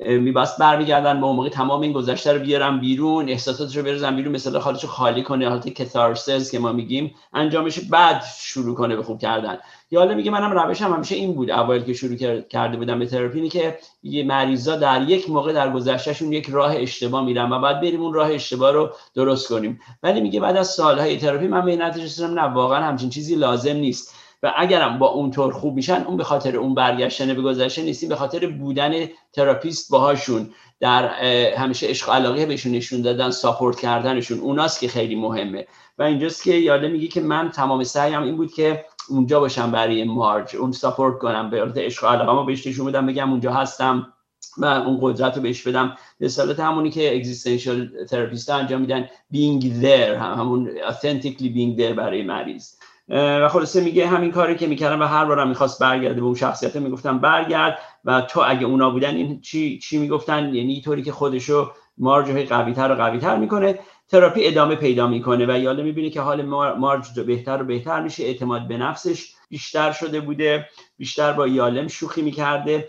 میباست 0.06 0.58
برمیگردن 0.58 1.20
با 1.20 1.32
موقع 1.32 1.48
تمام 1.48 1.80
این 1.80 1.92
گذشته 1.92 2.32
رو 2.32 2.38
بیارم 2.38 2.80
بیرون 2.80 3.28
احساساتش 3.28 3.76
رو 3.76 3.82
بریزن 3.82 4.16
بیرون 4.16 4.34
مثلا 4.34 4.60
حالش 4.60 4.84
خالی 4.84 5.22
کنه 5.22 5.48
حالت 5.48 5.68
کتارسز 5.68 6.50
که 6.50 6.58
ما 6.58 6.72
میگیم 6.72 7.14
انجامش 7.34 7.80
بعد 7.80 8.24
شروع 8.38 8.74
کنه 8.74 8.96
به 8.96 9.02
خوب 9.02 9.18
کردن. 9.18 9.58
یا 9.90 10.00
حالا 10.00 10.14
میگه 10.14 10.30
منم 10.30 10.52
روشم 10.52 10.84
هم 10.84 10.92
همیشه 10.92 11.14
این 11.14 11.34
بود 11.34 11.50
اول 11.50 11.82
که 11.82 11.92
شروع 11.92 12.16
کرده 12.40 12.76
بودم 12.76 12.98
به 12.98 13.06
تراپی 13.06 13.48
که 13.48 13.78
یه 14.02 14.24
مریضا 14.24 14.76
در 14.76 15.02
یک 15.08 15.30
موقع 15.30 15.52
در 15.52 15.72
گذشتهشون 15.72 16.32
یک 16.32 16.50
راه 16.50 16.74
اشتباه 16.76 17.24
میرن 17.24 17.52
و 17.52 17.60
بعد 17.60 17.80
بریم 17.80 18.02
اون 18.02 18.14
راه 18.14 18.30
اشتباه 18.30 18.70
رو 18.70 18.90
درست 19.14 19.48
کنیم. 19.48 19.80
ولی 20.02 20.20
میگه 20.20 20.40
بعد 20.40 20.56
از 20.56 20.68
سالهای 20.68 21.16
تراپی 21.16 21.46
من 21.46 21.64
به 21.64 21.76
نتیجه 21.76 22.04
رسیدم 22.04 22.34
نه 22.34 22.42
واقعا 22.42 22.84
همچین 22.84 23.10
چیزی 23.10 23.34
لازم 23.34 23.76
نیست. 23.76 24.14
و 24.42 24.52
اگرم 24.56 24.98
با 24.98 25.06
اونطور 25.06 25.52
خوب 25.52 25.74
میشن 25.74 26.04
اون 26.06 26.16
به 26.16 26.24
خاطر 26.24 26.56
اون 26.56 26.74
برگشتن 26.74 27.34
به 27.34 27.42
گذشته 27.42 27.82
نیستی 27.82 28.06
به 28.06 28.16
خاطر 28.16 28.46
بودن 28.46 29.06
therapist 29.32 29.90
باهاشون 29.90 30.50
در 30.80 31.08
همیشه 31.54 31.86
عشق 31.86 32.10
علاقه 32.10 32.46
بهشون 32.46 32.72
نشون 32.72 33.02
دادن 33.02 33.30
support 33.30 33.80
کردنشون 33.80 34.38
اوناست 34.38 34.80
که 34.80 34.88
خیلی 34.88 35.14
مهمه. 35.14 35.66
و 35.98 36.02
اینجاست 36.02 36.42
که 36.42 36.54
یالم 36.54 36.88
میگه 36.88 37.08
که 37.08 37.20
من 37.20 37.50
تمام 37.50 37.84
سعیم 37.84 38.22
این 38.22 38.36
بود 38.36 38.52
که 38.52 38.84
اونجا 39.08 39.40
باشم 39.40 39.70
برای 39.70 40.04
مارج 40.04 40.56
اون 40.56 40.72
support 40.72 41.18
کنم 41.18 41.50
به 41.50 41.72
عشق 41.76 42.04
علاقه 42.04 42.32
ما 42.32 42.42
بهش 42.42 42.66
نشون 42.66 42.86
بدم 42.86 43.06
بگم 43.06 43.30
اونجا 43.30 43.52
هستم 43.52 44.12
و 44.58 44.64
اون 44.64 44.98
قدرت 45.02 45.36
رو 45.36 45.42
بهش 45.42 45.68
بدم. 45.68 45.96
رسالت 46.20 46.60
همونی 46.60 46.90
که 46.90 47.16
existential 47.16 48.04
therapist 48.04 48.50
انجام 48.50 48.80
میدن 48.80 49.08
being 49.34 49.62
there 49.82 50.16
همون 50.16 50.70
authentically 50.90 51.50
being 51.54 51.78
there 51.78 51.92
برای 51.96 52.22
مریض. 52.22 52.77
و 53.08 53.48
خلاصه 53.48 53.80
میگه 53.80 54.06
همین 54.06 54.30
کاری 54.30 54.56
که 54.56 54.66
می‌کردم 54.66 55.00
و 55.00 55.04
هر 55.04 55.24
بارم 55.24 55.48
می‌خواست 55.48 55.80
برگرده 55.80 56.20
به 56.20 56.26
اون 56.26 56.34
شخصیت 56.34 56.76
می‌گفتم 56.76 57.18
برگرد 57.18 57.78
و 58.04 58.20
تو 58.20 58.42
اگه 58.46 58.66
اونا 58.66 58.90
بودن 58.90 59.14
این 59.14 59.40
چی 59.40 59.78
چی 59.78 59.98
می‌گفتن؟ 59.98 60.54
یعنی 60.54 60.80
طوری 60.80 61.02
که 61.02 61.12
خودشو 61.12 61.72
مارج 61.98 62.48
قوی 62.48 62.72
تر 62.72 62.92
و 62.92 62.94
قوی 62.94 63.18
تر 63.18 63.36
می‌کنه 63.36 63.78
تراپی 64.08 64.46
ادامه 64.46 64.74
پیدا 64.74 65.06
می‌کنه 65.06 65.46
و 65.54 65.58
یاله 65.58 65.82
می‌بینه 65.82 66.10
که 66.10 66.20
حال 66.20 66.42
مارج 66.78 67.20
بهتر 67.20 67.62
و 67.62 67.64
بهتر 67.64 68.02
میشه 68.02 68.24
اعتماد 68.24 68.68
به 68.68 68.76
نفسش 68.76 69.34
بیشتر 69.48 69.92
شده 69.92 70.20
بوده 70.20 70.68
بیشتر 70.98 71.32
با 71.32 71.46
یالم 71.46 71.88
شوخی 71.88 72.22
می‌کرده 72.22 72.88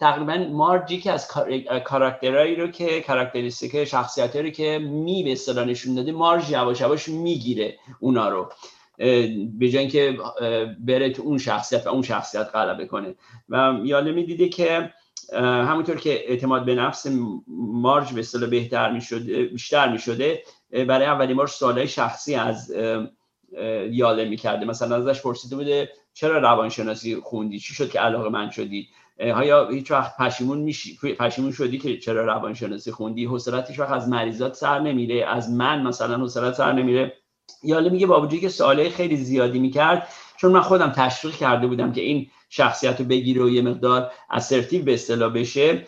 تقریبا 0.00 0.46
مارجی 0.52 1.00
که 1.00 1.12
از 1.12 1.28
کاراکترهایی 1.84 2.56
رو 2.56 2.66
که 2.66 3.00
کاراکتریستیک 3.00 3.84
شخصیتی 3.84 4.42
رو 4.42 4.50
که 4.50 4.78
می 4.78 5.36
به 5.54 5.64
نشون 5.64 5.94
داده 5.94 6.12
مارج 6.12 6.50
یواش 6.50 6.80
یواش 6.80 7.08
می‌گیره 7.08 7.78
اونا 8.00 8.28
رو. 8.28 8.48
به 9.58 9.68
جای 9.68 9.78
اینکه 9.78 10.18
بره 10.80 11.10
تو 11.10 11.22
اون 11.22 11.38
شخصیت 11.38 11.86
و 11.86 11.90
اون 11.90 12.02
شخصیت 12.02 12.50
غلبه 12.54 12.86
کنه. 12.86 13.14
و 13.48 13.80
یالمی 13.84 14.24
دیده 14.24 14.48
که 14.48 14.92
همونطور 15.32 15.96
که 15.96 16.30
اعتماد 16.30 16.64
به 16.64 16.74
نفس 16.74 17.06
مارج 17.72 18.12
به 18.12 18.20
اصطلاح 18.20 18.50
بهتر 18.50 18.92
می‌شده 18.92 19.44
بیشتر 19.44 19.92
می‌شده 19.92 20.42
برای 20.70 21.06
اولین 21.06 21.36
بار 21.36 21.46
سوالای 21.46 21.88
شخصی 21.88 22.34
از 22.34 22.74
یاله 23.90 24.24
می‌کرده. 24.24 24.66
مثلا 24.66 24.96
ازش 24.96 25.22
پرسیده 25.22 25.56
بوده 25.56 25.88
چرا 26.14 26.38
روانشناسی 26.38 27.16
خوندی؟ 27.16 27.58
چی 27.58 27.74
شد 27.74 27.90
که 27.90 28.00
علاقه 28.00 28.28
من 28.28 28.50
شدی؟ 28.50 28.88
آیا 29.34 29.68
هیچ 29.68 29.90
وقت 29.90 30.16
پشیمون 30.16 30.58
میشی؟ 30.58 30.98
پشیمون 31.18 31.52
شدی 31.52 31.78
که 31.78 31.98
چرا 31.98 32.24
روانشناسی 32.24 32.92
خوندی؟ 32.92 33.28
هیچ 33.68 33.78
وقت 33.78 33.90
از 33.90 34.08
مریضات 34.08 34.54
سر 34.54 34.78
نمیره 34.78 35.26
از 35.26 35.50
من 35.50 35.82
مثلا 35.82 36.16
حوصلت 36.16 36.54
سر 36.54 36.72
نمیره؟ 36.72 37.12
یاله 37.62 37.90
میگه 37.90 38.06
با 38.06 38.20
وجودی 38.20 38.40
که 38.40 38.48
سوالای 38.48 38.90
خیلی 38.90 39.16
زیادی 39.16 39.58
می‌کرد 39.58 40.08
چون 40.36 40.52
من 40.52 40.60
خودم 40.60 40.90
تشویق 40.90 41.34
کرده 41.34 41.66
بودم 41.66 41.92
که 41.92 42.00
این 42.00 42.26
شخصیت 42.48 43.00
رو 43.00 43.06
بگیره 43.06 43.44
و 43.44 43.48
یه 43.48 43.62
مقدار 43.62 44.10
اسرتیو 44.30 44.84
به 44.84 44.94
اصطلاح 44.94 45.32
بشه. 45.32 45.84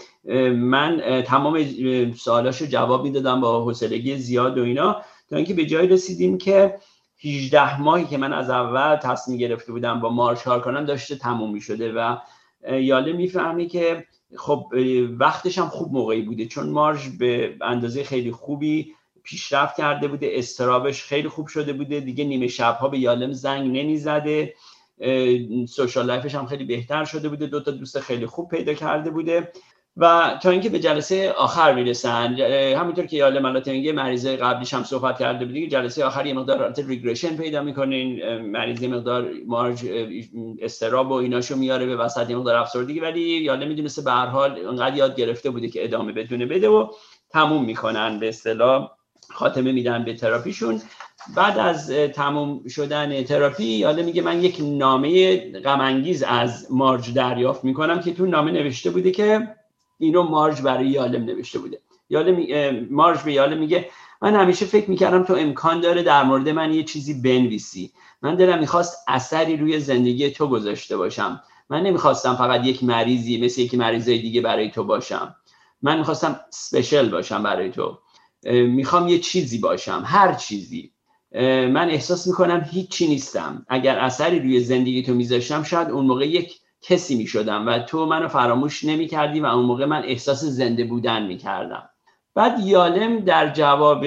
من 0.55 1.23
تمام 1.27 1.65
سوالاشو 2.13 2.65
رو 2.65 2.71
جواب 2.71 3.03
می‌دادم 3.03 3.41
با 3.41 3.65
حوصلگی 3.65 4.17
زیاد 4.17 4.59
و 4.59 4.63
اینا. 4.63 5.03
تا 5.31 5.37
اینکه 5.37 5.55
به 5.55 5.67
جای 5.67 5.87
رسیدیم 5.87 6.39
که 6.39 6.79
18 7.25 7.81
ماهی 7.81 8.05
که 8.05 8.17
من 8.19 8.33
از 8.33 8.51
اول 8.51 8.97
تصمیم 8.97 9.39
گرفته 9.39 9.73
بودم 9.73 10.01
با 10.01 10.09
مارش 10.09 10.43
کار 10.43 10.61
کنم 10.61 10.85
داشته 10.85 11.17
تموم 11.17 11.59
شده 11.59 11.93
و 11.93 12.17
یاله 12.73 13.13
می‌فهمی 13.13 13.67
که 13.67 14.07
خب 14.37 14.67
وقتش 15.19 15.59
هم 15.59 15.69
خوب 15.69 15.93
موقعی 15.93 16.23
بوده. 16.23 16.47
چون 16.47 16.69
مارش 16.69 17.09
به 17.09 17.57
اندازه 17.63 18.05
خیلی 18.05 18.33
خوبی 18.33 18.95
پیشرفت 19.25 19.77
کرده 19.77 20.09
بوده 20.09 20.31
استرابش 20.33 21.03
خیلی 21.03 21.29
خوب 21.29 21.47
شده 21.47 21.73
بوده. 21.73 22.01
دیگه 22.01 22.25
نیمه 22.25 22.47
شبها 22.47 22.89
به 22.89 22.99
یالم 22.99 23.33
زنگ 23.33 23.77
نمی‌زده. 23.79 24.55
سوشال 25.69 26.07
لایفش 26.07 26.35
هم 26.35 26.47
خیلی 26.47 26.65
بهتر 26.65 27.05
شده 27.05 27.29
بوده. 27.29 27.47
دو 27.47 27.61
تا 27.61 27.71
دوست 27.71 28.01
خیلی 28.01 28.27
خوب 28.27 28.49
پیدا 28.51 28.75
کرده 28.75 29.11
بوده. 29.11 29.53
و 29.97 30.39
تا 30.43 30.51
اینکه 30.51 30.69
به 30.69 30.79
جلسه 30.79 31.33
آخر 31.33 31.75
می‌رسن 31.75 32.35
همونطور 32.79 33.07
که 33.07 33.25
البته 33.25 33.73
میگه 33.73 33.93
مریضه 33.93 34.37
قبلیش 34.37 34.75
هم 34.75 34.83
صحبت 34.83 35.19
کرده 35.19 35.45
بودی 35.45 35.69
جلسه 35.69 36.05
آخر 36.05 36.27
یه 36.27 36.35
مقدار 36.35 36.75
ریگرشن 36.87 37.37
پیدا 37.37 37.63
می‌کنین. 37.63 38.37
مریض 38.39 38.85
مقدار 38.85 39.31
مارج 39.47 39.87
استراب 40.63 41.11
و 41.11 41.15
ایناشو 41.15 41.57
میاره 41.57 41.87
به 41.87 41.97
وسط 41.97 42.31
یه 42.31 42.37
مقدار 42.37 42.57
افسردگی. 42.57 43.01
ولی 43.01 43.21
یالم 43.21 43.69
می‌دونسته 43.69 44.03
به 44.03 44.11
هر 44.11 44.27
حال 44.27 44.67
انقدر 44.67 44.97
یاد 44.97 45.17
گرفته 45.17 45.51
بوده 45.51 45.69
که 45.69 45.85
ادامه 45.85 46.13
بدونه 46.13 46.47
بده 46.47 46.69
و 46.69 46.93
تموم 47.31 47.65
می‌کنن 47.65 48.19
به 48.19 48.29
اصطلاح. 48.29 48.91
خاتمه 49.35 49.73
میدن 49.73 50.05
به 50.05 50.15
تراپیشون. 50.15 50.81
بعد 51.37 51.59
از 51.59 51.91
تموم 51.91 52.69
شدن 52.69 53.23
تراپی 53.23 53.65
یاله 53.65 54.03
میگه 54.03 54.23
من 54.23 54.43
یک 54.43 54.57
نامه 54.61 55.37
غمانگیز 55.61 56.23
از 56.23 56.67
مارج 56.71 57.15
دریافت 57.15 57.65
می‌کنم 57.65 58.01
که 58.01 58.15
تو 58.15 58.27
نامه 58.27 58.51
نوشته 58.51 58.91
بوده 58.91 59.11
که 59.11 59.49
اینو 59.99 60.23
مارج 60.23 60.63
برای 60.63 60.87
یالم 60.87 61.25
نوشته 61.25 61.59
بوده. 61.59 61.79
یاله 62.11 62.87
مارج 62.91 63.21
به 63.23 63.33
یاله 63.33 63.57
میگه 63.57 63.89
من 64.23 64.35
همیشه 64.35 64.67
فکر 64.67 64.91
می‌کردم 64.91 65.23
تو 65.23 65.35
امکان 65.35 65.81
داره 65.81 66.03
در 66.03 66.23
مورد 66.23 66.49
من 66.49 66.75
یه 66.75 66.83
چیزی 66.83 67.15
بنویسی. 67.15 67.93
من 68.23 68.35
دلم 68.35 68.59
می‌خواست 68.59 68.97
اثری 69.09 69.57
روی 69.57 69.81
زندگی 69.81 70.31
تو 70.31 70.47
گذاشته 70.47 70.97
باشم. 70.97 71.43
من 71.71 71.83
نمی‌خواستم 71.83 72.35
فقط 72.35 72.67
یک 72.67 72.85
مریضی 72.85 73.41
مثل 73.41 73.61
یک 73.61 73.75
مریضای 73.75 74.19
دیگه 74.19 74.41
برای 74.41 74.71
تو 74.71 74.85
باشم. 74.85 75.37
من 75.83 75.99
می‌خواستم 75.99 76.41
سپیشل 76.51 77.09
باشم 77.09 77.43
برای 77.43 77.71
تو. 77.71 77.99
می‌خوام 78.51 79.09
یه 79.09 79.19
چیزی 79.19 79.59
باشم 79.59 80.03
هر 80.07 80.35
چیزی. 80.35 80.93
من 81.73 81.91
احساس 81.91 82.27
می‌کنم 82.27 82.67
هیچی 82.71 83.09
نیستم. 83.09 83.67
اگر 83.69 83.99
اثری 83.99 84.39
روی 84.39 84.61
زندگی 84.61 85.03
تو 85.03 85.15
میذاشتم 85.15 85.63
شاید 85.63 85.91
اون 85.91 86.07
موقع 86.07 86.29
یک 86.29 86.55
کسی 86.83 87.17
می‌شدم 87.17 87.67
و 87.67 87.79
تو 87.79 88.07
منو 88.07 88.29
فراموش 88.29 88.85
نمی‌کردی 88.85 89.41
و 89.41 89.47
اون 89.47 89.65
موقع 89.65 89.85
من 89.85 90.03
احساس 90.05 90.45
زنده 90.45 90.85
بودن 90.85 91.27
می‌کردم. 91.27 91.89
بعد 92.35 92.61
یالم 92.67 93.19
در 93.19 93.53
جواب 93.53 94.05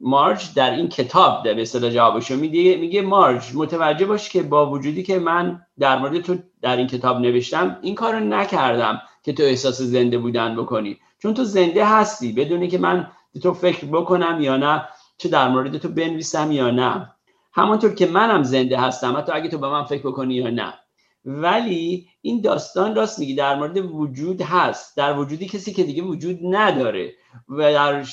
مارج 0.00 0.54
در 0.54 0.70
این 0.70 0.88
کتاب 0.88 1.42
به 1.42 1.62
اصطلاح 1.62 1.90
جوابشو 1.90 2.36
میده 2.36 2.76
میگه 2.76 3.02
مارج 3.02 3.42
متوجه 3.54 4.06
باش 4.06 4.28
که 4.28 4.42
با 4.42 4.70
وجودی 4.70 5.02
که 5.02 5.18
من 5.18 5.62
در 5.78 5.98
مورد 5.98 6.20
تو 6.20 6.36
در 6.62 6.76
این 6.76 6.86
کتاب 6.86 7.20
نوشتم 7.20 7.78
این 7.82 7.94
کارو 7.94 8.20
نکردم 8.20 9.02
که 9.22 9.32
تو 9.32 9.42
احساس 9.42 9.80
زنده 9.80 10.18
بودن 10.18 10.56
بکنی. 10.56 10.98
چون 11.18 11.34
تو 11.34 11.44
زنده 11.44 11.86
هستی 11.86 12.32
بدونی 12.32 12.68
که 12.68 12.78
من 12.78 13.10
تو 13.40 13.54
فکر 13.54 13.86
بکنم 13.86 14.38
یا 14.40 14.56
نه 14.56 14.88
چه 15.18 15.28
در 15.28 15.48
مورد 15.48 15.78
تو 15.78 15.88
بنویسم 15.88 16.52
یا 16.52 16.70
نه. 16.70 17.12
همانطور 17.52 17.94
که 17.94 18.06
منم 18.06 18.42
زنده 18.42 18.80
هستم 18.80 19.16
حتی 19.16 19.32
اگه 19.32 19.48
تو 19.48 19.58
به 19.58 19.68
من 19.68 19.84
فکر 19.84 20.02
بکنی 20.08 20.34
یا 20.34 20.50
نه. 20.50 20.74
ولی 21.24 22.08
این 22.22 22.40
داستان 22.40 22.94
راست 22.94 23.18
میگی 23.18 23.34
در 23.34 23.56
مورد 23.56 23.76
وجود 23.76 24.42
هست. 24.42 24.96
در 24.96 25.18
وجودی 25.18 25.46
کسی 25.46 25.72
که 25.72 25.84
دیگه 25.84 26.02
وجود 26.02 26.38
نداره 26.42 27.12
و 27.48 27.72
در 27.72 28.04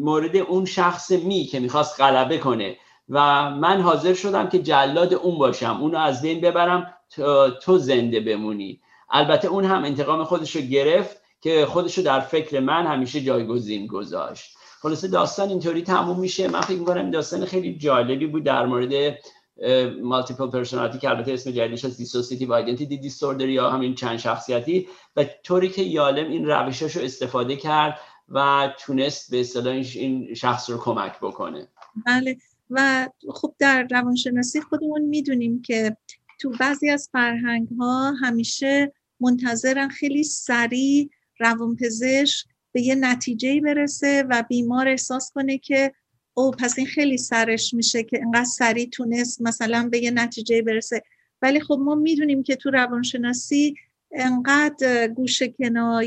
مورد 0.00 0.36
اون 0.36 0.64
شخص 0.64 1.10
می 1.10 1.44
که 1.44 1.60
می‌خواست 1.60 2.00
غلبه 2.00 2.38
کنه. 2.38 2.76
و 3.08 3.50
من 3.50 3.80
حاضر 3.80 4.14
شدم 4.14 4.48
که 4.48 4.58
جلاد 4.58 5.14
اون 5.14 5.38
باشم 5.38 5.78
اونو 5.80 5.98
از 5.98 6.22
بین 6.22 6.40
ببرم 6.40 6.94
تو 7.62 7.78
زنده 7.78 8.20
بمونی. 8.20 8.80
البته 9.10 9.48
اون 9.48 9.64
هم 9.64 9.84
انتقام 9.84 10.24
خودشو 10.24 10.60
گرفت. 10.60 11.21
که 11.42 11.66
خودشو 11.66 12.02
در 12.02 12.20
فکر 12.20 12.60
من 12.60 12.86
همیشه 12.86 13.20
جایگزین 13.20 13.86
گذاشت. 13.86 14.56
خلاصه 14.82 15.08
داستان 15.08 15.48
اینطوری 15.48 15.82
تموم 15.82 16.20
میشه. 16.20 16.48
من 16.48 16.60
فکر 16.60 16.78
می‌کنم 16.78 17.10
داستان 17.10 17.44
خیلی 17.44 17.76
جالبی 17.78 18.26
بود 18.26 18.44
در 18.44 18.66
مورد 18.66 19.18
multiple 20.02 20.50
personality 20.50 20.98
که 20.98 21.10
البته 21.10 21.32
اسم 21.32 21.50
جدیدش 21.50 21.84
از 21.84 21.96
dissociative 21.96 22.52
identity 22.52 22.96
disorder 22.96 23.48
یا 23.48 23.70
همین 23.70 23.94
چند 23.94 24.18
شخصیتی 24.18 24.88
و 25.16 25.24
طوری 25.42 25.68
که 25.68 25.82
یالم 25.82 26.30
این 26.30 26.46
روشاشو 26.46 27.00
استفاده 27.00 27.56
کرد 27.56 27.98
و 28.28 28.68
تونست 28.78 29.30
به 29.30 29.40
اصطلاح 29.40 29.74
این 29.74 30.34
شخص 30.34 30.70
رو 30.70 30.78
کمک 30.78 31.18
بکنه. 31.20 31.68
بله. 32.06 32.36
و 32.70 33.08
خب 33.34 33.54
در 33.58 33.86
روانشناسی 33.90 34.60
خودمون 34.60 35.02
می‌دونیم 35.02 35.62
که 35.62 35.96
تو 36.40 36.50
بعضی 36.60 36.90
از 36.90 37.08
فرهنگ 37.12 37.68
ها 37.78 38.12
همیشه 38.12 38.92
منتظرن 39.20 39.88
خیلی 39.88 40.24
سریع 40.24 41.10
روانپزشک 41.40 42.46
به 42.72 42.82
یه 42.82 42.94
نتیجه 42.94 43.60
برسه 43.60 44.24
و 44.30 44.44
بیمار 44.48 44.88
احساس 44.88 45.32
کنه 45.34 45.58
که 45.58 45.92
او 46.34 46.50
پس 46.50 46.78
این 46.78 46.86
خیلی 46.86 47.18
سرش 47.18 47.74
میشه 47.74 48.02
که 48.02 48.20
انقدر 48.22 48.44
سریع 48.44 48.88
تونست 48.88 49.42
مثلا 49.42 49.88
به 49.92 49.98
یه 49.98 50.10
نتیجه 50.10 50.62
برسه. 50.62 51.02
ولی 51.42 51.60
خب 51.60 51.78
ما 51.80 51.94
می‌دونیم 51.94 52.42
که 52.42 52.56
تو 52.56 52.70
روانشناسی 52.70 53.74
انقدر 54.12 55.08
گوش 55.08 55.42
کنار، 55.42 56.04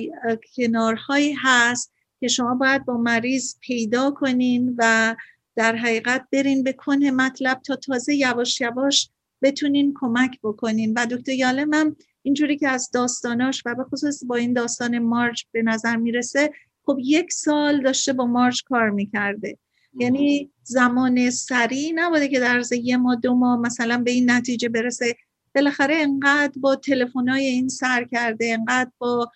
کنارهایی 0.56 1.36
هست 1.38 1.94
که 2.20 2.28
شما 2.28 2.56
باید 2.56 2.86
با 2.86 2.98
مریض 2.98 3.56
پیدا 3.62 4.12
کنین 4.12 4.76
و 4.78 5.16
در 5.56 5.76
حقیقت 5.76 6.28
برین 6.32 6.64
به 6.64 6.74
کنه 6.74 7.12
مطلب 7.12 7.62
تا 7.62 7.76
تازه 7.76 8.16
یواش 8.16 8.62
یواش 8.62 9.10
بتونین 9.42 9.94
کمک 9.96 10.40
بکنین. 10.44 10.94
و 10.94 11.06
دکتر 11.06 11.32
یالم 11.32 11.74
هم 11.74 11.96
اینجوری 12.26 12.58
که 12.58 12.70
از 12.70 12.92
داستاناش 12.94 13.64
و 13.66 13.76
به 13.76 13.84
خصوص 13.84 14.24
با 14.24 14.36
این 14.36 14.54
داستان 14.54 15.00
مارچ 15.00 15.44
به 15.52 15.62
نظر 15.62 15.96
می‌رسه 15.96 16.52
خب 16.86 16.98
یک 17.04 17.34
سال 17.34 17.82
داشته 17.82 18.14
با 18.14 18.26
مارچ 18.26 18.62
کار 18.62 18.90
می‌کرده. 18.90 19.58
یعنی 20.00 20.52
زمان 20.64 21.30
سریع 21.30 21.92
نبوده 21.96 22.28
که 22.28 22.40
در 22.40 22.62
یه 22.72 22.98
ماه 22.98 23.16
دو 23.16 23.34
ماه 23.34 23.60
مثلا 23.60 23.98
به 23.98 24.12
این 24.12 24.32
نتیجه 24.32 24.70
برسه. 24.70 25.16
بالاخره 25.56 25.96
انقدر 25.96 26.54
با 26.60 26.76
تلفن‌های 26.76 27.46
این 27.46 27.68
سر 27.68 28.04
کرده 28.04 28.54
انقدر 28.60 28.92
با 28.98 29.32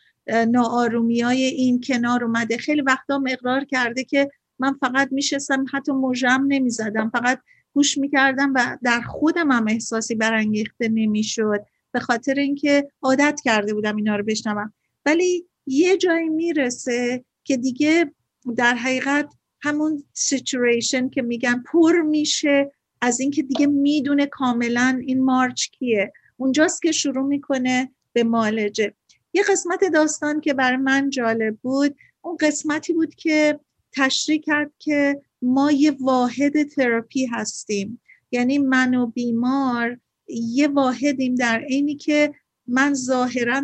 ناآرومی 0.48 1.22
های 1.22 1.44
این 1.44 1.82
کنار 1.82 2.24
اومده. 2.24 2.58
خیلی 2.58 2.82
وقتا 2.82 3.24
اقرار 3.28 3.66
کرده 3.66 4.04
که 4.04 4.30
من 4.60 4.74
فقط 4.74 5.10
میشستم 5.12 5.66
حتی 5.74 5.92
مژم 5.92 6.46
نمی‌زدم. 6.48 7.10
فقط 7.10 7.40
گوش 7.74 7.98
می‌کردم 7.98 8.54
و 8.56 8.78
در 8.84 9.02
خودم 9.02 9.52
هم 9.52 9.68
احساسی 9.68 10.16
برانگیخته 10.16 10.90
نمی‌شد. 10.90 11.66
به 11.92 12.00
خاطر 12.00 12.34
اینکه 12.34 12.92
عادت 13.02 13.42
کرده 13.44 13.74
بودم 13.74 13.96
اینا 13.96 14.16
رو 14.16 14.24
بشنوم. 14.24 14.74
ولی 15.06 15.46
یه 15.68 15.98
جایی 15.98 16.30
می‌رسه 16.30 17.26
که 17.44 17.58
دیگه 17.58 18.14
در 18.58 18.76
حقیقت 18.76 19.34
همون 19.62 20.04
سیچویشن 20.14 21.10
که 21.10 21.22
میگن 21.22 21.64
پر 21.72 22.02
میشه 22.02 22.72
از 23.02 23.20
اینکه 23.20 23.44
دیگه 23.44 23.68
می‌دونه 23.68 24.26
کاملا 24.26 25.02
این 25.06 25.24
مارچ 25.24 25.70
کیه. 25.70 26.14
اونجاست 26.38 26.82
که 26.82 26.92
شروع 26.92 27.28
می‌کنه 27.28 27.92
به 28.14 28.24
مالجه. 28.24 28.94
یه 29.34 29.44
قسمت 29.44 29.80
داستان 29.94 30.42
که 30.42 30.54
برای 30.54 30.78
من 30.78 31.10
جالب 31.10 31.58
بود 31.58 31.96
اون 32.22 32.38
قسمتی 32.40 32.94
بود 32.94 33.16
که 33.16 33.60
تشریح 33.94 34.42
کرد 34.42 34.72
که 34.80 35.22
ما 35.42 35.72
یه 35.72 35.98
واحد 36.00 36.64
تراپی 36.64 37.26
هستیم. 37.26 38.02
یعنی 38.32 38.58
من 38.58 38.96
و 38.96 39.08
بیمار 39.08 40.00
یه 40.30 40.68
واحدیم 40.68 41.36
در 41.36 41.60
عینی 41.60 41.96
که 41.96 42.34
من 42.68 42.94
ظاهرا 42.94 43.64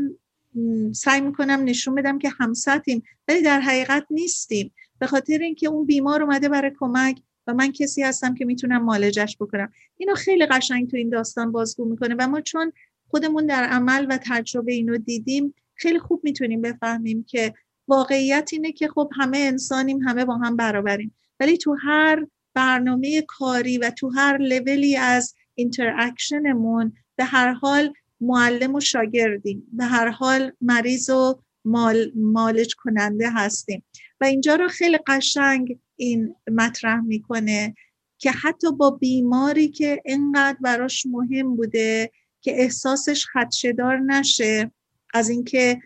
سعی 0.93 1.21
می‌کنم 1.21 1.63
نشون 1.63 1.95
بدم 1.95 2.19
که 2.19 2.29
همسطیم 2.29 3.03
ولی 3.27 3.41
در 3.41 3.59
حقیقت 3.59 4.05
نیستیم. 4.11 4.73
به 4.99 5.07
خاطر 5.07 5.37
اینکه 5.37 5.67
اون 5.67 5.85
بیمار 5.85 6.23
اومده 6.23 6.49
برای 6.49 6.71
کمک 6.79 7.21
و 7.47 7.53
من 7.53 7.71
کسی 7.71 8.03
هستم 8.03 8.33
که 8.33 8.45
می‌تونم 8.45 8.83
معالجش 8.83 9.37
بکنم. 9.39 9.71
اینو 9.97 10.15
خیلی 10.15 10.45
قشنگ 10.45 10.89
تو 10.89 10.97
این 10.97 11.09
داستان 11.09 11.51
بازگو 11.51 11.85
می‌کنه 11.85 12.15
و 12.19 12.27
ما 12.27 12.41
چون 12.41 12.71
خودمون 13.07 13.45
در 13.45 13.63
عمل 13.63 14.07
و 14.09 14.19
تجربه 14.23 14.73
اینو 14.73 14.97
دیدیم 14.97 15.53
خیلی 15.75 15.99
خوب 15.99 16.21
می‌تونیم 16.23 16.61
بفهمیم 16.61 17.23
که 17.23 17.53
واقعیت 17.87 18.49
اینه 18.53 18.71
که 18.71 18.87
خب 18.87 19.09
همه 19.15 19.37
انسانیم 19.37 20.01
همه 20.01 20.25
با 20.25 20.37
هم 20.37 20.55
برابریم. 20.55 21.15
ولی 21.39 21.57
تو 21.57 21.75
هر 21.81 22.27
برنامه 22.53 23.21
کاری 23.21 23.77
و 23.77 23.89
تو 23.89 24.09
هر 24.09 24.37
لولی 24.37 24.97
از 24.97 25.33
interaction 25.55 26.64
مون 26.64 26.93
به 27.15 27.23
هر 27.23 27.53
حال 27.53 27.93
معلم 28.21 28.75
و 28.75 28.79
شاگردیم. 28.79 29.67
به 29.73 29.85
هر 29.85 30.09
حال 30.09 30.51
مریض 30.61 31.09
و 31.09 31.39
مال، 31.65 32.11
مالج 32.15 32.75
کننده 32.75 33.29
هستیم. 33.31 33.83
و 34.21 34.25
اینجا 34.25 34.55
رو 34.55 34.67
خیلی 34.67 34.97
قشنگ 35.07 35.79
این 35.95 36.35
مطرح 36.51 37.01
می‌کنه 37.01 37.75
که 38.17 38.31
حتی 38.31 38.71
با 38.71 38.91
بیماری 38.91 39.67
که 39.67 40.01
انقدر 40.05 40.57
براش 40.61 41.05
مهم 41.05 41.55
بوده 41.55 42.11
که 42.41 42.61
احساسش 42.61 43.25
خدشدار 43.25 43.97
نشه 43.97 44.71
از 45.13 45.29
اینکه 45.29 45.81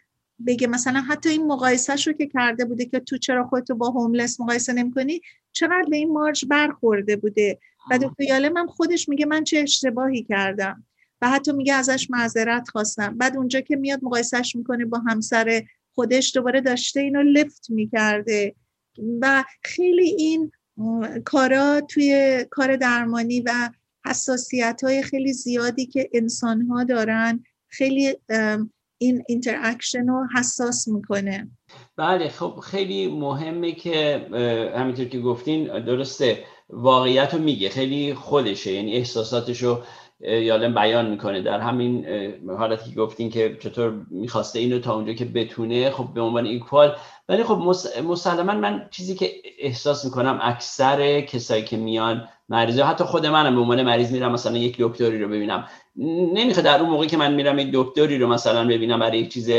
بگه 0.47 0.67
مثلا 0.67 1.01
حتی 1.01 1.29
این 1.29 1.47
مقایسهش 1.47 2.07
رو 2.07 2.13
که 2.13 2.27
کرده 2.27 2.65
بوده 2.65 2.85
که 2.85 2.99
تو 2.99 3.17
چرا 3.17 3.47
خودتو 3.47 3.75
با 3.75 3.89
هوملس 3.89 4.39
مقایسه 4.39 4.73
نمی‌کنی 4.73 5.21
چقدر 5.51 5.85
به 5.89 5.97
این 5.97 6.13
مارج 6.13 6.45
برخورده 6.45 7.15
بوده. 7.15 7.59
و 7.91 7.97
دکتر 7.97 8.23
یالم 8.23 8.57
هم 8.57 8.67
خودش 8.67 9.09
میگه 9.09 9.25
من 9.25 9.43
چه 9.43 9.57
اشتباهی 9.57 10.23
کردم 10.23 10.85
و 11.21 11.29
حتی 11.29 11.51
میگه 11.51 11.73
ازش 11.73 12.09
معذرت 12.09 12.69
خواستم. 12.69 13.17
بعد 13.17 13.37
اونجا 13.37 13.61
که 13.61 13.75
میاد 13.75 13.99
مقایسهش 14.03 14.55
می‌کنه 14.55 14.85
با 14.85 14.99
همسر 14.99 15.63
خودش 15.95 16.35
دوباره 16.35 16.61
داشته 16.61 16.99
اینو 16.99 17.21
لفت 17.21 17.69
می‌کرده 17.69 18.55
و 19.21 19.43
خیلی 19.63 20.09
این 20.09 20.51
کارا 21.25 21.81
توی 21.81 22.45
کار 22.49 22.75
درمانی 22.75 23.41
و 23.41 23.69
حساسیت 24.05 24.81
های 24.83 25.03
خیلی 25.03 25.33
زیادی 25.33 25.85
که 25.85 26.09
انسان 26.13 26.61
ها 26.61 26.83
دارن 26.83 27.43
خیلی 27.67 28.15
این 28.97 29.23
interaction 29.27 30.07
رو 30.07 30.27
حساس 30.35 30.87
می‌کنه. 30.87 31.51
بله 31.97 32.29
خب 32.29 32.59
خیلی 32.63 33.07
مهمه 33.07 33.71
که 33.71 34.27
همینطور 34.75 35.05
که 35.05 35.19
گفتین 35.19 35.85
درسته. 35.85 36.43
واقعیت 36.69 37.33
رو 37.33 37.39
میگه. 37.39 37.69
خیلی 37.69 38.13
خودشه. 38.13 38.71
یعنی 38.71 38.95
احساساتش 38.95 39.63
رو 39.63 39.79
یالم 40.21 40.73
بیان 40.73 41.09
می‌کنه. 41.09 41.41
در 41.41 41.59
همین 41.59 42.05
حالتی 42.57 42.89
که 42.89 42.95
گفتین 42.95 43.29
که 43.29 43.57
چطور 43.59 44.05
می‌خواسته 44.11 44.59
اینو 44.59 44.79
تا 44.79 44.95
اونجا 44.95 45.13
که 45.13 45.25
بتونه 45.25 45.91
خب 45.91 46.07
به 46.13 46.21
عنوان 46.21 46.45
ایکوال 46.45 46.95
ولی 47.29 47.43
خب 47.43 47.57
مسلما 48.03 48.53
من 48.53 48.87
چیزی 48.91 49.15
که 49.15 49.31
احساس 49.59 50.05
می‌کنم 50.05 50.39
اکثر 50.41 51.21
کسایی 51.21 51.63
که 51.63 51.77
میان 51.77 52.27
مریض 52.49 52.79
حتی 52.79 53.03
خود 53.03 53.25
منم 53.25 53.55
به 53.55 53.61
عنوان 53.61 53.83
مریض 53.83 54.11
میرم 54.11 54.31
مثلا 54.31 54.57
یک 54.57 54.75
دکتری 54.79 55.21
رو 55.21 55.27
ببینم. 55.27 55.67
نمی‌خواد 56.33 56.65
در 56.65 56.81
اون 56.81 56.89
موقعی 56.89 57.07
که 57.07 57.17
من 57.17 57.33
میرم 57.33 57.59
یک 57.59 57.69
دکتری 57.73 58.17
رو 58.17 58.27
مثلا 58.27 58.67
ببینم 58.67 58.99
برای 58.99 59.19
یک 59.19 59.33
چیز 59.33 59.49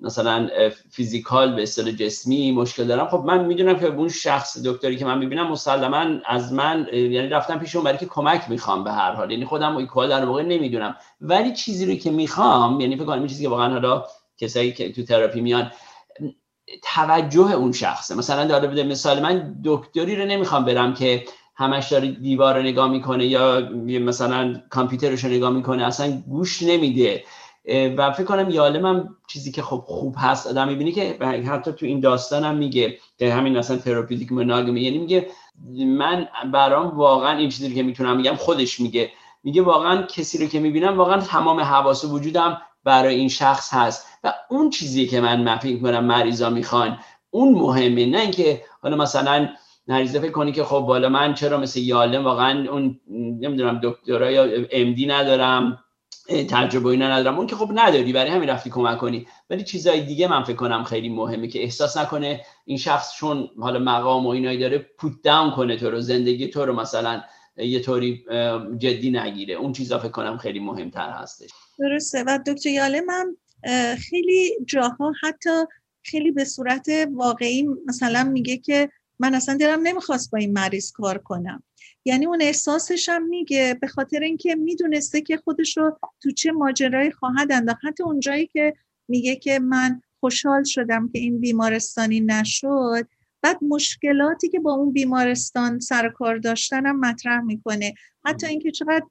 مثلا 0.00 0.48
فیزیکال 0.90 1.54
به 1.54 1.62
اصطلاح 1.62 1.90
جسمی 1.90 2.52
مشکل 2.52 2.84
دارم. 2.84 3.08
خب 3.08 3.22
من 3.26 3.44
می‌دونم 3.44 3.78
که 3.78 3.86
اون 3.86 4.08
شخص 4.08 4.58
دکتری 4.64 4.96
که 4.96 5.04
من 5.04 5.18
می‌بینم 5.18 5.48
مسلما 5.48 6.20
از 6.26 6.52
من 6.52 6.86
یعنی 6.92 7.28
رفتم 7.28 7.58
پیش 7.58 7.76
اون 7.76 7.84
برای 7.84 7.98
که 7.98 8.06
کمک 8.06 8.50
می‌خوام 8.50 8.84
به 8.84 8.92
هر 8.92 9.12
حال. 9.12 9.30
یعنی 9.30 9.44
خودم 9.44 9.76
ایکوال 9.76 10.08
در 10.08 10.24
واقع 10.24 10.42
نمی‌دونم. 10.42 10.96
ولی 11.20 11.52
چیزی 11.52 11.86
رو 11.86 11.94
که 11.94 12.10
می‌خوام 12.10 12.80
یعنی 12.80 12.96
فکر 12.96 13.04
کنم 13.04 13.26
چیزی 13.26 13.42
که 13.42 13.48
واقعا 13.48 13.72
حالا 13.72 14.04
کسایی 14.38 14.72
که 14.72 14.92
تو 14.92 15.02
تراپی 15.02 15.40
میان 15.40 15.70
توجه 16.82 17.52
اون 17.52 17.72
شخصه. 17.72 18.14
مثلا 18.14 18.44
داره 18.44 18.68
بده 18.68 18.82
مثال 18.82 19.22
من 19.22 19.56
دکتری 19.64 20.16
رو 20.16 20.24
نمی‌خوام 20.24 20.64
برم 20.64 20.94
که 20.94 21.24
همش 21.56 21.92
داره 21.92 22.08
دیوار 22.08 22.56
رو 22.56 22.62
نگاه 22.62 22.90
می‌کنه 22.90 23.26
یا 23.26 23.60
مثلا 23.84 24.60
کامپیوترش 24.70 25.24
رو 25.24 25.30
نگاه 25.30 25.50
می‌کنه. 25.50 25.86
اصلا 25.86 26.22
گوش 26.28 26.62
نمیده. 26.62 27.24
و 27.68 28.12
فکر 28.12 28.24
کنم 28.24 28.50
یالم 28.50 28.86
هم 28.86 29.16
چیزی 29.28 29.52
که 29.52 29.62
خب 29.62 29.84
خوب 29.86 30.14
هست. 30.18 30.46
آدم 30.46 30.68
می‌بینی 30.68 30.92
که 30.92 31.18
حتی 31.48 31.72
تو 31.72 31.86
این 31.86 32.00
داستان 32.00 32.44
هم 32.44 32.56
میگه 32.56 32.98
که 33.18 33.34
همین 33.34 33.58
مثلا 33.58 33.76
تراپیوتیک 33.76 34.32
مناگمی 34.32 34.80
یعنی 34.80 34.98
میگه 34.98 35.26
من 35.86 36.28
برام 36.52 36.96
واقعا 36.96 37.36
این 37.38 37.48
چیزی 37.48 37.74
که 37.74 37.82
می‌تونم 37.82 38.16
میگم 38.16 38.34
خودش 38.34 38.80
میگه. 38.80 39.10
میگه 39.44 39.62
واقعا 39.62 40.02
کسی 40.02 40.38
رو 40.38 40.46
که 40.46 40.60
می‌بینم 40.60 40.98
واقعا 40.98 41.20
تمام 41.20 41.60
حواس 41.60 42.04
وجودم 42.04 42.60
برای 42.84 43.14
این 43.14 43.28
شخص 43.28 43.74
هست. 43.74 44.06
و 44.24 44.32
اون 44.50 44.70
چیزی 44.70 45.06
که 45.06 45.20
من 45.20 45.58
فکر 45.58 45.80
کنم 45.80 46.04
مریضا 46.04 46.50
می‌خوان. 46.50 46.98
اون 47.30 47.54
مهمه. 47.54 48.06
نه 48.06 48.20
اینکه 48.20 48.62
حالا 48.82 48.96
مثلا 48.96 49.48
نریزه 49.88 50.20
فکر 50.20 50.30
کنی 50.30 50.52
که 50.52 50.64
خب 50.64 50.80
بالا 50.80 51.08
من 51.08 51.34
چرا 51.34 51.58
مثل 51.58 51.80
یالم 51.80 52.24
واقعا 52.24 52.70
اون 52.70 53.00
نمی‌دونم 53.10 53.80
دکترا 53.82 54.30
یا 54.30 54.66
امدی 54.70 55.06
ندارم. 55.06 55.83
تجربه 56.28 56.88
اینا 56.88 57.08
ندارم. 57.08 57.38
اون 57.38 57.46
که 57.46 57.56
خب 57.56 57.70
نداری 57.74 58.12
برای 58.12 58.30
همین 58.30 58.48
رفتی 58.48 58.70
کمک 58.70 58.98
کنی. 58.98 59.26
ولی 59.50 59.64
چیزای 59.64 60.00
دیگه 60.00 60.28
من 60.28 60.44
فکر 60.44 60.56
کنم 60.56 60.84
خیلی 60.84 61.08
مهمه 61.08 61.48
که 61.48 61.62
احساس 61.62 61.96
نکنه 61.96 62.40
این 62.64 62.78
شخص 62.78 63.16
چون 63.16 63.50
حالا 63.58 63.78
مقام 63.78 64.26
و 64.26 64.28
اینایی 64.28 64.58
داره 64.58 64.78
پوت 64.78 65.12
داون 65.22 65.50
کنه 65.50 65.76
تو 65.76 65.90
رو 65.90 66.00
زندگی 66.00 66.48
تو 66.48 66.64
رو 66.64 66.72
مثلا 66.72 67.22
یه 67.56 67.80
طوری 67.80 68.24
جدی 68.78 69.10
نگیره. 69.10 69.54
اون 69.54 69.72
چیزا 69.72 69.98
فکر 69.98 70.08
کنم 70.08 70.36
خیلی 70.38 70.60
مهمتر 70.60 71.10
هستش. 71.10 71.50
درسته. 71.78 72.24
و 72.26 72.38
دکتر 72.46 72.68
یاله 72.68 73.00
من 73.00 73.36
خیلی 73.96 74.56
جاها 74.66 75.12
حتی 75.22 75.50
خیلی 76.02 76.30
به 76.30 76.44
صورت 76.44 76.88
واقعی 77.12 77.66
مثلا 77.86 78.24
میگه 78.24 78.56
که 78.56 78.90
من 79.18 79.34
اصلا 79.34 79.56
دلم 79.56 79.80
نمی‌خواست 79.82 80.30
با 80.30 80.38
این 80.38 80.52
مریض 80.52 80.92
کار 80.92 81.18
کنم. 81.18 81.62
یعنی 82.04 82.26
اون 82.26 82.42
احساسش 82.42 83.08
هم 83.08 83.22
میگه 83.22 83.78
به 83.80 83.86
خاطر 83.86 84.20
اینکه 84.20 84.54
می‌دونسته 84.54 85.20
که 85.20 85.36
خودش 85.36 85.76
رو 85.76 85.98
تو 86.22 86.30
چه 86.30 86.52
ماجرایی 86.52 87.10
خواهد 87.10 87.52
انداخت. 87.52 87.80
حتی 87.84 88.02
اونجایی 88.02 88.46
که 88.46 88.74
میگه 89.08 89.36
که 89.36 89.58
من 89.58 90.00
خوشحال 90.20 90.62
شدم 90.64 91.08
که 91.08 91.18
این 91.18 91.40
بیمارستانی 91.40 92.20
نشد 92.20 93.08
بعد 93.42 93.64
مشکلاتی 93.64 94.48
که 94.48 94.60
با 94.60 94.72
اون 94.72 94.92
بیمارستان 94.92 95.80
سر 95.80 96.08
کار 96.08 96.38
داشتن 96.38 96.86
هم 96.86 97.00
مطرح 97.00 97.40
می‌کنه. 97.40 97.94
حتی 98.24 98.46
اینکه 98.46 98.70
چقدر 98.70 99.06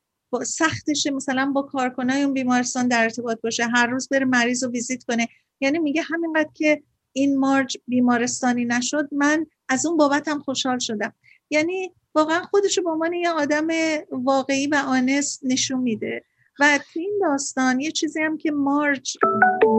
سختشه 0.45 1.11
مثلا 1.11 1.51
با 1.51 1.61
کارکنای 1.61 2.23
اون 2.23 2.33
بیمارستان 2.33 2.87
در 2.87 3.03
ارتباط 3.03 3.41
باشه 3.41 3.65
هر 3.65 3.87
روز 3.87 4.09
بره 4.09 4.25
مریض 4.25 4.63
رو 4.63 4.71
ویزیت 4.71 5.03
کنه. 5.03 5.27
یعنی 5.61 5.79
میگه 5.79 6.01
همینقدر 6.01 6.49
که 6.53 6.83
این 7.13 7.39
مارج 7.39 7.77
بیمارستانی 7.87 8.65
نشد 8.65 9.09
من 9.11 9.45
از 9.69 9.85
اون 9.85 9.97
بابتم 9.97 10.39
خوشحال 10.39 10.79
شدم. 10.79 11.13
یعنی 11.49 11.91
واقعا 12.15 12.41
خودش 12.41 12.79
به 12.79 12.89
عنوان 12.89 13.13
یه 13.13 13.29
آدم 13.29 13.67
واقعی 14.11 14.67
و 14.67 14.75
آنست 14.75 15.39
نشون 15.43 15.79
میده. 15.79 16.23
و 16.59 16.79
تو 16.93 16.99
این 16.99 17.19
داستان 17.21 17.79
یه 17.79 17.91
چیزی 17.91 18.21
هم 18.21 18.37
که 18.37 18.51
مارج 18.51 19.17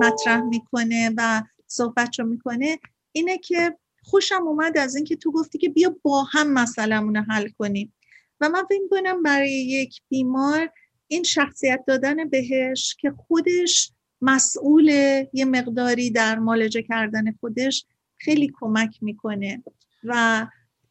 مطرح 0.02 0.40
می‌کنه 0.40 1.10
و 1.16 1.42
صحبت 1.66 2.18
رو 2.18 2.26
می‌کنه 2.26 2.78
اینه 3.12 3.38
که 3.38 3.78
خوشم 4.02 4.46
اومد 4.46 4.78
از 4.78 4.96
اینکه 4.96 5.16
تو 5.16 5.32
گفتی 5.32 5.58
که 5.58 5.68
بیا 5.68 5.96
با 6.02 6.22
هم 6.22 6.52
مسئلهمون 6.52 7.16
حل 7.16 7.48
کنیم. 7.48 7.92
و 8.40 8.48
من 8.48 8.64
فکر 8.68 8.88
کنم 8.90 9.22
برای 9.22 9.52
یک 9.52 10.00
بیمار 10.08 10.70
این 11.08 11.22
شخصیت 11.22 11.84
دادن 11.86 12.28
بهش 12.28 12.96
که 13.00 13.10
خودش 13.10 13.92
مسئول 14.20 14.88
یه 15.32 15.44
مقداری 15.44 16.10
در 16.10 16.38
مالجه 16.38 16.82
کردن 16.82 17.32
خودش 17.32 17.86
خیلی 18.16 18.52
کمک 18.60 18.98
می‌کنه. 19.02 19.62
و 20.04 20.46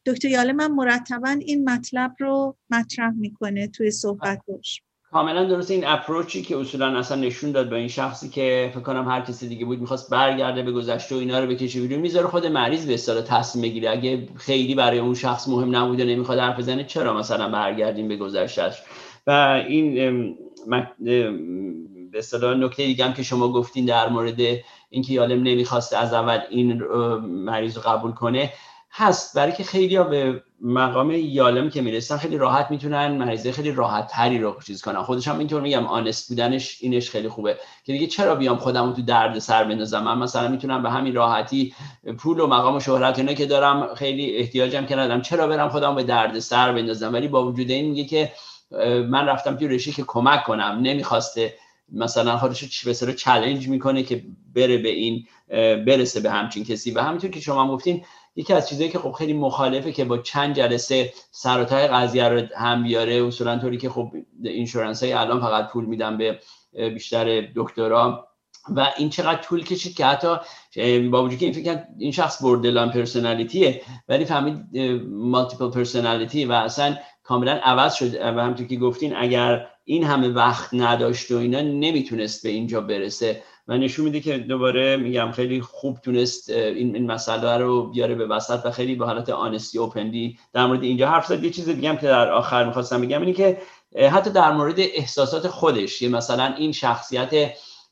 دکتر 0.06 0.28
یاله 0.28 0.52
من 0.52 0.70
مرتبا 0.70 1.28
این 1.28 1.70
مطلب 1.70 2.14
رو 2.18 2.56
مطرح 2.70 3.10
می‌کنه 3.10 3.68
توی 3.68 3.90
صحبتش. 3.90 4.82
کاملا 5.10 5.44
درست. 5.44 5.70
این 5.70 5.86
اپروچی 5.86 6.42
که 6.42 6.56
اصولا 6.56 6.98
اصلا 6.98 7.20
نشون 7.20 7.52
داد 7.52 7.70
به 7.70 7.76
این 7.76 7.88
شخصی 7.88 8.28
که 8.28 8.70
فکر 8.74 8.82
کنم 8.82 9.08
هر 9.08 9.20
کسی 9.20 9.48
دیگه 9.48 9.64
بود 9.64 9.80
می‌خواست 9.80 10.10
برگرده 10.10 10.62
به 10.62 10.72
گذشته 10.72 11.14
و 11.14 11.18
اینا 11.18 11.40
رو 11.40 11.46
بکشه 11.46 11.80
بیرون 11.80 12.00
می‌ذاره 12.00 12.26
خود 12.26 12.46
مریض 12.46 12.86
به 12.86 12.94
اصطلاح 12.94 13.22
تصمیم 13.22 13.62
بگیره. 13.62 13.90
اگه 13.90 14.28
خیلی 14.36 14.74
برای 14.74 14.98
اون 14.98 15.14
شخص 15.14 15.48
مهم 15.48 15.76
نبوده 15.76 16.04
نمی‌خواد 16.04 16.38
حرف 16.38 16.58
بزنه 16.58 16.84
چرا 16.84 17.18
مثلا 17.18 17.48
برگردیم 17.48 18.08
به 18.08 18.16
گذشتهش 18.16 18.82
و 19.26 19.30
این 19.68 19.94
به 22.12 22.18
اصطلاح 22.18 22.56
نکته 22.56 22.86
دیگه 22.86 23.04
هم 23.04 23.12
که 23.12 23.22
شما 23.22 23.52
گفتین 23.52 23.84
در 23.84 24.08
مورد 24.08 24.40
اینکه 24.90 25.12
یالم 25.12 25.42
نمی‌خواسته 25.42 25.98
از 25.98 26.12
اول 26.12 26.38
این 26.50 26.82
مریض 27.22 27.76
رو 27.76 27.82
قبول 27.82 28.12
کنه 28.12 28.52
هست 28.96 29.36
برای 29.36 29.52
که 29.52 29.64
خیلی 29.64 29.96
ها 29.96 30.04
به 30.04 30.42
مقام 30.60 31.10
یالم 31.10 31.70
که 31.70 31.82
می‌رسن 31.82 32.16
خیلی 32.16 32.36
راحت 32.36 32.70
می‌تونن 32.70 33.16
مریضه 33.16 33.52
خیلی 33.52 33.72
راحت 33.72 34.08
تری 34.08 34.38
رو 34.38 34.56
چیز 34.66 34.82
کنن. 34.82 35.02
خودش 35.02 35.28
هم 35.28 35.38
اینطور 35.38 35.60
میگم 35.60 35.86
آنست 35.86 36.28
بودنش 36.28 36.78
اینش 36.80 37.10
خیلی 37.10 37.28
خوبه 37.28 37.58
که 37.84 37.92
دیگه 37.92 38.06
چرا 38.06 38.34
بیام 38.34 38.56
خودم 38.56 38.92
تو 38.92 39.02
درد 39.02 39.38
سر 39.38 39.64
بندازم؟ 39.64 40.02
من 40.02 40.18
مثلا 40.18 40.48
می‌تونم 40.48 40.82
به 40.82 40.90
همین 40.90 41.14
راحتی 41.14 41.74
پول 42.18 42.40
و 42.40 42.46
مقام 42.46 42.76
و 42.76 42.80
شهرت 42.80 43.18
اینا 43.18 43.32
که 43.32 43.46
دارم 43.46 43.94
خیلی 43.94 44.36
احتیاجم 44.36 44.86
که 44.86 44.96
ندارم 44.96 45.22
چرا 45.22 45.46
برم 45.46 45.68
خودم 45.68 45.94
به 45.94 46.02
درد 46.02 46.38
سر 46.38 46.72
بندازم؟ 46.72 47.12
ولی 47.12 47.28
با 47.28 47.46
وجود 47.46 47.70
این 47.70 47.90
میگه 47.90 48.04
که 48.04 48.32
من 49.08 49.26
رفتم 49.26 49.56
توی 49.56 49.68
رشته 49.68 49.92
که 49.92 50.04
کمک 50.06 50.44
کنم. 50.44 50.78
نمی‌خواسته 50.82 51.54
مثلا 51.92 52.38
خودش 52.38 52.84
به 52.84 52.94
چالش 52.94 53.68
می‌کنه 53.68 54.02
که 54.02 54.24
بره 54.54 54.78
به 54.78 54.88
این 54.88 55.26
برسه 55.86 56.20
به 56.20 56.30
همچین 56.30 56.64
کسی. 56.64 56.90
و 56.90 57.00
همینطور 57.00 57.30
که 57.30 57.40
شما 57.40 57.68
گفتین 57.68 58.04
یکی 58.36 58.52
از 58.52 58.68
چیزایی 58.68 58.90
که 58.90 58.98
خب 58.98 59.12
خیلی 59.12 59.32
مخالفه 59.32 59.92
که 59.92 60.04
با 60.04 60.18
چند 60.18 60.56
جلسه 60.56 61.12
سر 61.30 61.60
و 61.60 61.64
قضیه 61.64 62.28
رو 62.28 62.42
هم 62.56 62.82
بیاره 62.82 63.26
اصولا 63.26 63.58
طوری 63.58 63.78
که 63.78 63.90
خب 63.90 64.12
insurance 64.44 65.02
های 65.02 65.12
الان 65.12 65.40
فقط 65.40 65.68
پول 65.68 65.84
میدن 65.84 66.18
به 66.18 66.40
بیشتر 66.72 67.48
دکترا. 67.56 68.28
و 68.76 68.92
این 68.98 69.10
چقدر 69.10 69.40
طول 69.40 69.64
کشید 69.64 69.96
که 69.96 70.06
حتی 70.06 70.36
با 71.10 71.24
وجود 71.24 71.38
که 71.38 71.46
این 71.46 71.54
فکر 71.54 71.84
این 71.98 72.12
شخص 72.12 72.42
borderline 72.42 72.90
personality 72.90 73.74
ه 73.74 73.82
ولی 74.08 74.24
فهمید 74.24 74.78
multiple 75.08 75.70
personality 75.70 76.44
و 76.44 76.52
اصلا 76.52 76.96
کاملا 77.22 77.52
عوض 77.52 77.94
شد. 77.94 78.14
و 78.14 78.40
همونطور 78.42 78.66
که 78.66 78.76
گفتین 78.76 79.16
اگر 79.16 79.66
این 79.84 80.04
همه 80.04 80.28
وقت 80.28 80.74
نداشت 80.74 81.30
و 81.30 81.36
اینا 81.36 81.60
نمی‌تونست 81.60 82.42
به 82.42 82.48
اینجا 82.48 82.80
برسه. 82.80 83.42
و 83.68 83.78
نشون 83.78 84.04
میده 84.04 84.20
که 84.20 84.38
دوباره 84.38 84.96
میگم 84.96 85.32
خیلی 85.32 85.60
خوب 85.60 85.98
تونست 85.98 86.50
این, 86.50 86.94
این 86.94 87.12
مسئله 87.12 87.56
رو 87.56 87.86
بیاره 87.86 88.14
به 88.14 88.26
وسط 88.26 88.66
و 88.66 88.70
خیلی 88.70 88.94
به 88.94 89.06
حالت 89.06 89.28
honest 89.28 89.78
و 89.78 89.88
open 89.88 90.28
ی 90.28 90.38
در 90.52 90.66
مورد 90.66 90.82
اینجا 90.82 91.08
حرف 91.08 91.26
زد. 91.26 91.44
یه 91.44 91.50
چیز 91.50 91.68
دیگه 91.68 91.88
هم 91.88 91.96
که 91.96 92.06
در 92.06 92.32
آخر 92.32 92.64
می‌خواستم 92.64 93.00
بگم 93.00 93.20
اینه 93.20 93.32
که 93.32 93.58
حتی 94.12 94.30
در 94.30 94.52
مورد 94.52 94.74
احساسات 94.78 95.48
خودش 95.48 96.02
یه 96.02 96.08
مثلا 96.08 96.54
این 96.58 96.72
شخصیت 96.72 97.30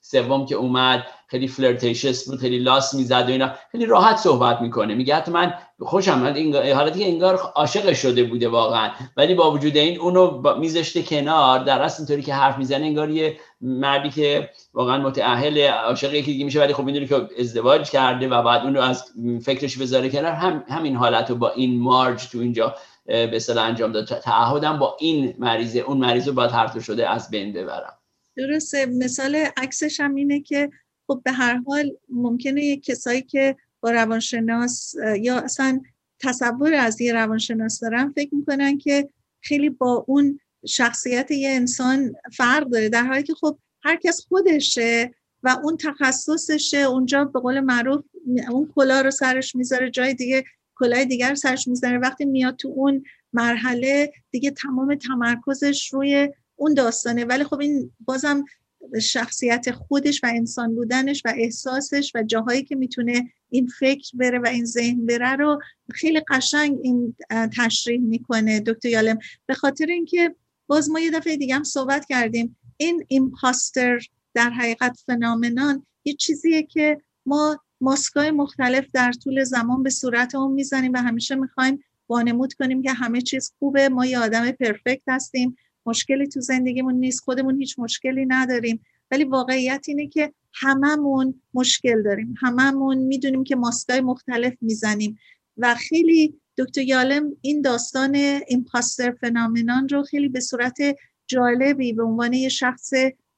سوم 0.00 0.46
که 0.46 0.54
اومد 0.54 1.06
خیلی 1.26 1.48
فلرتیشس 1.48 2.28
بود 2.28 2.38
خیلی 2.38 2.58
لاس 2.58 2.94
می‌زد 2.94 3.24
و 3.28 3.30
اینا 3.30 3.52
خیلی 3.72 3.86
راحت 3.86 4.16
صحبت 4.16 4.60
می‌کنه. 4.60 4.94
میگه 4.94 5.16
حتی 5.16 5.30
من 5.30 5.54
خوشم 5.84 6.22
این 6.22 6.56
حالتی 6.56 6.98
که 6.98 7.08
انگار 7.08 7.36
عاشق 7.36 7.92
شده 7.92 8.24
بوده 8.24 8.48
واقعا. 8.48 8.90
ولی 9.16 9.34
با 9.34 9.52
وجود 9.52 9.76
این 9.76 10.00
اونو 10.00 10.58
میذاشته 10.58 11.02
کنار 11.02 11.64
در 11.64 11.82
اصل 11.82 11.96
اینطوری 11.98 12.22
که 12.22 12.34
حرف 12.34 12.58
می‌زنه 12.58 12.86
انگار 12.86 13.10
یه 13.10 13.36
مردی 13.60 14.10
که 14.10 14.50
واقعا 14.74 14.98
متأهل 14.98 15.68
عاشق 15.68 16.14
یکی 16.14 16.32
دیگه 16.32 16.44
میشه 16.44 16.60
ولی 16.60 16.72
خب 16.72 16.84
می‌دونی 16.84 17.06
که 17.06 17.28
ازدواج 17.38 17.90
کرده 17.90 18.28
و 18.28 18.42
بعد 18.42 18.62
اونو 18.62 18.80
از 18.80 19.04
فکرش 19.44 19.78
بذاره 19.78 20.08
کنار. 20.08 20.32
هم 20.32 20.64
همین 20.68 20.96
حالت 20.96 21.30
رو 21.30 21.36
با 21.36 21.50
این 21.50 21.80
مارج 21.80 22.28
تو 22.28 22.38
اینجا 22.38 22.74
به 23.06 23.40
انجام 23.56 23.92
داد. 23.92 24.04
تعهدم 24.18 24.78
با 24.78 24.96
این 25.00 25.34
مریضه 25.38 25.78
اون 25.78 25.98
مریض 25.98 26.28
رو 26.28 26.34
باید 26.34 26.50
هر 26.50 26.80
شده 26.80 27.10
از 27.10 27.30
بین 27.30 27.52
ببرم. 27.52 27.98
درسته. 28.36 28.86
مثال 28.86 29.46
عکسش 29.56 30.00
هم 30.00 30.14
اینه 30.14 30.40
که 30.40 30.70
خب 31.06 31.20
به 31.24 31.32
هر 31.32 31.62
حال 31.66 31.90
ممکنه 32.08 32.64
یک 32.64 32.84
کسایی 32.84 33.22
که 33.22 33.56
با 33.82 33.90
روانشناس 33.90 34.94
یا 35.20 35.38
اصلا 35.38 35.80
تصور 36.20 36.74
از 36.74 37.00
یه 37.00 37.12
روانشناس 37.12 37.80
دارن 37.80 38.12
فکر 38.12 38.34
می‌کنن 38.34 38.78
که 38.78 39.08
خیلی 39.40 39.70
با 39.70 40.04
اون 40.08 40.40
شخصیت 40.66 41.30
یه 41.30 41.50
انسان 41.50 42.14
فرق 42.36 42.68
داره 42.68 42.88
در 42.88 43.04
حالی 43.04 43.22
که 43.22 43.34
خب 43.34 43.58
هر 43.84 43.96
کس 43.96 44.26
خودشه 44.28 45.14
و 45.42 45.58
اون 45.62 45.76
تخصصشه 45.76 46.78
اونجا 46.78 47.24
به 47.24 47.40
قول 47.40 47.60
معروف 47.60 48.04
اون 48.50 48.72
کلا 48.74 49.00
رو 49.00 49.10
سرش 49.10 49.54
می‌ذاره 49.54 49.90
جای 49.90 50.14
دیگه 50.14 50.44
کلاه 50.76 51.04
دیگر 51.04 51.34
سرش 51.34 51.68
می‌ذاره. 51.68 51.98
وقتی 51.98 52.24
میاد 52.24 52.56
تو 52.56 52.68
اون 52.68 53.04
مرحله 53.32 54.12
دیگه 54.30 54.50
تمام 54.50 54.94
تمرکزش 54.94 55.92
روی 55.92 56.28
اون 56.56 56.74
داستانه. 56.74 57.24
ولی 57.24 57.44
خب 57.44 57.60
این 57.60 57.92
بازم 58.00 58.44
شخصیت 59.00 59.70
خودش 59.70 60.24
و 60.24 60.26
انسان 60.26 60.74
بودنش 60.74 61.22
و 61.24 61.32
احساسش 61.36 62.12
و 62.14 62.22
جاهایی 62.22 62.62
که 62.62 62.76
می‌تونه 62.76 63.32
این 63.50 63.66
فکر 63.78 64.16
بره 64.16 64.38
و 64.38 64.46
این 64.46 64.64
ذهن 64.64 65.06
بره 65.06 65.36
رو 65.36 65.60
خیلی 65.90 66.20
قشنگ 66.28 66.78
این 66.82 67.16
تشریح 67.56 68.00
می‌کنه 68.00 68.60
دکتر 68.60 68.88
یالم. 68.88 69.18
به 69.46 69.54
خاطر 69.54 69.86
اینکه 69.86 70.34
باز 70.66 70.90
ما 70.90 71.00
یه 71.00 71.10
دفعه 71.10 71.36
دیگه 71.36 71.54
هم 71.54 71.64
صحبت 71.64 72.06
کردیم 72.06 72.56
این 72.76 73.04
ایمپاستر 73.08 73.98
در 74.34 74.50
حقیقت 74.50 74.98
فنامنان 75.06 75.86
یه 76.04 76.14
چیزیه 76.14 76.62
که 76.62 77.00
ما 77.26 77.58
ماسکای 77.80 78.30
مختلف 78.30 78.86
در 78.92 79.12
طول 79.12 79.44
زمان 79.44 79.82
به 79.82 79.90
صورت 79.90 80.34
اون 80.34 80.52
می‌زنیم 80.52 80.92
و 80.92 80.96
همیشه 80.96 81.34
می‌خوایم 81.34 81.84
وانمود 82.08 82.52
کنیم 82.52 82.82
که 82.82 82.92
همه 82.92 83.20
چیز 83.20 83.52
خوبه 83.58 83.88
ما 83.88 84.06
یه 84.06 84.18
آدم 84.18 84.50
پرفکت 84.50 85.02
هستیم. 85.08 85.56
مشکلی 85.86 86.26
تو 86.26 86.40
زندگیمون 86.40 86.94
نیست 86.94 87.20
خودمون 87.20 87.58
هیچ 87.58 87.78
مشکلی 87.78 88.26
نداریم. 88.26 88.80
ولی 89.10 89.24
واقعیت 89.24 89.84
اینه 89.88 90.06
که 90.06 90.32
هممون 90.54 91.42
مشکل 91.54 92.02
داریم. 92.02 92.34
هممون 92.40 92.98
می‌دونیم 92.98 93.44
که 93.44 93.56
ماسکای 93.56 94.00
مختلف 94.00 94.54
می‌زنیم. 94.60 95.18
و 95.56 95.74
خیلی 95.74 96.34
دکتر 96.58 96.82
یالم 96.82 97.36
این 97.40 97.62
داستان 97.62 98.14
ایمپاستر 98.48 99.10
فنامنان 99.10 99.88
رو 99.88 100.02
خیلی 100.02 100.28
به 100.28 100.40
صورت 100.40 100.78
جالبی 101.26 101.92
به 101.92 102.02
عنوان 102.02 102.32
یه 102.32 102.48
شخص 102.48 102.92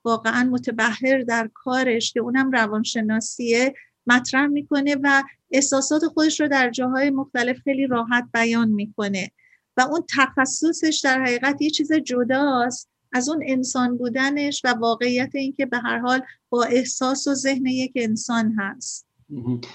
واقعا 0.04 0.44
متبهر 0.50 1.22
در 1.28 1.50
کارش 1.54 2.12
که 2.12 2.20
اونم 2.20 2.50
روانشناسیه 2.50 3.74
مطرح 4.06 4.46
می‌کنه 4.46 4.96
و 5.02 5.22
احساسات 5.50 6.02
خودش 6.04 6.40
رو 6.40 6.48
در 6.48 6.70
جاهای 6.70 7.10
مختلف 7.10 7.58
خیلی 7.58 7.86
راحت 7.86 8.24
بیان 8.34 8.68
می‌کنه. 8.68 9.30
و 9.76 9.80
اون 9.80 10.04
تخصصش 10.16 11.00
در 11.04 11.22
حقیقت 11.22 11.62
یه 11.62 11.70
چیز 11.70 11.92
جداست. 11.92 12.90
از 13.12 13.28
اون 13.28 13.42
انسان 13.46 13.96
بودنش 13.98 14.62
و 14.64 14.68
واقعیت 14.68 15.30
اینکه 15.34 15.66
به 15.66 15.78
هر 15.78 15.98
حال 15.98 16.20
با 16.50 16.64
احساس 16.64 17.28
و 17.28 17.34
ذهن 17.34 17.66
یک 17.66 17.92
انسان 17.94 18.54
هست. 18.58 19.06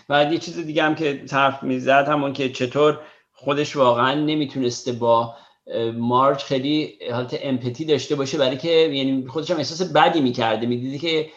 و 0.09 0.33
یه 0.33 0.37
چیز 0.37 0.59
دیگه 0.59 0.83
هم 0.83 0.95
که 0.95 1.23
طرف 1.27 1.63
می‌زد 1.63 2.05
همون 2.07 2.33
که 2.33 2.49
چطور 2.49 2.99
خودش 3.31 3.75
واقعا 3.75 4.13
نمی‌تونسته 4.13 4.91
با 4.91 5.35
مارج 5.93 6.43
خیلی 6.43 6.99
حالت 7.11 7.39
empathy 7.41 7.85
داشته 7.85 8.15
باشه 8.15 8.37
برای 8.37 8.57
که 8.57 8.69
یعنی 8.69 9.27
خودش 9.27 9.51
هم 9.51 9.57
احساس 9.57 9.91
بدی 9.91 10.21
می‌کرده. 10.21 10.67
می‌دیدی 10.67 10.99
که 10.99 11.29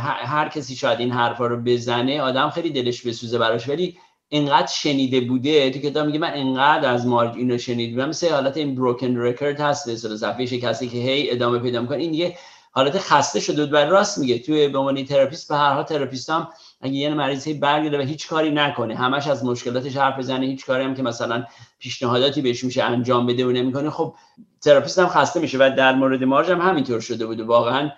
هر 0.00 0.48
کسی 0.48 0.76
شاید 0.76 1.00
این 1.00 1.10
حرفا 1.10 1.46
رو 1.46 1.56
بزنه 1.56 2.20
آدم 2.20 2.50
خیلی 2.50 2.70
دلش 2.70 3.06
بسوزه 3.06 3.38
براش 3.38 3.68
ولی 3.68 3.98
اینقدر 4.34 4.66
شنیده 4.66 5.20
بوده 5.20 5.70
تو 5.70 5.78
کتاب 5.78 6.06
میگه 6.06 6.18
من 6.18 6.32
اینقدر 6.32 6.90
از 6.90 7.06
مارج 7.06 7.36
اینو 7.36 7.58
شنیدم. 7.58 8.08
مثل 8.08 8.28
حالت 8.28 8.56
این 8.56 8.74
broken 8.74 9.16
record 9.16 9.60
هست 9.60 9.86
به 9.86 9.96
صفحه 9.96 10.46
کسی 10.46 10.88
که 10.88 10.96
هی 10.96 11.30
ادامه 11.30 11.58
پیدا 11.58 11.80
می‌کنه. 11.80 11.96
این 11.96 12.10
دیگه 12.10 12.36
حالت 12.72 12.98
خسته 12.98 13.40
شده 13.40 13.66
و 13.66 13.76
راست 13.76 14.18
میگه 14.18 14.38
توی 14.38 14.68
به 14.68 14.78
عنوان 14.78 15.04
therapist 15.04 15.48
به 15.48 15.56
هر 15.56 15.72
حال 15.72 15.82
therapist 15.82 16.30
هم 16.30 16.48
اگه 16.80 16.94
یه 16.94 17.14
مریض 17.14 17.46
هی 17.46 17.54
برگرده 17.54 17.98
و 17.98 18.00
هیچ 18.00 18.28
کاری 18.28 18.50
نکنه 18.50 18.96
همش 18.96 19.26
از 19.26 19.44
مشکلاتش 19.44 19.96
حرف 19.96 20.18
بزنه 20.18 20.46
هیچ 20.46 20.66
کاری 20.66 20.84
هم 20.84 20.94
که 20.94 21.02
مثلا 21.02 21.44
پیشنهاداتی 21.78 22.42
بهش 22.42 22.64
میشه 22.64 22.82
انجام 22.82 23.26
بده 23.26 23.46
و 23.46 23.50
نمی‌کنه 23.50 23.90
خب 23.90 24.14
تراپیست 24.60 24.98
هم 24.98 25.08
خسته 25.08 25.40
میشه. 25.40 25.58
و 25.58 25.70
در 25.76 25.94
مورد 25.94 26.24
مارج 26.24 26.50
هم 26.50 26.60
همینطور 26.60 27.00
شده 27.00 27.26
بوده. 27.26 27.44
واقعا 27.44 27.90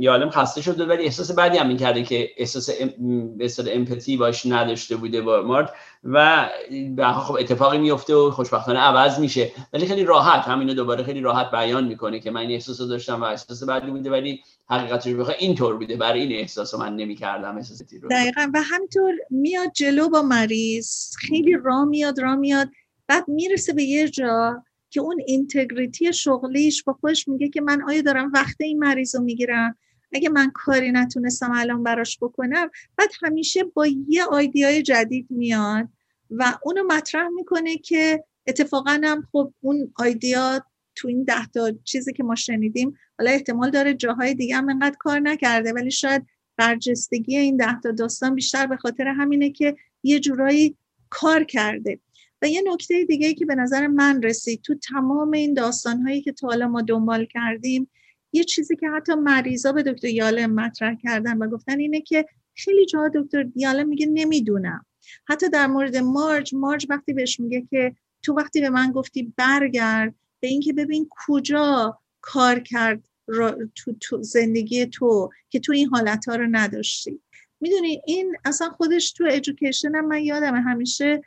یالم 0.00 0.30
خسته 0.30 0.62
شده 0.62 0.84
ولی 0.84 1.04
احساس 1.04 1.30
بعدی 1.30 1.58
هم 1.58 1.66
می‌کرده 1.66 2.02
که 2.02 2.30
احساس 2.36 2.70
به 3.38 3.76
امپاتی 3.76 4.16
باش 4.16 4.46
نداشته 4.46 4.96
بوده 4.96 5.22
با 5.22 5.42
مارت 5.42 5.72
و 6.04 6.48
خب 7.12 7.34
اتفاقی 7.34 7.78
میفته 7.78 8.14
و 8.14 8.30
خوشبختانه 8.30 8.78
عوض 8.78 9.18
میشه. 9.18 9.52
ولی 9.72 9.86
خیلی 9.86 10.04
راحت 10.04 10.48
همینو 10.48 10.74
دوباره 10.74 11.04
خیلی 11.04 11.20
راحت 11.20 11.50
بیان 11.50 11.84
می‌کنه 11.84 12.20
که 12.20 12.30
من 12.30 12.40
این 12.40 12.50
احساس 12.50 12.78
داشتم 12.78 13.20
و 13.20 13.24
احساس 13.24 13.62
بعدی 13.62 13.90
بوده 13.90 14.10
ولی 14.10 14.40
حقیقتش 14.68 15.14
بخواه 15.14 15.36
اینطور 15.38 15.76
بوده. 15.76 15.96
برای 15.96 16.20
این 16.20 16.32
احساس 16.32 16.74
من 16.74 16.96
نمی‌کردم 16.96 17.56
احساسی 17.56 17.98
رو 17.98 18.08
دقیقا. 18.08 18.50
و 18.54 18.62
همینطور 18.62 19.14
میاد 19.30 19.72
جلو 19.72 20.08
با 20.08 20.22
مریض 20.22 21.16
خیلی 21.16 21.56
را 21.64 21.84
میاد 21.84 22.20
را 22.20 22.36
میاد 22.36 22.68
بعد 23.06 23.24
می‌رسه 23.28 23.72
به 23.72 23.82
یه 23.82 24.08
جا 24.08 24.62
که 24.90 25.00
اون 25.00 25.20
اینتگریتی 25.26 26.12
شغلیش 26.12 26.82
با 26.82 26.92
خودش 26.92 27.28
میگه 27.28 27.48
که 27.48 27.60
من 27.60 27.82
آیا 27.82 28.02
دارم 28.02 28.30
وقت 28.34 28.60
این 28.60 28.78
مریض 28.78 29.14
رو 29.14 29.22
می‌گیرم؟ 29.22 29.78
اگه 30.12 30.28
من 30.28 30.50
کاری 30.54 30.92
نتونستم 30.92 31.52
الان 31.54 31.82
براش 31.82 32.18
بکنم 32.22 32.70
بعد 32.96 33.10
همیشه 33.22 33.64
با 33.64 33.86
یه 33.86 34.24
آیدیای 34.24 34.82
جدید 34.82 35.26
میاد 35.30 35.88
و 36.30 36.58
اونو 36.64 36.82
مطرح 36.82 37.28
می‌کنه 37.28 37.76
که 37.78 38.24
اتفاقا 38.46 39.00
هم 39.04 39.28
خب 39.32 39.54
اون 39.60 39.92
آیدیا 39.96 40.64
تو 40.94 41.08
این 41.08 41.24
ده 41.24 41.46
تا 41.46 41.72
چیزی 41.84 42.12
که 42.12 42.22
ما 42.22 42.34
شنیدیم 42.34 42.98
حالا 43.18 43.30
احتمال 43.30 43.70
داره 43.70 43.94
جاهای 43.94 44.34
دیگه 44.34 44.56
هم 44.56 44.68
انقدر 44.68 44.96
کار 44.98 45.20
نکرده 45.20 45.72
ولی 45.72 45.90
شاید 45.90 46.26
برجستگی 46.56 47.36
این 47.36 47.56
ده 47.56 47.80
تا 47.80 47.90
داستان 47.90 48.34
بیشتر 48.34 48.66
به 48.66 48.76
خاطر 48.76 49.08
همینه 49.08 49.50
که 49.50 49.76
یه 50.02 50.20
جورایی 50.20 50.76
کار 51.10 51.44
کرده. 51.44 51.98
و 52.42 52.48
یه 52.48 52.62
نکته 52.66 53.04
دیگه 53.04 53.34
که 53.34 53.46
به 53.46 53.54
نظر 53.54 53.86
من 53.86 54.22
رسید 54.22 54.62
تو 54.62 54.74
تمام 54.74 55.32
این 55.32 55.54
داستان 55.54 56.02
هایی 56.02 56.22
که 56.22 56.32
تا 56.32 56.46
حالا 56.46 56.68
ما 56.68 56.82
دنبال 56.82 57.24
کردیم 57.24 57.90
یه 58.32 58.44
چیزی 58.44 58.76
که 58.76 58.88
حتی 58.88 59.14
مریضا 59.14 59.72
به 59.72 59.82
دکتر 59.82 60.08
یالم 60.08 60.54
مطرح 60.54 60.94
کردن 60.94 61.38
و 61.38 61.48
گفتن 61.48 61.78
اینه 61.78 62.00
که 62.00 62.26
خیلی 62.54 62.86
جا 62.86 63.10
دکتر 63.14 63.46
یالم 63.56 63.88
میگه 63.88 64.06
نمی‌دونم. 64.06 64.86
حتی 65.28 65.48
در 65.48 65.66
مورد 65.66 65.96
مارج 65.96 66.54
مارج 66.54 66.86
وقتی 66.90 67.12
بهش 67.12 67.40
میگه 67.40 67.66
که 67.70 67.94
تو 68.22 68.34
وقتی 68.34 68.60
به 68.60 68.70
من 68.70 68.92
گفتی 68.92 69.34
برگرد 69.36 70.14
به 70.40 70.48
اینکه 70.48 70.72
ببین 70.72 71.08
کجا 71.26 71.98
کار 72.20 72.60
کرد 72.60 73.08
تو, 73.74 73.92
تو 74.00 74.22
زندگی 74.22 74.86
تو 74.86 75.30
که 75.50 75.60
تو 75.60 75.72
این 75.72 75.88
حالت 75.88 76.28
ها 76.28 76.36
رو 76.36 76.46
نداشتی. 76.50 77.20
می‌دونی 77.60 78.02
این 78.06 78.36
اصلا 78.44 78.68
خودش 78.68 79.12
تو 79.12 79.24
education 79.24 79.94
هم 79.94 80.06
من 80.06 80.22
یادم 80.22 80.54
همیشه 80.54 81.20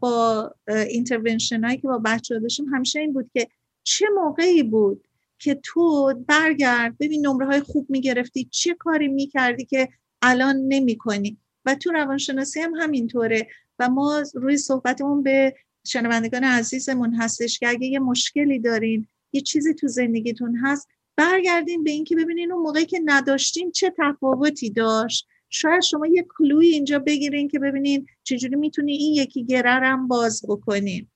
با 0.00 0.54
intervention 0.88 1.64
هایی 1.64 1.78
که 1.78 1.88
با 1.88 2.02
بچه 2.04 2.38
داشتیم 2.38 2.66
همیشه 2.74 3.00
این 3.00 3.12
بود 3.12 3.30
که 3.34 3.48
چه 3.82 4.06
موقعی 4.14 4.62
بود 4.62 5.08
که 5.38 5.60
تو 5.62 6.14
برگرد 6.26 6.98
ببین 6.98 7.26
نمره 7.26 7.46
های 7.46 7.60
خوب 7.60 7.86
می‌گرفتی 7.90 8.48
چه 8.50 8.74
کاری 8.74 9.08
می‌کردی 9.08 9.64
که 9.64 9.88
الان 10.22 10.56
نمی 10.56 10.96
کنی 10.96 11.38
و 11.64 11.74
تو 11.74 11.92
روانشناسی 11.92 12.60
هم 12.60 12.74
همینطوره. 12.74 13.48
و 13.78 13.88
ما 13.88 14.22
روی 14.34 14.56
صحبتمون 14.56 15.22
به 15.22 15.54
شنوندگان 15.86 16.44
عزیزمون 16.44 17.14
هستش 17.14 17.58
که 17.58 17.68
اگه 17.68 17.86
یه 17.86 17.98
مشکلی 17.98 18.58
دارین 18.58 19.06
یه 19.32 19.40
چیزی 19.40 19.74
تو 19.74 19.88
زندگیتون 19.88 20.56
هست 20.56 20.88
برگردیم 21.16 21.84
به 21.84 21.90
اینکه 21.90 22.16
ببینین 22.16 22.52
اون 22.52 22.62
موقعی 22.62 22.86
که 22.86 23.00
نداشتین 23.04 23.72
چه 23.72 23.94
تفاوتی 23.98 24.70
داشت. 24.70 25.28
شاید 25.50 25.82
شما 25.82 26.06
یه 26.06 26.26
کلوی 26.38 26.66
اینجا 26.66 26.98
بگیرین 26.98 27.48
که 27.48 27.58
ببینین 27.58 28.06
چجوری 28.22 28.56
می‌تونی 28.56 28.92
این 28.92 29.14
یکی 29.14 29.44
گررم 29.44 30.08
باز 30.08 30.44
بکنین. 30.48 31.06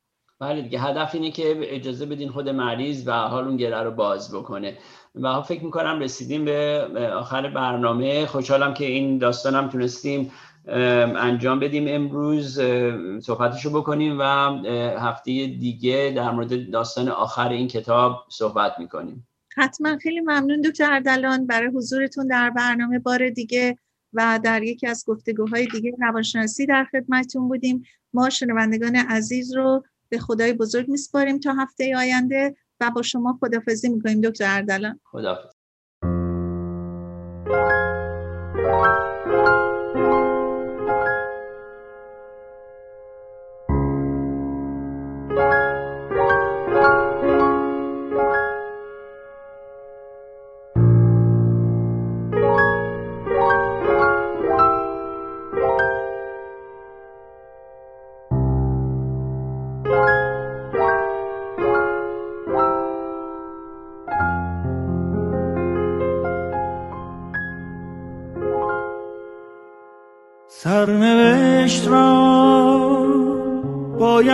بله 0.41 0.63
دیگه 0.63 0.81
هدف 0.81 1.15
اینه 1.15 1.31
که 1.31 1.57
اجازه 1.63 2.07
بدین 2.07 2.31
خود 2.31 2.49
مریض 2.49 3.09
و 3.09 3.13
حال 3.13 3.45
اون 3.45 3.57
گره 3.57 3.83
رو 3.83 3.91
باز 3.91 4.35
بکنه. 4.35 4.79
و 5.15 5.43
فکر 5.43 5.65
می‌کنم 5.65 6.01
رسیدیم 6.01 6.45
به 6.45 7.11
آخر 7.15 7.51
برنامه. 7.51 8.27
خوشحالم 8.27 8.75
که 8.75 8.85
این 8.85 9.19
داستانم 9.19 9.69
تونستیم 9.69 10.33
انجام 10.67 11.61
بدیم 11.61 11.85
امروز. 11.89 12.61
صحبتشو 13.23 13.71
بکنیم 13.71 14.17
و 14.19 14.23
هفته 14.99 15.33
دیگه 15.47 16.13
در 16.17 16.31
مورد 16.31 16.71
داستان 16.71 17.09
آخر 17.09 17.49
این 17.49 17.69
کتاب 17.69 18.25
صحبت 18.29 18.73
می‌کنیم. 18.79 19.29
حتما. 19.57 19.97
خیلی 19.97 20.21
ممنون 20.21 20.61
دکتر 20.61 20.93
اردلان. 20.93 21.47
برای 21.47 21.69
حضورتون 21.69 22.27
در 22.27 22.51
برنامه 22.51 22.99
بار 22.99 23.29
دیگه 23.29 23.79
و 24.13 24.41
در 24.45 24.63
یکی 24.63 24.87
از 24.87 25.05
گفتگوهای 25.07 25.67
دیگه 25.67 25.93
روانشناسی 26.01 26.67
در 26.67 26.85
خدمتتون 26.85 27.49
بودیم. 27.49 27.83
ما 28.13 28.31
شنوندگان 28.31 28.97
عزیز 28.97 29.57
رو 29.57 29.85
به 30.09 30.19
خدای 30.19 30.53
بزرگ 30.53 30.89
میسپاریم 30.89 31.39
تا 31.39 31.53
هفته 31.53 31.97
آینده 31.97 32.57
و 32.81 32.91
با 32.91 33.03
شما 33.03 33.39
خدافزی 33.41 33.89
می‌کنیم 33.89 34.21
دکتر 34.21 34.57
اردلان. 34.57 35.01
خدافز 35.05 35.55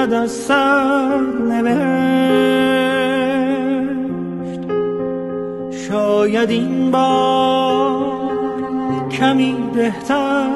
باید 0.08 0.22
از 0.22 0.30
سر 0.30 1.20
نوشت 1.48 1.80
شاید 5.88 6.50
این 6.50 6.90
بار 6.90 8.20
کمی 9.10 9.56
بهتر 9.74 10.48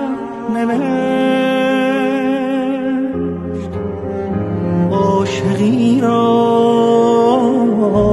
نوشت. 0.54 0.82
عاشقی 4.90 6.00
را 6.00 6.22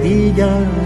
دیگر 0.03 0.86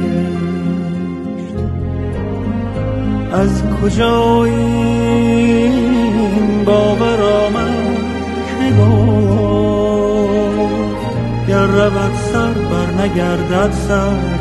از 3.33 3.63
کجا 3.83 4.45
این 4.45 5.85
باور 6.65 7.44
رود 11.75 12.15
سر 12.15 12.53
بر 12.53 13.03
نگردد 13.03 13.73
سر. 13.73 14.34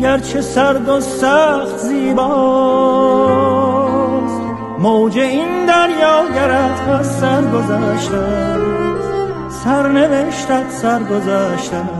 گرچه 0.00 0.40
سرد 0.40 0.88
و 0.88 1.00
سخت 1.00 1.78
زیباست. 1.78 3.20
موج 4.78 5.18
این 5.18 5.66
دریا 5.66 6.24
گرد 6.34 6.88
از 6.90 7.06
سر 7.06 7.42
گذشته 7.42 8.56
سر 9.64 9.88
نوشتت 9.88 10.70
سر 10.70 11.02
گذشته 11.02 11.99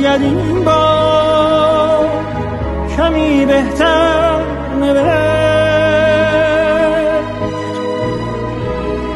شاید 0.00 0.22
این 0.22 0.64
با 0.64 2.06
کمی 2.96 3.46
بهتر 3.46 4.40
نوشت. 4.80 5.10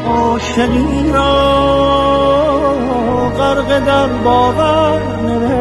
عاشقی 0.07 1.11
را 1.13 1.33
غرق 3.37 3.79
در 3.85 4.07
باور 4.07 5.01
نوشت. 5.25 5.55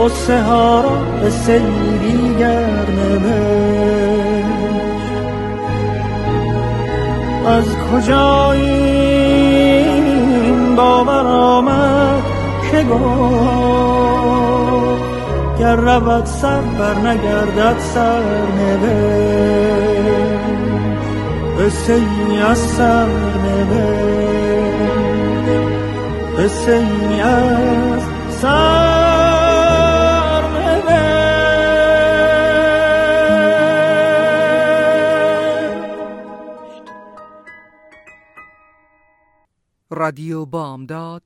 قصه 0.00 0.42
ها 0.42 0.84
را 1.22 1.30
به 1.30 1.30
نوشت. 2.90 3.66
از 7.46 7.64
کجا 7.92 8.52
این 8.52 9.36
باور 10.76 11.26
آمد؟ 11.26 12.05
که 12.76 12.82
گفت 12.84 13.06
گر 15.58 15.76
رود 15.76 16.24
سر 16.24 16.60
بر 16.60 16.94
نگردد 16.94 17.78
سر 17.78 18.22
نوشت 18.58 19.50
از 22.48 22.58
سر 22.58 23.06
نوشت 23.44 24.28
از 27.22 28.02
سر 28.40 28.96
رادیو 39.90 40.44
بامداد 40.46 41.25